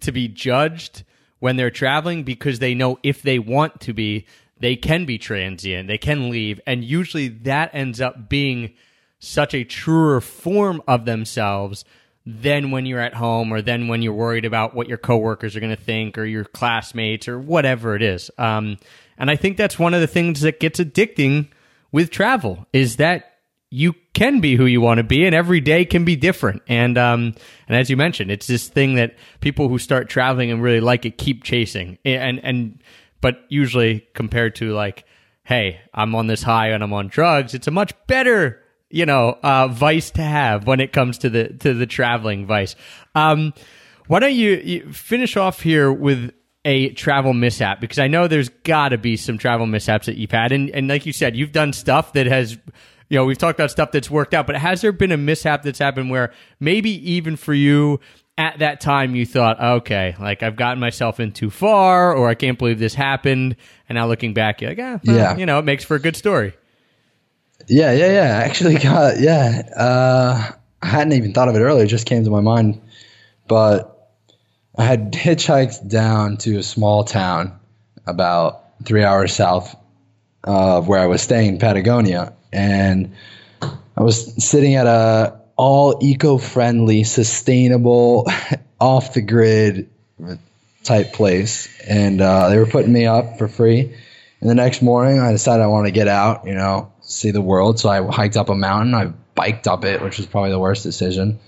to 0.00 0.12
be 0.12 0.28
judged 0.28 1.04
when 1.40 1.56
they're 1.56 1.70
traveling 1.70 2.22
because 2.22 2.60
they 2.60 2.74
know 2.74 2.98
if 3.02 3.22
they 3.22 3.38
want 3.38 3.80
to 3.80 3.92
be, 3.92 4.26
they 4.60 4.76
can 4.76 5.04
be 5.04 5.18
transient, 5.18 5.88
they 5.88 5.98
can 5.98 6.30
leave, 6.30 6.60
and 6.66 6.84
usually 6.84 7.28
that 7.28 7.70
ends 7.72 8.00
up 8.00 8.28
being 8.28 8.72
such 9.18 9.54
a 9.54 9.64
truer 9.64 10.20
form 10.20 10.82
of 10.86 11.04
themselves 11.04 11.84
than 12.24 12.70
when 12.70 12.86
you're 12.86 13.00
at 13.00 13.14
home 13.14 13.52
or 13.52 13.60
then 13.62 13.88
when 13.88 14.02
you're 14.02 14.12
worried 14.12 14.44
about 14.44 14.74
what 14.74 14.88
your 14.88 14.98
coworkers 14.98 15.56
are 15.56 15.60
going 15.60 15.74
to 15.74 15.82
think 15.82 16.16
or 16.16 16.24
your 16.24 16.44
classmates 16.44 17.26
or 17.26 17.38
whatever 17.38 17.96
it 17.96 18.02
is. 18.02 18.30
Um, 18.38 18.78
and 19.18 19.30
I 19.30 19.36
think 19.36 19.56
that's 19.56 19.78
one 19.78 19.94
of 19.94 20.00
the 20.00 20.06
things 20.06 20.40
that 20.42 20.60
gets 20.60 20.78
addicting 20.78 21.48
with 21.92 22.10
travel 22.10 22.66
is 22.72 22.96
that 22.96 23.28
you 23.70 23.94
can 24.12 24.40
be 24.40 24.56
who 24.56 24.66
you 24.66 24.80
want 24.80 24.98
to 24.98 25.04
be 25.04 25.24
and 25.24 25.34
every 25.34 25.60
day 25.60 25.84
can 25.84 26.04
be 26.04 26.16
different. 26.16 26.62
And, 26.68 26.98
um, 26.98 27.34
and 27.68 27.76
as 27.76 27.88
you 27.88 27.96
mentioned, 27.96 28.30
it's 28.30 28.46
this 28.46 28.68
thing 28.68 28.96
that 28.96 29.16
people 29.40 29.68
who 29.68 29.78
start 29.78 30.08
traveling 30.08 30.50
and 30.50 30.62
really 30.62 30.80
like 30.80 31.06
it 31.06 31.16
keep 31.16 31.44
chasing. 31.44 31.98
And, 32.04 32.38
and, 32.44 32.82
but 33.20 33.44
usually 33.48 34.06
compared 34.14 34.56
to 34.56 34.72
like, 34.72 35.04
hey, 35.44 35.80
I'm 35.94 36.14
on 36.14 36.26
this 36.26 36.42
high 36.42 36.68
and 36.68 36.82
I'm 36.82 36.92
on 36.92 37.08
drugs, 37.08 37.54
it's 37.54 37.66
a 37.66 37.70
much 37.70 37.92
better 38.06 38.62
you 38.92 39.06
know, 39.06 39.38
uh, 39.42 39.68
vice 39.68 40.10
to 40.10 40.22
have 40.22 40.66
when 40.66 40.78
it 40.78 40.92
comes 40.92 41.18
to 41.18 41.30
the 41.30 41.48
to 41.48 41.72
the 41.72 41.86
traveling 41.86 42.46
vice. 42.46 42.76
Um, 43.14 43.54
why 44.06 44.18
don't 44.20 44.34
you, 44.34 44.60
you 44.62 44.92
finish 44.92 45.36
off 45.36 45.62
here 45.62 45.90
with 45.90 46.32
a 46.64 46.90
travel 46.90 47.32
mishap? 47.32 47.80
Because 47.80 47.98
I 47.98 48.08
know 48.08 48.28
there's 48.28 48.48
got 48.48 48.90
to 48.90 48.98
be 48.98 49.16
some 49.16 49.38
travel 49.38 49.66
mishaps 49.66 50.06
that 50.06 50.16
you've 50.16 50.30
had, 50.30 50.52
and 50.52 50.70
and 50.70 50.88
like 50.88 51.06
you 51.06 51.12
said, 51.12 51.36
you've 51.36 51.52
done 51.52 51.72
stuff 51.72 52.12
that 52.14 52.26
has. 52.26 52.58
You 53.08 53.18
know, 53.18 53.26
we've 53.26 53.36
talked 53.36 53.58
about 53.58 53.70
stuff 53.70 53.92
that's 53.92 54.10
worked 54.10 54.32
out, 54.32 54.46
but 54.46 54.56
has 54.56 54.80
there 54.80 54.90
been 54.90 55.12
a 55.12 55.18
mishap 55.18 55.62
that's 55.62 55.78
happened 55.78 56.08
where 56.08 56.32
maybe 56.60 56.88
even 57.12 57.36
for 57.36 57.52
you 57.52 58.00
at 58.38 58.60
that 58.60 58.80
time 58.80 59.14
you 59.14 59.26
thought, 59.26 59.60
okay, 59.60 60.16
like 60.18 60.42
I've 60.42 60.56
gotten 60.56 60.80
myself 60.80 61.20
in 61.20 61.32
too 61.32 61.50
far, 61.50 62.14
or 62.14 62.30
I 62.30 62.34
can't 62.34 62.58
believe 62.58 62.78
this 62.78 62.94
happened, 62.94 63.56
and 63.86 63.96
now 63.96 64.06
looking 64.06 64.32
back, 64.32 64.62
you're 64.62 64.70
like, 64.70 64.78
ah, 64.80 64.98
well, 65.04 65.14
Yeah. 65.16 65.36
you 65.36 65.44
know, 65.44 65.58
it 65.58 65.66
makes 65.66 65.84
for 65.84 65.94
a 65.94 65.98
good 66.00 66.16
story. 66.16 66.54
Yeah, 67.68 67.92
yeah, 67.92 68.12
yeah. 68.12 68.38
I 68.38 68.44
actually 68.44 68.74
got 68.78 69.20
yeah. 69.20 69.60
Uh, 69.76 70.52
I 70.80 70.86
hadn't 70.86 71.12
even 71.12 71.34
thought 71.34 71.48
of 71.48 71.54
it 71.54 71.60
earlier; 71.60 71.84
it 71.84 71.88
just 71.88 72.06
came 72.06 72.24
to 72.24 72.30
my 72.30 72.40
mind. 72.40 72.80
But 73.46 73.91
I 74.76 74.84
had 74.84 75.12
hitchhiked 75.12 75.88
down 75.88 76.38
to 76.38 76.58
a 76.58 76.62
small 76.62 77.04
town 77.04 77.58
about 78.06 78.64
three 78.84 79.04
hours 79.04 79.34
south 79.34 79.76
of 80.44 80.88
where 80.88 80.98
I 80.98 81.06
was 81.06 81.22
staying 81.22 81.48
in 81.54 81.58
Patagonia, 81.58 82.32
and 82.52 83.14
I 83.60 84.02
was 84.02 84.44
sitting 84.44 84.74
at 84.74 84.86
a 84.86 85.40
all 85.56 85.98
eco-friendly, 86.00 87.04
sustainable, 87.04 88.26
off 88.80 89.14
the 89.14 89.20
grid 89.20 89.90
type 90.82 91.12
place, 91.12 91.68
and 91.86 92.20
uh, 92.20 92.48
they 92.48 92.58
were 92.58 92.66
putting 92.66 92.92
me 92.92 93.06
up 93.06 93.38
for 93.38 93.48
free. 93.48 93.94
And 94.40 94.50
the 94.50 94.54
next 94.54 94.82
morning, 94.82 95.20
I 95.20 95.30
decided 95.30 95.62
I 95.62 95.68
wanted 95.68 95.88
to 95.88 95.94
get 95.94 96.08
out, 96.08 96.46
you 96.46 96.54
know, 96.54 96.92
see 97.00 97.30
the 97.30 97.40
world. 97.40 97.78
So 97.78 97.88
I 97.88 98.04
hiked 98.10 98.36
up 98.36 98.48
a 98.48 98.56
mountain. 98.56 98.94
I 98.94 99.12
biked 99.34 99.68
up 99.68 99.84
it, 99.84 100.02
which 100.02 100.16
was 100.16 100.26
probably 100.26 100.50
the 100.50 100.58
worst 100.58 100.82
decision. 100.82 101.38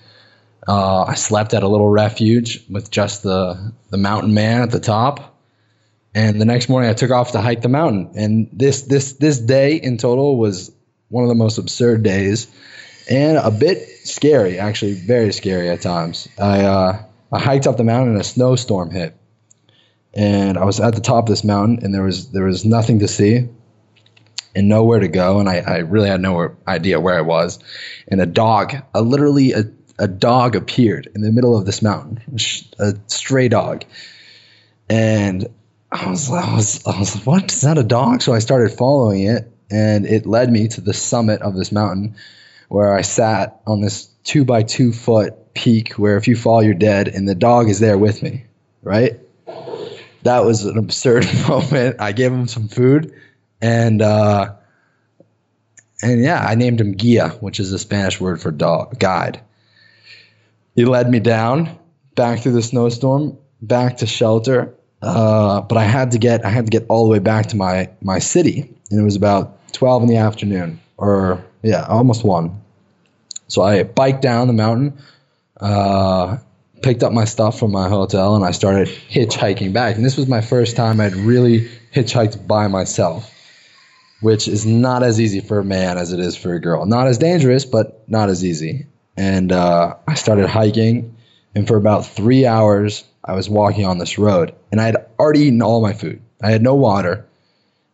Uh, 0.67 1.05
I 1.05 1.15
slept 1.15 1.55
at 1.55 1.63
a 1.63 1.69
little 1.69 1.89
refuge 1.89 2.65
with 2.71 2.91
just 2.91 3.23
the 3.23 3.73
the 3.91 3.99
mountain 3.99 4.35
man 4.35 4.63
at 4.63 4.71
the 4.71 4.81
top. 4.81 5.31
And 6.17 6.41
the 6.41 6.45
next 6.45 6.69
morning, 6.69 6.89
I 6.91 6.95
took 6.95 7.11
off 7.11 7.33
to 7.33 7.41
hike 7.41 7.63
the 7.63 7.69
mountain. 7.69 8.13
And 8.15 8.49
this 8.53 8.83
this 8.83 9.15
this 9.15 9.39
day 9.39 9.77
in 9.77 9.99
total 9.99 10.37
was 10.37 10.71
one 11.09 11.25
of 11.25 11.29
the 11.29 11.35
most 11.35 11.59
absurd 11.59 12.03
days, 12.03 12.47
and 13.11 13.37
a 13.37 13.51
bit 13.51 13.87
scary, 14.05 14.59
actually, 14.59 14.95
very 14.95 15.33
scary 15.33 15.69
at 15.69 15.83
times. 15.83 16.29
I 16.39 16.61
uh, 16.65 17.03
I 17.33 17.39
hiked 17.39 17.67
up 17.67 17.77
the 17.77 17.85
mountain, 17.85 18.13
and 18.13 18.21
a 18.21 18.25
snowstorm 18.25 18.91
hit 18.91 19.17
and 20.15 20.57
I 20.57 20.65
was 20.65 20.81
at 20.81 20.95
the 20.95 21.01
top 21.01 21.25
of 21.25 21.29
this 21.29 21.45
mountain, 21.45 21.81
and 21.83 21.93
there 21.93 22.03
was 22.03 22.31
there 22.31 22.45
was 22.45 22.65
nothing 22.65 23.01
to 23.01 23.09
see, 23.09 23.49
and 24.55 24.69
nowhere 24.69 25.01
to 25.01 25.09
go, 25.09 25.41
and 25.41 25.49
I, 25.49 25.57
I 25.59 25.77
really 25.79 26.09
had 26.09 26.21
no 26.21 26.55
idea 26.67 27.01
where 27.01 27.19
I 27.19 27.23
was, 27.23 27.59
and 28.09 28.21
a 28.21 28.27
dog, 28.27 28.75
a 28.95 29.03
literally 29.03 29.53
a, 29.53 29.65
a 29.99 30.09
dog 30.09 30.57
appeared 30.57 31.09
in 31.15 31.21
the 31.21 31.33
middle 31.33 31.57
of 31.57 31.67
this 31.67 31.83
mountain, 31.83 32.21
a 32.79 32.95
stray 33.07 33.49
dog, 33.49 33.85
and 34.89 35.47
I 35.91 36.11
was 36.11 36.31
I 36.31 36.55
was 36.55 36.87
I 36.87 36.99
was 36.99 37.17
like, 37.17 37.27
what 37.27 37.53
is 37.53 37.61
that 37.63 37.79
a 37.79 37.85
dog? 37.85 38.23
So 38.23 38.33
I 38.33 38.41
started 38.41 38.73
following 38.73 39.25
it, 39.25 39.51
and 39.71 40.07
it 40.07 40.27
led 40.27 40.51
me 40.51 40.69
to 40.69 40.81
the 40.81 40.95
summit 40.95 41.43
of 41.43 41.55
this 41.55 41.73
mountain, 41.73 42.17
where 42.69 42.95
I 42.95 43.03
sat 43.03 43.61
on 43.67 43.81
this 43.81 44.07
two 44.25 44.45
by 44.45 44.63
two 44.63 44.93
foot 44.93 45.55
peak, 45.55 45.93
where 45.93 46.17
if 46.17 46.29
you 46.29 46.37
fall, 46.37 46.63
you're 46.63 46.75
dead, 46.75 47.09
and 47.09 47.29
the 47.29 47.35
dog 47.35 47.69
is 47.69 47.79
there 47.79 47.99
with 47.99 48.23
me, 48.23 48.45
right? 48.83 49.21
that 50.25 50.45
was 50.45 50.65
an 50.65 50.77
absurd 50.77 51.27
moment. 51.49 52.01
I 52.01 52.13
gave 52.13 52.33
him 52.33 52.49
some 52.49 52.69
food, 52.69 53.15
and 53.61 54.03
uh, 54.03 54.55
and 56.03 56.23
yeah, 56.23 56.45
I 56.45 56.57
named 56.57 56.81
him 56.81 56.93
Guia, 56.93 57.29
which 57.41 57.61
is 57.61 57.71
the 57.71 57.79
Spanish 57.79 58.21
word 58.21 58.41
for 58.41 58.51
dog 58.51 58.99
guide. 58.99 59.41
He 60.75 60.85
led 60.85 61.11
me 61.11 61.21
down 61.21 61.79
back 62.15 62.41
through 62.41 62.53
the 62.53 62.63
snowstorm, 62.63 63.37
back 63.63 63.99
to 63.99 64.07
shelter. 64.07 64.75
Uh, 65.03 65.61
but 65.61 65.77
I 65.77 65.85
had 65.85 66.13
to 66.13 66.19
get 66.19 66.45
I 66.45 66.51
had 66.51 66.67
to 66.67 66.71
get 66.71 66.87
all 66.89 67.05
the 67.05 67.11
way 67.11 67.19
back 67.19 67.47
to 67.49 67.57
my 67.57 67.91
my 68.01 68.19
city, 68.19 68.75
and 68.91 69.01
it 69.01 69.05
was 69.05 69.17
about 69.17 69.73
twelve 69.73 70.03
in 70.03 70.09
the 70.09 70.17
afternoon, 70.17 70.81
or 70.97 71.45
yeah, 71.63 71.85
almost 71.87 72.25
one. 72.25 72.63
So 73.49 73.63
I 73.63 73.83
biked 73.83 74.23
down 74.23 74.47
the 74.47 74.55
mountain. 74.55 74.99
Uh, 75.61 76.39
picked 76.85 77.03
up 77.03 77.13
my 77.13 77.25
stuff 77.25 77.59
from 77.59 77.73
my 77.73 77.89
hotel 77.89 78.37
and 78.37 78.45
I 78.45 78.51
started 78.51 78.89
hitchhiking 78.89 79.73
back. 79.73 79.97
And 79.97 80.05
this 80.05 80.19
was 80.19 80.29
my 80.29 80.43
first 80.43 80.77
time 80.77 81.01
I'd 81.01 81.17
really 81.17 81.67
hitchhiked 81.95 82.47
by 82.47 82.69
myself, 82.69 83.33
which 84.21 84.47
is 84.47 84.67
not 84.67 85.03
as 85.03 85.19
easy 85.19 85.41
for 85.41 85.59
a 85.59 85.65
man 85.65 85.97
as 85.97 86.13
it 86.13 86.21
is 86.21 86.37
for 86.37 86.53
a 86.53 86.61
girl. 86.61 86.85
Not 86.85 87.07
as 87.07 87.17
dangerous, 87.17 87.65
but 87.65 88.07
not 88.07 88.29
as 88.29 88.45
easy. 88.45 88.87
And 89.17 89.53
uh, 89.53 89.95
I 90.09 90.15
started 90.15 90.49
hiking, 90.49 91.17
and 91.55 91.67
for 91.67 91.77
about 91.77 92.07
three 92.07 92.47
hours, 92.47 93.05
I 93.25 93.35
was 93.35 93.49
walking 93.49 93.85
on 93.85 93.99
this 93.99 94.19
road, 94.19 94.55
and 94.73 94.81
I 94.81 94.87
had 94.87 94.97
already 95.19 95.41
eaten 95.41 95.63
all 95.63 95.81
my 95.81 95.93
food. 95.93 96.21
I 96.43 96.51
had 96.51 96.63
no 96.63 96.75
water, 96.75 97.25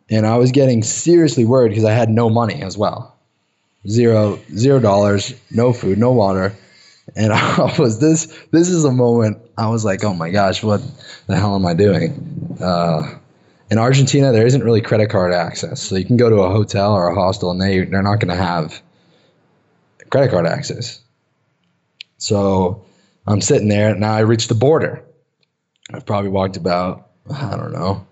and 0.09 0.25
I 0.25 0.37
was 0.37 0.51
getting 0.51 0.83
seriously 0.83 1.45
worried 1.45 1.69
because 1.69 1.85
I 1.85 1.93
had 1.93 2.09
no 2.09 2.29
money 2.29 2.61
as 2.63 2.77
well. 2.77 3.15
Zero, 3.87 4.39
zero 4.55 4.79
dollars, 4.79 5.33
no 5.51 5.73
food, 5.73 5.97
no 5.97 6.11
water 6.11 6.55
and 7.15 7.33
I 7.33 7.75
was 7.77 7.99
this. 7.99 8.25
This 8.51 8.69
is 8.69 8.85
a 8.85 8.91
moment 8.91 9.37
I 9.57 9.67
was 9.69 9.85
like, 9.85 10.03
oh 10.03 10.13
my 10.13 10.29
gosh, 10.29 10.63
what 10.63 10.81
the 11.27 11.35
hell 11.35 11.55
am 11.55 11.65
I 11.65 11.73
doing? 11.73 12.57
Uh, 12.59 13.15
in 13.69 13.77
Argentina, 13.77 14.31
there 14.31 14.45
isn't 14.45 14.63
really 14.63 14.81
credit 14.81 15.09
card 15.09 15.33
access, 15.33 15.81
so 15.81 15.95
you 15.95 16.05
can 16.05 16.17
go 16.17 16.29
to 16.29 16.37
a 16.37 16.49
hotel 16.49 16.93
or 16.93 17.07
a 17.07 17.15
hostel, 17.15 17.51
and 17.51 17.61
they 17.61 17.85
they're 17.85 18.03
not 18.03 18.19
going 18.19 18.35
to 18.35 18.41
have 18.41 18.81
credit 20.09 20.31
card 20.31 20.45
access. 20.45 20.99
So 22.21 22.85
I'm 23.25 23.41
sitting 23.41 23.67
there. 23.67 23.95
Now 23.95 24.13
I 24.13 24.19
reached 24.19 24.49
the 24.49 24.55
border. 24.55 25.03
I've 25.91 26.05
probably 26.05 26.29
walked 26.29 26.55
about 26.55 27.09
I 27.29 27.55
don't 27.55 27.73
know 27.73 28.05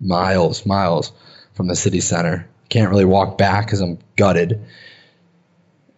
miles, 0.00 0.66
miles 0.66 1.12
from 1.54 1.68
the 1.68 1.76
city 1.76 2.00
center. 2.00 2.48
Can't 2.68 2.90
really 2.90 3.04
walk 3.04 3.38
back 3.38 3.66
because 3.66 3.80
I'm 3.80 3.98
gutted. 4.16 4.64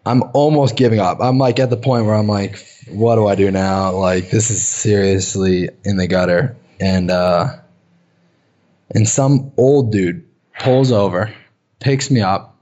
I'm 0.05 0.23
almost 0.35 0.77
giving 0.77 1.01
up. 1.01 1.19
I'm 1.21 1.39
like 1.39 1.59
at 1.59 1.71
the 1.71 1.77
point 1.77 2.07
where 2.07 2.15
I'm 2.15 2.27
like, 2.27 2.65
what 2.89 3.17
do 3.17 3.27
I 3.27 3.35
do 3.35 3.51
now? 3.51 3.93
Like 3.93 4.31
this 4.31 4.51
is 4.51 4.67
seriously 4.67 5.69
in 5.85 5.97
the 5.97 6.07
gutter. 6.07 6.57
And 6.81 7.11
uh 7.11 7.57
and 8.91 9.09
some 9.09 9.53
old 9.57 9.93
dude 9.93 10.27
pulls 10.59 10.91
over, 10.91 11.33
picks 11.79 12.11
me 12.11 12.21
up, 12.21 12.57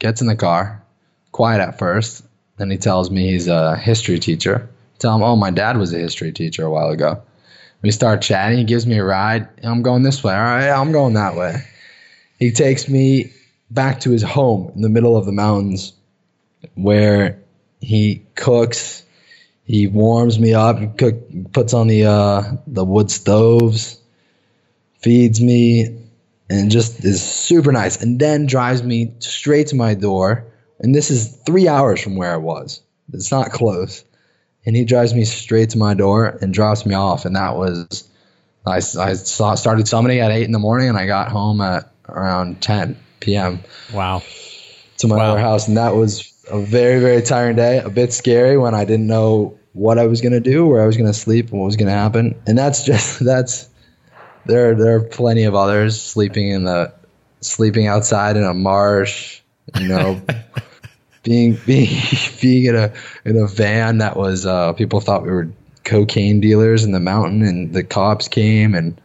gets 0.00 0.20
in 0.20 0.26
the 0.26 0.36
car, 0.36 0.82
quiet 1.30 1.60
at 1.60 1.78
first. 1.78 2.24
Then 2.60 2.70
he 2.70 2.76
tells 2.76 3.10
me 3.10 3.30
he's 3.30 3.48
a 3.48 3.74
history 3.74 4.18
teacher. 4.18 4.68
Tell 4.98 5.16
him, 5.16 5.22
oh, 5.22 5.34
my 5.34 5.50
dad 5.50 5.78
was 5.78 5.94
a 5.94 5.98
history 5.98 6.30
teacher 6.30 6.62
a 6.62 6.70
while 6.70 6.90
ago. 6.90 7.22
We 7.80 7.90
start 7.90 8.20
chatting. 8.20 8.58
He 8.58 8.64
gives 8.64 8.86
me 8.86 8.98
a 8.98 9.02
ride. 9.02 9.48
I'm 9.64 9.80
going 9.80 10.02
this 10.02 10.22
way. 10.22 10.34
All 10.34 10.40
right, 10.40 10.68
I'm 10.68 10.92
going 10.92 11.14
that 11.14 11.36
way. 11.36 11.64
He 12.38 12.50
takes 12.52 12.86
me 12.86 13.32
back 13.70 14.00
to 14.00 14.10
his 14.10 14.22
home 14.22 14.72
in 14.74 14.82
the 14.82 14.90
middle 14.90 15.16
of 15.16 15.24
the 15.24 15.32
mountains 15.32 15.94
where 16.74 17.38
he 17.80 18.26
cooks. 18.34 19.04
He 19.64 19.86
warms 19.86 20.38
me 20.38 20.52
up. 20.52 20.98
Cook, 20.98 21.14
puts 21.52 21.72
on 21.72 21.86
the 21.86 22.04
uh, 22.04 22.42
the 22.66 22.84
wood 22.84 23.10
stoves, 23.10 23.98
feeds 24.98 25.40
me, 25.40 25.98
and 26.50 26.70
just 26.70 27.02
is 27.06 27.22
super 27.22 27.72
nice. 27.72 28.02
And 28.02 28.20
then 28.20 28.44
drives 28.44 28.82
me 28.82 29.14
straight 29.20 29.68
to 29.68 29.76
my 29.76 29.94
door. 29.94 30.44
And 30.80 30.94
this 30.94 31.10
is 31.10 31.36
three 31.46 31.68
hours 31.68 32.00
from 32.00 32.16
where 32.16 32.32
I 32.32 32.36
was. 32.36 32.80
It's 33.12 33.30
not 33.30 33.50
close. 33.52 34.04
And 34.66 34.74
he 34.76 34.84
drives 34.84 35.14
me 35.14 35.24
straight 35.24 35.70
to 35.70 35.78
my 35.78 35.94
door 35.94 36.26
and 36.40 36.52
drops 36.52 36.84
me 36.84 36.94
off. 36.94 37.24
And 37.24 37.36
that 37.36 37.56
was 37.56 38.08
I, 38.66 38.76
I 38.76 38.80
saw, 39.14 39.54
started 39.54 39.86
summiting 39.86 40.20
at 40.22 40.30
eight 40.30 40.44
in 40.44 40.52
the 40.52 40.58
morning, 40.58 40.88
and 40.88 40.98
I 40.98 41.06
got 41.06 41.28
home 41.30 41.60
at 41.60 41.90
around 42.08 42.60
ten 42.60 42.98
p.m. 43.20 43.60
Wow. 43.92 44.22
to 44.98 45.08
my 45.08 45.16
Wow. 45.16 45.32
other 45.32 45.40
house, 45.40 45.66
and 45.68 45.76
that 45.76 45.94
was 45.94 46.32
a 46.50 46.60
very 46.60 47.00
very 47.00 47.22
tiring 47.22 47.56
day. 47.56 47.78
A 47.78 47.88
bit 47.88 48.12
scary 48.12 48.58
when 48.58 48.74
I 48.74 48.84
didn't 48.84 49.06
know 49.06 49.58
what 49.72 49.98
I 49.98 50.06
was 50.06 50.20
gonna 50.20 50.40
do, 50.40 50.66
where 50.66 50.82
I 50.82 50.86
was 50.86 50.96
gonna 50.96 51.14
sleep, 51.14 51.50
and 51.50 51.60
what 51.60 51.66
was 51.66 51.76
gonna 51.76 51.90
happen. 51.92 52.40
And 52.46 52.58
that's 52.58 52.84
just 52.90 53.24
that's 53.24 53.68
there 54.44 54.74
there 54.74 54.96
are 54.96 55.00
plenty 55.02 55.44
of 55.44 55.54
others 55.54 56.00
sleeping 56.00 56.50
in 56.50 56.64
the 56.64 56.92
sleeping 57.40 57.86
outside 57.86 58.36
in 58.36 58.44
a 58.44 58.54
marsh. 58.54 59.40
You 59.74 59.88
know, 59.88 60.20
being 61.22 61.54
being 61.66 61.88
being 62.40 62.66
in 62.66 62.76
a 62.76 62.92
in 63.24 63.36
a 63.36 63.46
van 63.46 63.98
that 63.98 64.16
was 64.16 64.46
uh, 64.46 64.72
people 64.74 65.00
thought 65.00 65.22
we 65.22 65.30
were 65.30 65.50
cocaine 65.84 66.40
dealers 66.40 66.84
in 66.84 66.92
the 66.92 67.00
mountain, 67.00 67.42
and 67.42 67.72
the 67.72 67.82
cops 67.82 68.28
came 68.28 68.74
and 68.74 69.00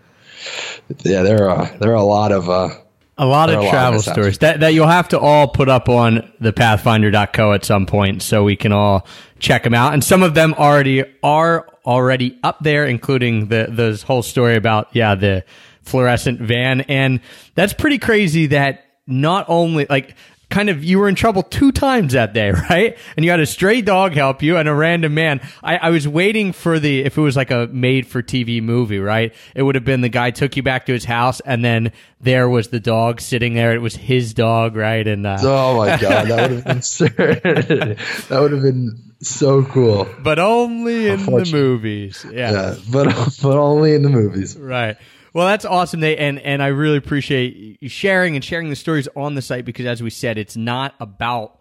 yeah, 0.99 1.23
there 1.23 1.49
are 1.49 1.65
there 1.79 1.91
are 1.91 1.95
a 1.95 2.03
lot 2.03 2.31
of 2.31 2.49
uh, 2.49 2.69
A 3.17 3.25
lot 3.25 3.49
of 3.49 3.55
a 3.55 3.59
lot 3.59 3.65
of 3.65 3.69
travel 3.69 4.01
stories 4.01 4.37
that, 4.39 4.59
that 4.59 4.73
you'll 4.73 4.87
have 4.87 5.07
to 5.09 5.19
all 5.19 5.47
put 5.47 5.69
up 5.69 5.87
on 5.87 6.31
the 6.41 6.51
pathfinder.co 6.51 7.53
at 7.53 7.63
some 7.63 7.85
point 7.85 8.21
so 8.21 8.43
we 8.43 8.57
can 8.57 8.73
all 8.73 9.07
check 9.39 9.63
them 9.63 9.73
out. 9.73 9.93
And 9.93 10.03
some 10.03 10.21
of 10.21 10.33
them 10.33 10.53
already 10.53 11.05
are 11.23 11.65
already 11.85 12.37
up 12.43 12.59
there, 12.61 12.85
including 12.85 13.47
the, 13.47 13.67
the 13.69 14.03
whole 14.05 14.21
story 14.21 14.57
about, 14.57 14.89
yeah, 14.91 15.15
the 15.15 15.45
fluorescent 15.83 16.41
van. 16.41 16.81
And 16.81 17.21
that's 17.53 17.73
pretty 17.73 17.99
crazy 17.99 18.47
that 18.47 18.85
not 19.07 19.45
only 19.47 19.85
like, 19.89 20.15
kind 20.49 20.69
of 20.69 20.83
you 20.83 20.99
were 20.99 21.07
in 21.09 21.15
trouble 21.15 21.43
two 21.43 21.71
times 21.71 22.13
that 22.13 22.33
day, 22.33 22.51
right? 22.69 22.97
And 23.15 23.25
you 23.25 23.31
had 23.31 23.39
a 23.39 23.45
stray 23.45 23.81
dog 23.81 24.13
help 24.13 24.41
you 24.43 24.57
and 24.57 24.67
a 24.69 24.73
random 24.73 25.13
man. 25.13 25.41
I, 25.63 25.77
I 25.77 25.89
was 25.89 26.07
waiting 26.07 26.53
for 26.53 26.79
the 26.79 27.03
if 27.03 27.17
it 27.17 27.21
was 27.21 27.35
like 27.35 27.51
a 27.51 27.67
made 27.71 28.07
for 28.07 28.21
TV 28.21 28.61
movie, 28.61 28.99
right? 28.99 29.33
It 29.55 29.63
would 29.63 29.75
have 29.75 29.85
been 29.85 30.01
the 30.01 30.09
guy 30.09 30.31
took 30.31 30.55
you 30.55 30.63
back 30.63 30.85
to 30.85 30.93
his 30.93 31.05
house 31.05 31.39
and 31.41 31.63
then 31.65 31.91
there 32.21 32.47
was 32.49 32.69
the 32.69 32.79
dog 32.79 33.21
sitting 33.21 33.53
there. 33.53 33.73
It 33.73 33.81
was 33.81 33.95
his 33.95 34.33
dog, 34.33 34.75
right? 34.75 35.05
And 35.07 35.25
uh, 35.25 35.37
oh 35.41 35.77
my 35.77 35.97
god, 36.01 36.27
that 36.27 36.49
would 36.49 36.51
have 36.57 36.65
been 36.65 36.81
so- 36.81 37.05
that 37.09 38.27
would 38.31 38.51
have 38.51 38.61
been 38.61 39.01
so 39.21 39.63
cool. 39.63 40.07
but 40.23 40.39
only 40.39 41.07
in 41.07 41.25
the 41.25 41.49
movies. 41.51 42.25
Yeah, 42.31 42.75
but 42.91 43.05
but 43.41 43.57
only 43.57 43.93
in 43.95 44.03
the 44.03 44.09
movies. 44.09 44.55
Right. 44.57 44.97
Well, 45.35 45.47
that's 45.47 45.65
awesome, 45.65 46.01
and 46.01 46.39
and 46.39 46.63
I 46.63 46.67
really 46.67 46.95
appreciate 46.95 47.77
you 47.81 47.89
sharing 47.89 48.35
and 48.35 48.43
sharing 48.43 48.69
the 48.69 48.75
stories 48.77 49.09
on 49.17 49.35
the 49.35 49.41
site 49.41 49.65
because, 49.65 49.85
as 49.85 50.01
we 50.01 50.09
said, 50.09 50.37
it's 50.37 50.55
not 50.55 50.95
about 51.01 51.59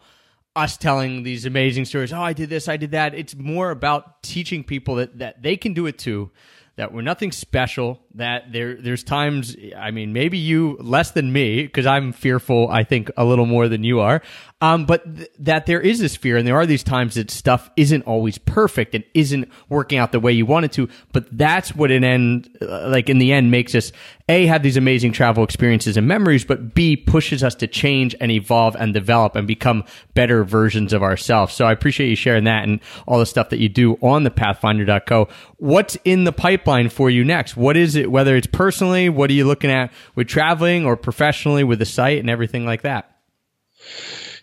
us 0.54 0.76
telling 0.76 1.24
these 1.24 1.44
amazing 1.44 1.86
stories. 1.86 2.12
Oh, 2.12 2.20
I 2.20 2.34
did 2.34 2.50
this, 2.50 2.68
I 2.68 2.76
did 2.76 2.92
that. 2.92 3.16
It's 3.16 3.34
more 3.34 3.72
about 3.72 4.22
teaching 4.22 4.62
people 4.62 4.94
that 4.94 5.18
that 5.18 5.42
they 5.42 5.56
can 5.56 5.74
do 5.74 5.86
it 5.86 5.98
too. 5.98 6.30
That 6.76 6.92
we're 6.92 7.02
nothing 7.02 7.32
special. 7.32 8.00
That 8.14 8.52
there 8.52 8.76
there's 8.76 9.02
times. 9.02 9.56
I 9.76 9.90
mean, 9.90 10.12
maybe 10.12 10.38
you 10.38 10.76
less 10.80 11.10
than 11.10 11.32
me 11.32 11.62
because 11.62 11.84
I'm 11.84 12.12
fearful. 12.12 12.68
I 12.68 12.84
think 12.84 13.10
a 13.16 13.24
little 13.24 13.46
more 13.46 13.68
than 13.68 13.82
you 13.82 14.00
are. 14.00 14.22
Um, 14.60 14.86
but 14.86 15.16
th- 15.16 15.28
that 15.40 15.66
there 15.66 15.80
is 15.80 15.98
this 15.98 16.16
fear, 16.16 16.38
and 16.38 16.46
there 16.46 16.56
are 16.56 16.64
these 16.64 16.82
times 16.82 17.16
that 17.16 17.30
stuff 17.30 17.70
isn't 17.76 18.02
always 18.04 18.38
perfect 18.38 18.94
and 18.94 19.04
isn't 19.12 19.50
working 19.68 19.98
out 19.98 20.12
the 20.12 20.20
way 20.20 20.32
you 20.32 20.46
want 20.46 20.64
it 20.64 20.72
to. 20.72 20.88
But 21.12 21.26
that's 21.36 21.74
what 21.74 21.90
an 21.90 22.02
end, 22.02 22.56
uh, 22.62 22.88
like 22.88 23.10
in 23.10 23.18
the 23.18 23.32
end, 23.32 23.50
makes 23.50 23.74
us 23.74 23.92
a 24.28 24.46
have 24.46 24.62
these 24.62 24.78
amazing 24.78 25.12
travel 25.12 25.44
experiences 25.44 25.98
and 25.98 26.08
memories, 26.08 26.44
but 26.46 26.74
b 26.74 26.96
pushes 26.96 27.44
us 27.44 27.54
to 27.56 27.66
change 27.66 28.14
and 28.20 28.30
evolve 28.30 28.74
and 28.76 28.94
develop 28.94 29.36
and 29.36 29.46
become 29.46 29.84
better 30.14 30.44
versions 30.44 30.94
of 30.94 31.02
ourselves. 31.02 31.52
So 31.52 31.66
I 31.66 31.72
appreciate 31.72 32.08
you 32.08 32.16
sharing 32.16 32.44
that 32.44 32.64
and 32.64 32.80
all 33.06 33.18
the 33.18 33.26
stuff 33.26 33.50
that 33.50 33.58
you 33.58 33.68
do 33.68 33.98
on 34.00 34.22
the 34.24 34.30
Pathfinder.co. 34.30 35.28
What's 35.58 35.98
in 36.06 36.24
the 36.24 36.32
pipeline 36.32 36.88
for 36.88 37.10
you 37.10 37.22
next? 37.22 37.54
What 37.56 37.76
is 37.76 37.96
it? 37.96 38.03
Whether 38.06 38.36
it's 38.36 38.46
personally, 38.46 39.08
what 39.08 39.30
are 39.30 39.34
you 39.34 39.46
looking 39.46 39.70
at 39.70 39.92
with 40.14 40.28
traveling 40.28 40.86
or 40.86 40.96
professionally 40.96 41.64
with 41.64 41.78
the 41.78 41.84
site 41.84 42.18
and 42.18 42.30
everything 42.30 42.64
like 42.64 42.82
that? 42.82 43.10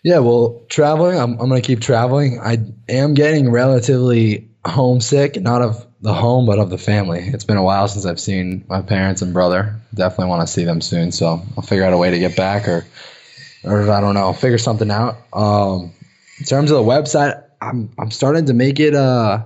Yeah, 0.02 0.18
well, 0.18 0.62
traveling, 0.68 1.18
I'm, 1.18 1.32
I'm 1.40 1.48
going 1.48 1.62
to 1.62 1.66
keep 1.66 1.80
traveling. 1.80 2.40
I 2.40 2.58
am 2.88 3.14
getting 3.14 3.50
relatively 3.50 4.50
homesick, 4.64 5.40
not 5.40 5.62
of 5.62 5.86
the 6.00 6.12
home, 6.12 6.46
but 6.46 6.58
of 6.58 6.70
the 6.70 6.78
family. 6.78 7.20
It's 7.20 7.44
been 7.44 7.56
a 7.56 7.62
while 7.62 7.86
since 7.86 8.04
I've 8.04 8.20
seen 8.20 8.64
my 8.68 8.82
parents 8.82 9.22
and 9.22 9.32
brother. 9.32 9.76
Definitely 9.94 10.26
want 10.26 10.46
to 10.46 10.52
see 10.52 10.64
them 10.64 10.80
soon, 10.80 11.12
so 11.12 11.40
I'll 11.56 11.62
figure 11.62 11.84
out 11.84 11.92
a 11.92 11.98
way 11.98 12.10
to 12.10 12.18
get 12.18 12.36
back, 12.36 12.66
or, 12.66 12.84
or 13.62 13.88
I 13.90 14.00
don't 14.00 14.14
know, 14.14 14.32
figure 14.32 14.58
something 14.58 14.90
out. 14.90 15.16
Um, 15.32 15.92
in 16.38 16.44
terms 16.46 16.72
of 16.72 16.84
the 16.84 16.90
website, 16.90 17.40
I'm 17.60 17.92
I'm 17.96 18.10
starting 18.10 18.46
to 18.46 18.54
make 18.54 18.80
it 18.80 18.94
uh 18.94 19.44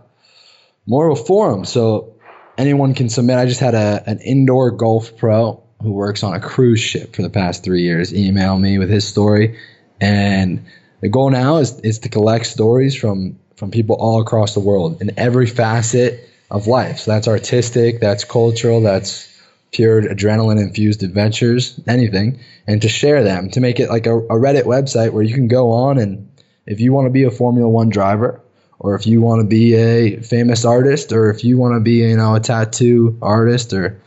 more 0.86 1.10
of 1.10 1.20
a 1.20 1.22
forum, 1.22 1.66
so 1.66 2.15
anyone 2.58 2.94
can 2.94 3.08
submit. 3.08 3.38
I 3.38 3.46
just 3.46 3.60
had 3.60 3.74
a 3.74 4.02
an 4.06 4.20
indoor 4.20 4.70
golf 4.70 5.16
pro 5.16 5.62
who 5.82 5.92
works 5.92 6.22
on 6.22 6.34
a 6.34 6.40
cruise 6.40 6.80
ship 6.80 7.14
for 7.14 7.22
the 7.22 7.30
past 7.30 7.62
three 7.62 7.82
years 7.82 8.14
email 8.14 8.58
me 8.58 8.78
with 8.78 8.90
his 8.90 9.06
story, 9.06 9.58
and 10.00 10.64
the 11.00 11.08
goal 11.08 11.30
now 11.30 11.56
is 11.58 11.78
is 11.80 12.00
to 12.00 12.08
collect 12.08 12.46
stories 12.46 12.94
from 12.94 13.38
from 13.56 13.70
people 13.70 13.96
all 13.96 14.20
across 14.20 14.54
the 14.54 14.60
world 14.60 15.00
in 15.00 15.12
every 15.16 15.46
facet 15.46 16.28
of 16.50 16.66
life. 16.66 17.00
So 17.00 17.10
that's 17.10 17.28
artistic, 17.28 18.00
that's 18.00 18.24
cultural, 18.24 18.80
that's 18.80 19.32
pure 19.72 20.02
adrenaline 20.02 20.60
infused 20.60 21.02
adventures, 21.02 21.80
anything, 21.86 22.38
and 22.66 22.80
to 22.82 22.88
share 22.88 23.24
them 23.24 23.50
to 23.50 23.60
make 23.60 23.80
it 23.80 23.88
like 23.88 24.06
a, 24.06 24.16
a 24.16 24.34
Reddit 24.34 24.62
website 24.62 25.12
where 25.12 25.22
you 25.22 25.34
can 25.34 25.48
go 25.48 25.70
on 25.70 25.98
and 25.98 26.28
if 26.66 26.80
you 26.80 26.92
want 26.92 27.06
to 27.06 27.10
be 27.10 27.24
a 27.24 27.30
Formula 27.30 27.68
One 27.68 27.88
driver, 27.88 28.40
or 28.78 28.94
if 28.94 29.06
you 29.06 29.20
want 29.20 29.40
to 29.40 29.46
be 29.46 29.74
a 29.74 30.20
famous 30.20 30.64
artist, 30.64 31.12
or 31.12 31.30
if 31.30 31.44
you 31.44 31.58
want 31.58 31.74
to 31.74 31.80
be 31.80 32.08
you 32.08 32.16
know 32.16 32.34
a 32.34 32.40
tattoo 32.40 33.16
artist 33.22 33.72
or 33.72 34.00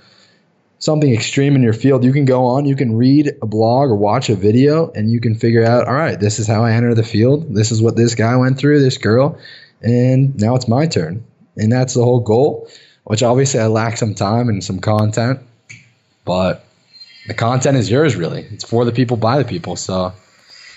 something 0.79 1.13
extreme 1.13 1.55
in 1.55 1.61
your 1.61 1.73
field, 1.73 2.03
you 2.03 2.13
can 2.13 2.25
go 2.25 2.45
on, 2.45 2.65
you 2.65 2.75
can 2.75 2.95
read 2.95 3.35
a 3.41 3.45
blog 3.45 3.89
or 3.89 3.95
watch 3.95 4.29
a 4.29 4.35
video, 4.35 4.89
and 4.91 5.11
you 5.11 5.19
can 5.19 5.35
figure 5.35 5.63
out, 5.63 5.87
all 5.87 5.93
right, 5.93 6.19
this 6.19 6.39
is 6.39 6.47
how 6.47 6.63
I 6.63 6.71
enter 6.71 6.93
the 6.93 7.03
field. 7.03 7.53
This 7.53 7.71
is 7.71 7.81
what 7.81 7.97
this 7.97 8.15
guy 8.15 8.35
went 8.37 8.57
through, 8.57 8.81
this 8.81 8.97
girl, 8.97 9.37
and 9.81 10.35
now 10.39 10.55
it's 10.55 10.67
my 10.67 10.87
turn. 10.87 11.23
And 11.57 11.71
that's 11.71 11.93
the 11.93 12.03
whole 12.03 12.21
goal, 12.21 12.69
which 13.03 13.23
obviously 13.23 13.59
I 13.59 13.67
lack 13.67 13.97
some 13.97 14.15
time 14.15 14.47
and 14.47 14.63
some 14.63 14.79
content, 14.79 15.39
but 16.23 16.63
the 17.27 17.33
content 17.33 17.77
is 17.77 17.91
yours 17.91 18.15
really. 18.15 18.47
It's 18.51 18.63
for 18.63 18.85
the 18.85 18.93
people, 18.93 19.17
by 19.17 19.37
the 19.37 19.45
people. 19.45 19.75
So 19.75 20.13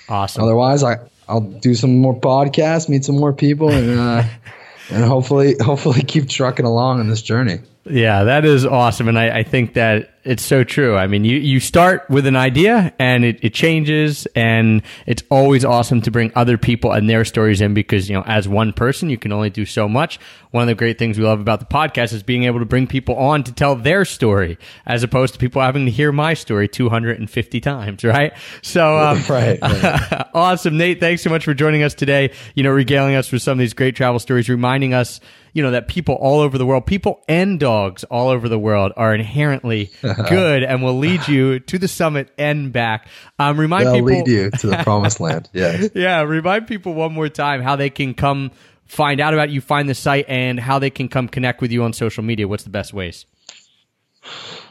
Awesome. 0.09 0.43
otherwise, 0.43 0.83
I 0.83 0.99
I'll 1.29 1.41
do 1.41 1.75
some 1.75 1.99
more 1.99 2.19
podcasts, 2.19 2.89
meet 2.89 3.05
some 3.05 3.17
more 3.17 3.33
people, 3.33 3.71
and 3.71 3.99
uh, 3.99 4.25
and 4.91 5.05
hopefully 5.05 5.57
hopefully 5.61 6.03
keep 6.03 6.29
trucking 6.29 6.67
along 6.67 7.01
on 7.01 7.09
this 7.09 7.23
journey. 7.23 7.61
Yeah, 7.85 8.25
that 8.25 8.45
is 8.45 8.65
awesome. 8.65 9.09
And 9.09 9.19
I, 9.19 9.39
I 9.39 9.43
think 9.43 9.75
that 9.75 10.12
it's 10.25 10.45
so 10.45 10.63
true. 10.63 10.97
I 10.97 11.07
mean, 11.09 11.25
you, 11.25 11.37
you 11.37 11.59
start 11.59 12.09
with 12.09 12.27
an 12.27 12.37
idea 12.37 12.93
and 12.99 13.25
it, 13.25 13.41
it 13.43 13.55
changes 13.55 14.27
and 14.37 14.83
it's 15.07 15.23
always 15.31 15.65
awesome 15.65 16.01
to 16.03 16.11
bring 16.11 16.31
other 16.37 16.57
people 16.57 16.93
and 16.93 17.11
their 17.11 17.25
stories 17.25 17.61
in 17.61 17.75
because, 17.75 18.09
you 18.09 18.17
know, 18.17 18.23
as 18.27 18.49
one 18.49 18.73
person, 18.73 19.11
you 19.11 19.19
can 19.19 19.33
only 19.33 19.51
do 19.51 19.67
so 19.67 19.89
much. 19.89 20.21
One 20.53 20.63
of 20.63 20.69
the 20.69 20.75
great 20.75 20.99
things 20.99 21.19
we 21.19 21.25
love 21.25 21.41
about 21.41 21.61
the 21.61 21.67
podcast 21.67 22.13
is 22.13 22.23
being 22.23 22.45
able 22.45 22.61
to 22.61 22.65
bring 22.65 22.87
people 22.87 23.17
on 23.17 23.43
to 23.45 23.53
tell 23.53 23.75
their 23.75 24.05
story 24.05 24.59
as 24.87 25.03
opposed 25.03 25.35
to 25.35 25.41
people 25.41 25.61
having 25.61 25.87
to 25.87 25.91
hear 25.91 26.13
my 26.13 26.35
story 26.35 26.69
250 26.69 27.61
times, 27.61 28.05
right? 28.05 28.33
So, 28.63 28.99
um, 28.99 29.23
Right, 29.29 29.59
right. 29.61 30.29
awesome. 30.35 30.77
Nate, 30.77 31.01
thanks 31.01 31.23
so 31.23 31.31
much 31.31 31.45
for 31.45 31.55
joining 31.55 31.83
us 31.83 31.95
today. 31.95 32.33
You 32.55 32.63
know, 32.63 32.71
regaling 32.71 33.15
us 33.15 33.33
with 33.33 33.43
some 33.43 33.53
of 33.53 33.59
these 33.59 33.75
great 33.75 33.97
travel 33.97 34.19
stories, 34.19 34.49
reminding 34.49 34.95
us, 34.95 35.21
you 35.53 35.63
know, 35.63 35.73
that 35.73 35.89
people 35.89 36.15
all 36.15 36.41
over 36.41 36.57
the 36.59 36.67
world, 36.67 36.87
people 36.87 37.23
and 37.29 37.61
dogs 37.61 38.05
all 38.05 38.29
over 38.29 38.49
the 38.49 38.59
world 38.59 38.93
are 38.97 39.15
inherently 39.15 39.91
good 40.03 40.63
and 40.63 40.83
will 40.83 40.99
lead 40.99 41.29
you 41.29 41.61
to 41.61 41.79
the 41.79 41.89
summit 41.89 42.31
and 42.39 42.73
back. 42.73 43.09
Um, 43.39 43.59
remind 43.59 43.87
They'll 43.87 43.95
people, 43.95 44.07
lead 44.07 44.29
you 44.29 44.51
to 44.51 44.67
the 44.67 44.79
promised 44.79 45.21
land. 45.21 45.51
Yeah. 45.53 45.89
yeah, 45.95 46.23
remind 46.23 46.67
people 46.67 46.95
one 46.95 47.13
more 47.13 47.29
time 47.29 47.61
how 47.63 47.77
they 47.77 47.91
can 47.91 48.15
come 48.15 48.51
find 48.87 49.21
out 49.21 49.35
about 49.35 49.51
you, 49.51 49.61
find 49.61 49.89
the 49.89 49.95
site, 49.95 50.27
and 50.29 50.59
how 50.59 50.79
they 50.79 50.91
can 50.91 51.09
come 51.09 51.29
connect 51.29 51.61
with 51.61 51.73
you 51.73 51.83
on 51.85 51.93
social 51.93 52.23
media. 52.23 52.49
What's 52.49 52.65
the 52.65 52.71
best 52.71 52.93
ways? 52.93 53.27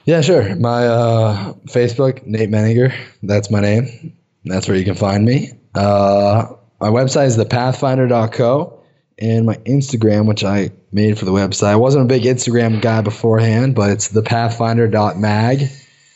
Yeah, 0.05 0.21
sure. 0.21 0.55
My 0.55 0.87
uh, 0.87 1.53
Facebook, 1.65 2.25
Nate 2.25 2.49
Menninger. 2.49 2.93
That's 3.21 3.51
my 3.51 3.59
name. 3.59 4.17
That's 4.45 4.67
where 4.67 4.77
you 4.77 4.85
can 4.85 4.95
find 4.95 5.23
me. 5.23 5.51
Uh, 5.75 6.47
my 6.79 6.89
website 6.89 7.27
is 7.27 7.37
thepathfinder.co. 7.37 8.80
And 9.21 9.45
my 9.45 9.55
Instagram, 9.57 10.27
which 10.27 10.43
I 10.43 10.71
made 10.91 11.17
for 11.17 11.25
the 11.25 11.31
website. 11.31 11.67
I 11.67 11.75
wasn't 11.75 12.05
a 12.05 12.07
big 12.07 12.23
Instagram 12.23 12.81
guy 12.81 13.01
beforehand, 13.01 13.75
but 13.75 13.91
it's 13.91 14.11
thepathfinder.mag. 14.11 15.69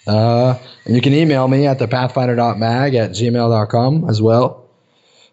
Uh, 0.08 0.58
and 0.86 0.96
you 0.96 1.02
can 1.02 1.14
email 1.14 1.48
me 1.48 1.68
at 1.68 1.80
thepathfinder.mag 1.80 2.96
at 2.96 3.12
gmail.com 3.12 4.10
as 4.10 4.22
well. 4.22 4.68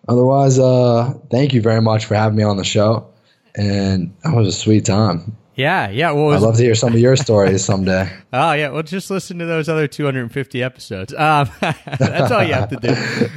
Otherwise, 0.07 0.59
uh, 0.59 1.15
thank 1.31 1.55
you 1.55 1.63
very 1.63 1.81
much 1.81 2.05
for 2.05 2.15
having 2.15 2.37
me 2.37 2.43
on 2.43 2.57
the 2.57 2.65
show. 2.65 3.09
And 3.55 4.15
that 4.23 4.35
was 4.35 4.49
a 4.49 4.53
sweet 4.53 4.85
time. 4.85 5.37
Yeah, 5.55 5.91
yeah. 5.91 6.13
Well, 6.13 6.33
it 6.33 6.37
I'd 6.37 6.43
love 6.43 6.57
to 6.57 6.63
hear 6.63 6.75
some 6.75 6.95
of 6.95 6.99
your 6.99 7.17
stories 7.17 7.65
someday. 7.65 8.11
Oh 8.35 8.53
yeah, 8.53 8.71
well 8.71 8.83
just 8.83 9.11
listen 9.11 9.39
to 9.41 9.45
those 9.45 9.69
other 9.69 9.87
250 9.87 10.63
episodes. 10.63 11.13
Um, 11.13 11.51
that's 11.61 12.33
all 12.33 12.43
you 12.43 12.55
have 12.55 12.71
to 12.71 12.77
do. 12.77 12.89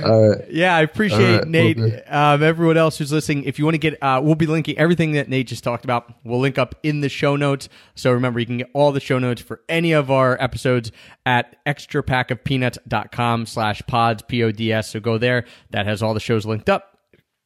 All 0.05 0.29
right. 0.29 0.49
Yeah, 0.49 0.73
I 0.73 0.83
appreciate 0.83 1.39
right, 1.39 1.47
Nate. 1.49 1.77
Um, 2.07 2.41
everyone 2.41 2.77
else 2.77 2.97
who's 2.97 3.11
listening, 3.11 3.43
if 3.43 3.59
you 3.59 3.65
want 3.65 3.73
to 3.73 3.79
get, 3.79 4.01
uh, 4.01 4.21
we'll 4.23 4.35
be 4.35 4.45
linking 4.45 4.77
everything 4.77 5.11
that 5.11 5.27
Nate 5.27 5.47
just 5.47 5.65
talked 5.65 5.83
about. 5.83 6.13
We'll 6.23 6.39
link 6.39 6.57
up 6.57 6.75
in 6.81 7.01
the 7.01 7.09
show 7.09 7.35
notes. 7.35 7.67
So 7.95 8.13
remember, 8.13 8.39
you 8.39 8.45
can 8.45 8.59
get 8.59 8.69
all 8.73 8.93
the 8.93 9.01
show 9.01 9.19
notes 9.19 9.41
for 9.41 9.59
any 9.67 9.91
of 9.91 10.09
our 10.09 10.41
episodes 10.41 10.93
at 11.25 11.57
extrapackofpeanuts.com 11.65 13.47
slash 13.47 13.81
pods, 13.87 14.23
P-O-D-S. 14.25 14.91
So 14.91 15.01
go 15.01 15.17
there. 15.17 15.43
That 15.71 15.87
has 15.87 16.01
all 16.01 16.13
the 16.13 16.21
shows 16.21 16.45
linked 16.45 16.69
up 16.69 16.94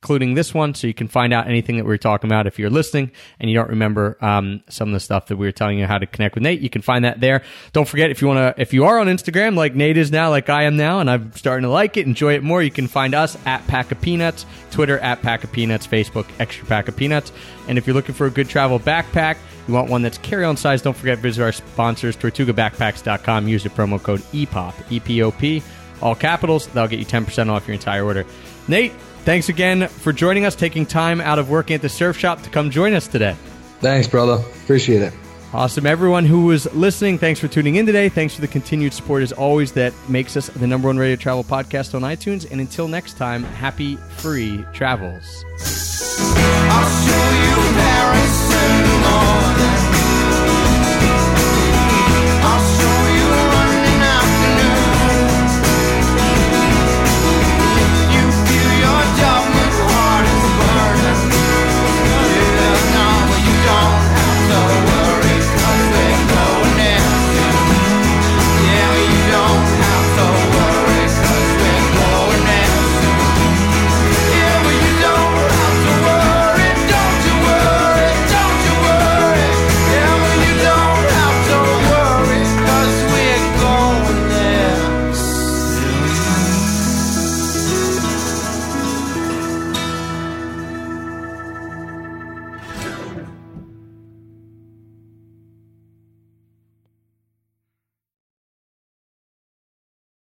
including 0.01 0.33
this 0.33 0.53
one, 0.53 0.73
so 0.73 0.87
you 0.87 0.93
can 0.93 1.09
find 1.09 1.33
out 1.33 1.47
anything 1.47 1.75
that 1.75 1.83
we 1.83 1.93
are 1.93 1.97
talking 1.97 2.29
about. 2.29 2.47
If 2.47 2.57
you're 2.57 2.69
listening 2.69 3.11
and 3.39 3.49
you 3.49 3.57
don't 3.57 3.69
remember 3.69 4.17
um, 4.23 4.61
some 4.69 4.87
of 4.89 4.93
the 4.93 4.99
stuff 5.01 5.27
that 5.27 5.35
we 5.35 5.45
were 5.45 5.51
telling 5.51 5.77
you 5.77 5.85
how 5.85 5.97
to 5.97 6.05
connect 6.05 6.35
with 6.35 6.43
Nate, 6.43 6.61
you 6.61 6.69
can 6.69 6.81
find 6.81 7.03
that 7.03 7.19
there. 7.19 7.43
Don't 7.73 7.87
forget 7.87 8.09
if 8.09 8.21
you 8.21 8.29
want 8.29 8.55
to, 8.55 8.61
if 8.61 8.73
you 8.73 8.85
are 8.85 8.99
on 8.99 9.07
Instagram 9.07 9.57
like 9.57 9.75
Nate 9.75 9.97
is 9.97 10.09
now, 10.09 10.29
like 10.29 10.49
I 10.49 10.63
am 10.63 10.77
now, 10.77 11.01
and 11.01 11.09
I'm 11.09 11.33
starting 11.33 11.63
to 11.63 11.69
like 11.69 11.97
it, 11.97 12.07
enjoy 12.07 12.35
it 12.35 12.43
more, 12.43 12.63
you 12.63 12.71
can 12.71 12.87
find 12.87 13.13
us 13.13 13.37
at 13.45 13.65
Pack 13.67 13.91
of 13.91 13.99
Peanuts, 13.99 14.45
Twitter 14.71 14.99
at 14.99 15.21
Pack 15.21 15.43
of 15.43 15.51
Peanuts, 15.51 15.85
Facebook 15.85 16.27
Extra 16.39 16.65
Pack 16.65 16.87
of 16.87 16.95
Peanuts, 16.95 17.33
and 17.67 17.77
if 17.77 17.85
you're 17.85 17.93
looking 17.93 18.15
for 18.15 18.25
a 18.25 18.31
good 18.31 18.47
travel 18.47 18.79
backpack. 18.79 19.37
You 19.67 19.75
want 19.75 19.91
one 19.91 20.01
that's 20.01 20.17
carry-on 20.17 20.57
size? 20.57 20.81
Don't 20.81 20.97
forget 20.97 21.19
visit 21.19 21.43
our 21.43 21.51
sponsors, 21.51 22.17
TortugaBackpacks.com. 22.17 23.47
Use 23.47 23.61
the 23.61 23.69
promo 23.69 24.01
code 24.01 24.21
EPOP, 24.33 24.73
E-P-O-P, 24.89 25.61
all 26.01 26.15
capitals. 26.15 26.65
That'll 26.67 26.87
get 26.87 26.97
you 26.97 27.05
10% 27.05 27.49
off 27.49 27.67
your 27.67 27.75
entire 27.75 28.03
order. 28.03 28.25
Nate, 28.69 28.93
thanks 29.25 29.49
again 29.49 29.87
for 29.87 30.13
joining 30.13 30.45
us, 30.45 30.55
taking 30.55 30.85
time 30.85 31.19
out 31.19 31.39
of 31.39 31.49
working 31.49 31.73
at 31.73 31.81
the 31.81 31.89
surf 31.89 32.15
shop 32.17 32.43
to 32.43 32.49
come 32.49 32.69
join 32.69 32.93
us 32.93 33.07
today. 33.07 33.35
Thanks, 33.79 34.07
brother. 34.07 34.43
Appreciate 34.63 35.01
it. 35.01 35.13
Awesome. 35.51 35.87
Everyone 35.87 36.25
who 36.25 36.45
was 36.45 36.71
listening, 36.75 37.17
thanks 37.17 37.39
for 37.39 37.47
tuning 37.47 37.75
in 37.75 37.87
today. 37.87 38.07
Thanks 38.07 38.35
for 38.35 38.41
the 38.41 38.47
continued 38.47 38.93
support 38.93 39.23
as 39.23 39.31
always 39.31 39.71
that 39.71 39.93
makes 40.07 40.37
us 40.37 40.47
the 40.47 40.67
number 40.67 40.87
one 40.87 40.97
radio 40.99 41.15
travel 41.15 41.43
podcast 41.43 41.95
on 41.95 42.03
iTunes. 42.03 42.49
And 42.51 42.61
until 42.61 42.87
next 42.87 43.17
time, 43.17 43.43
happy 43.43 43.95
free 43.95 44.63
travels. 44.73 45.43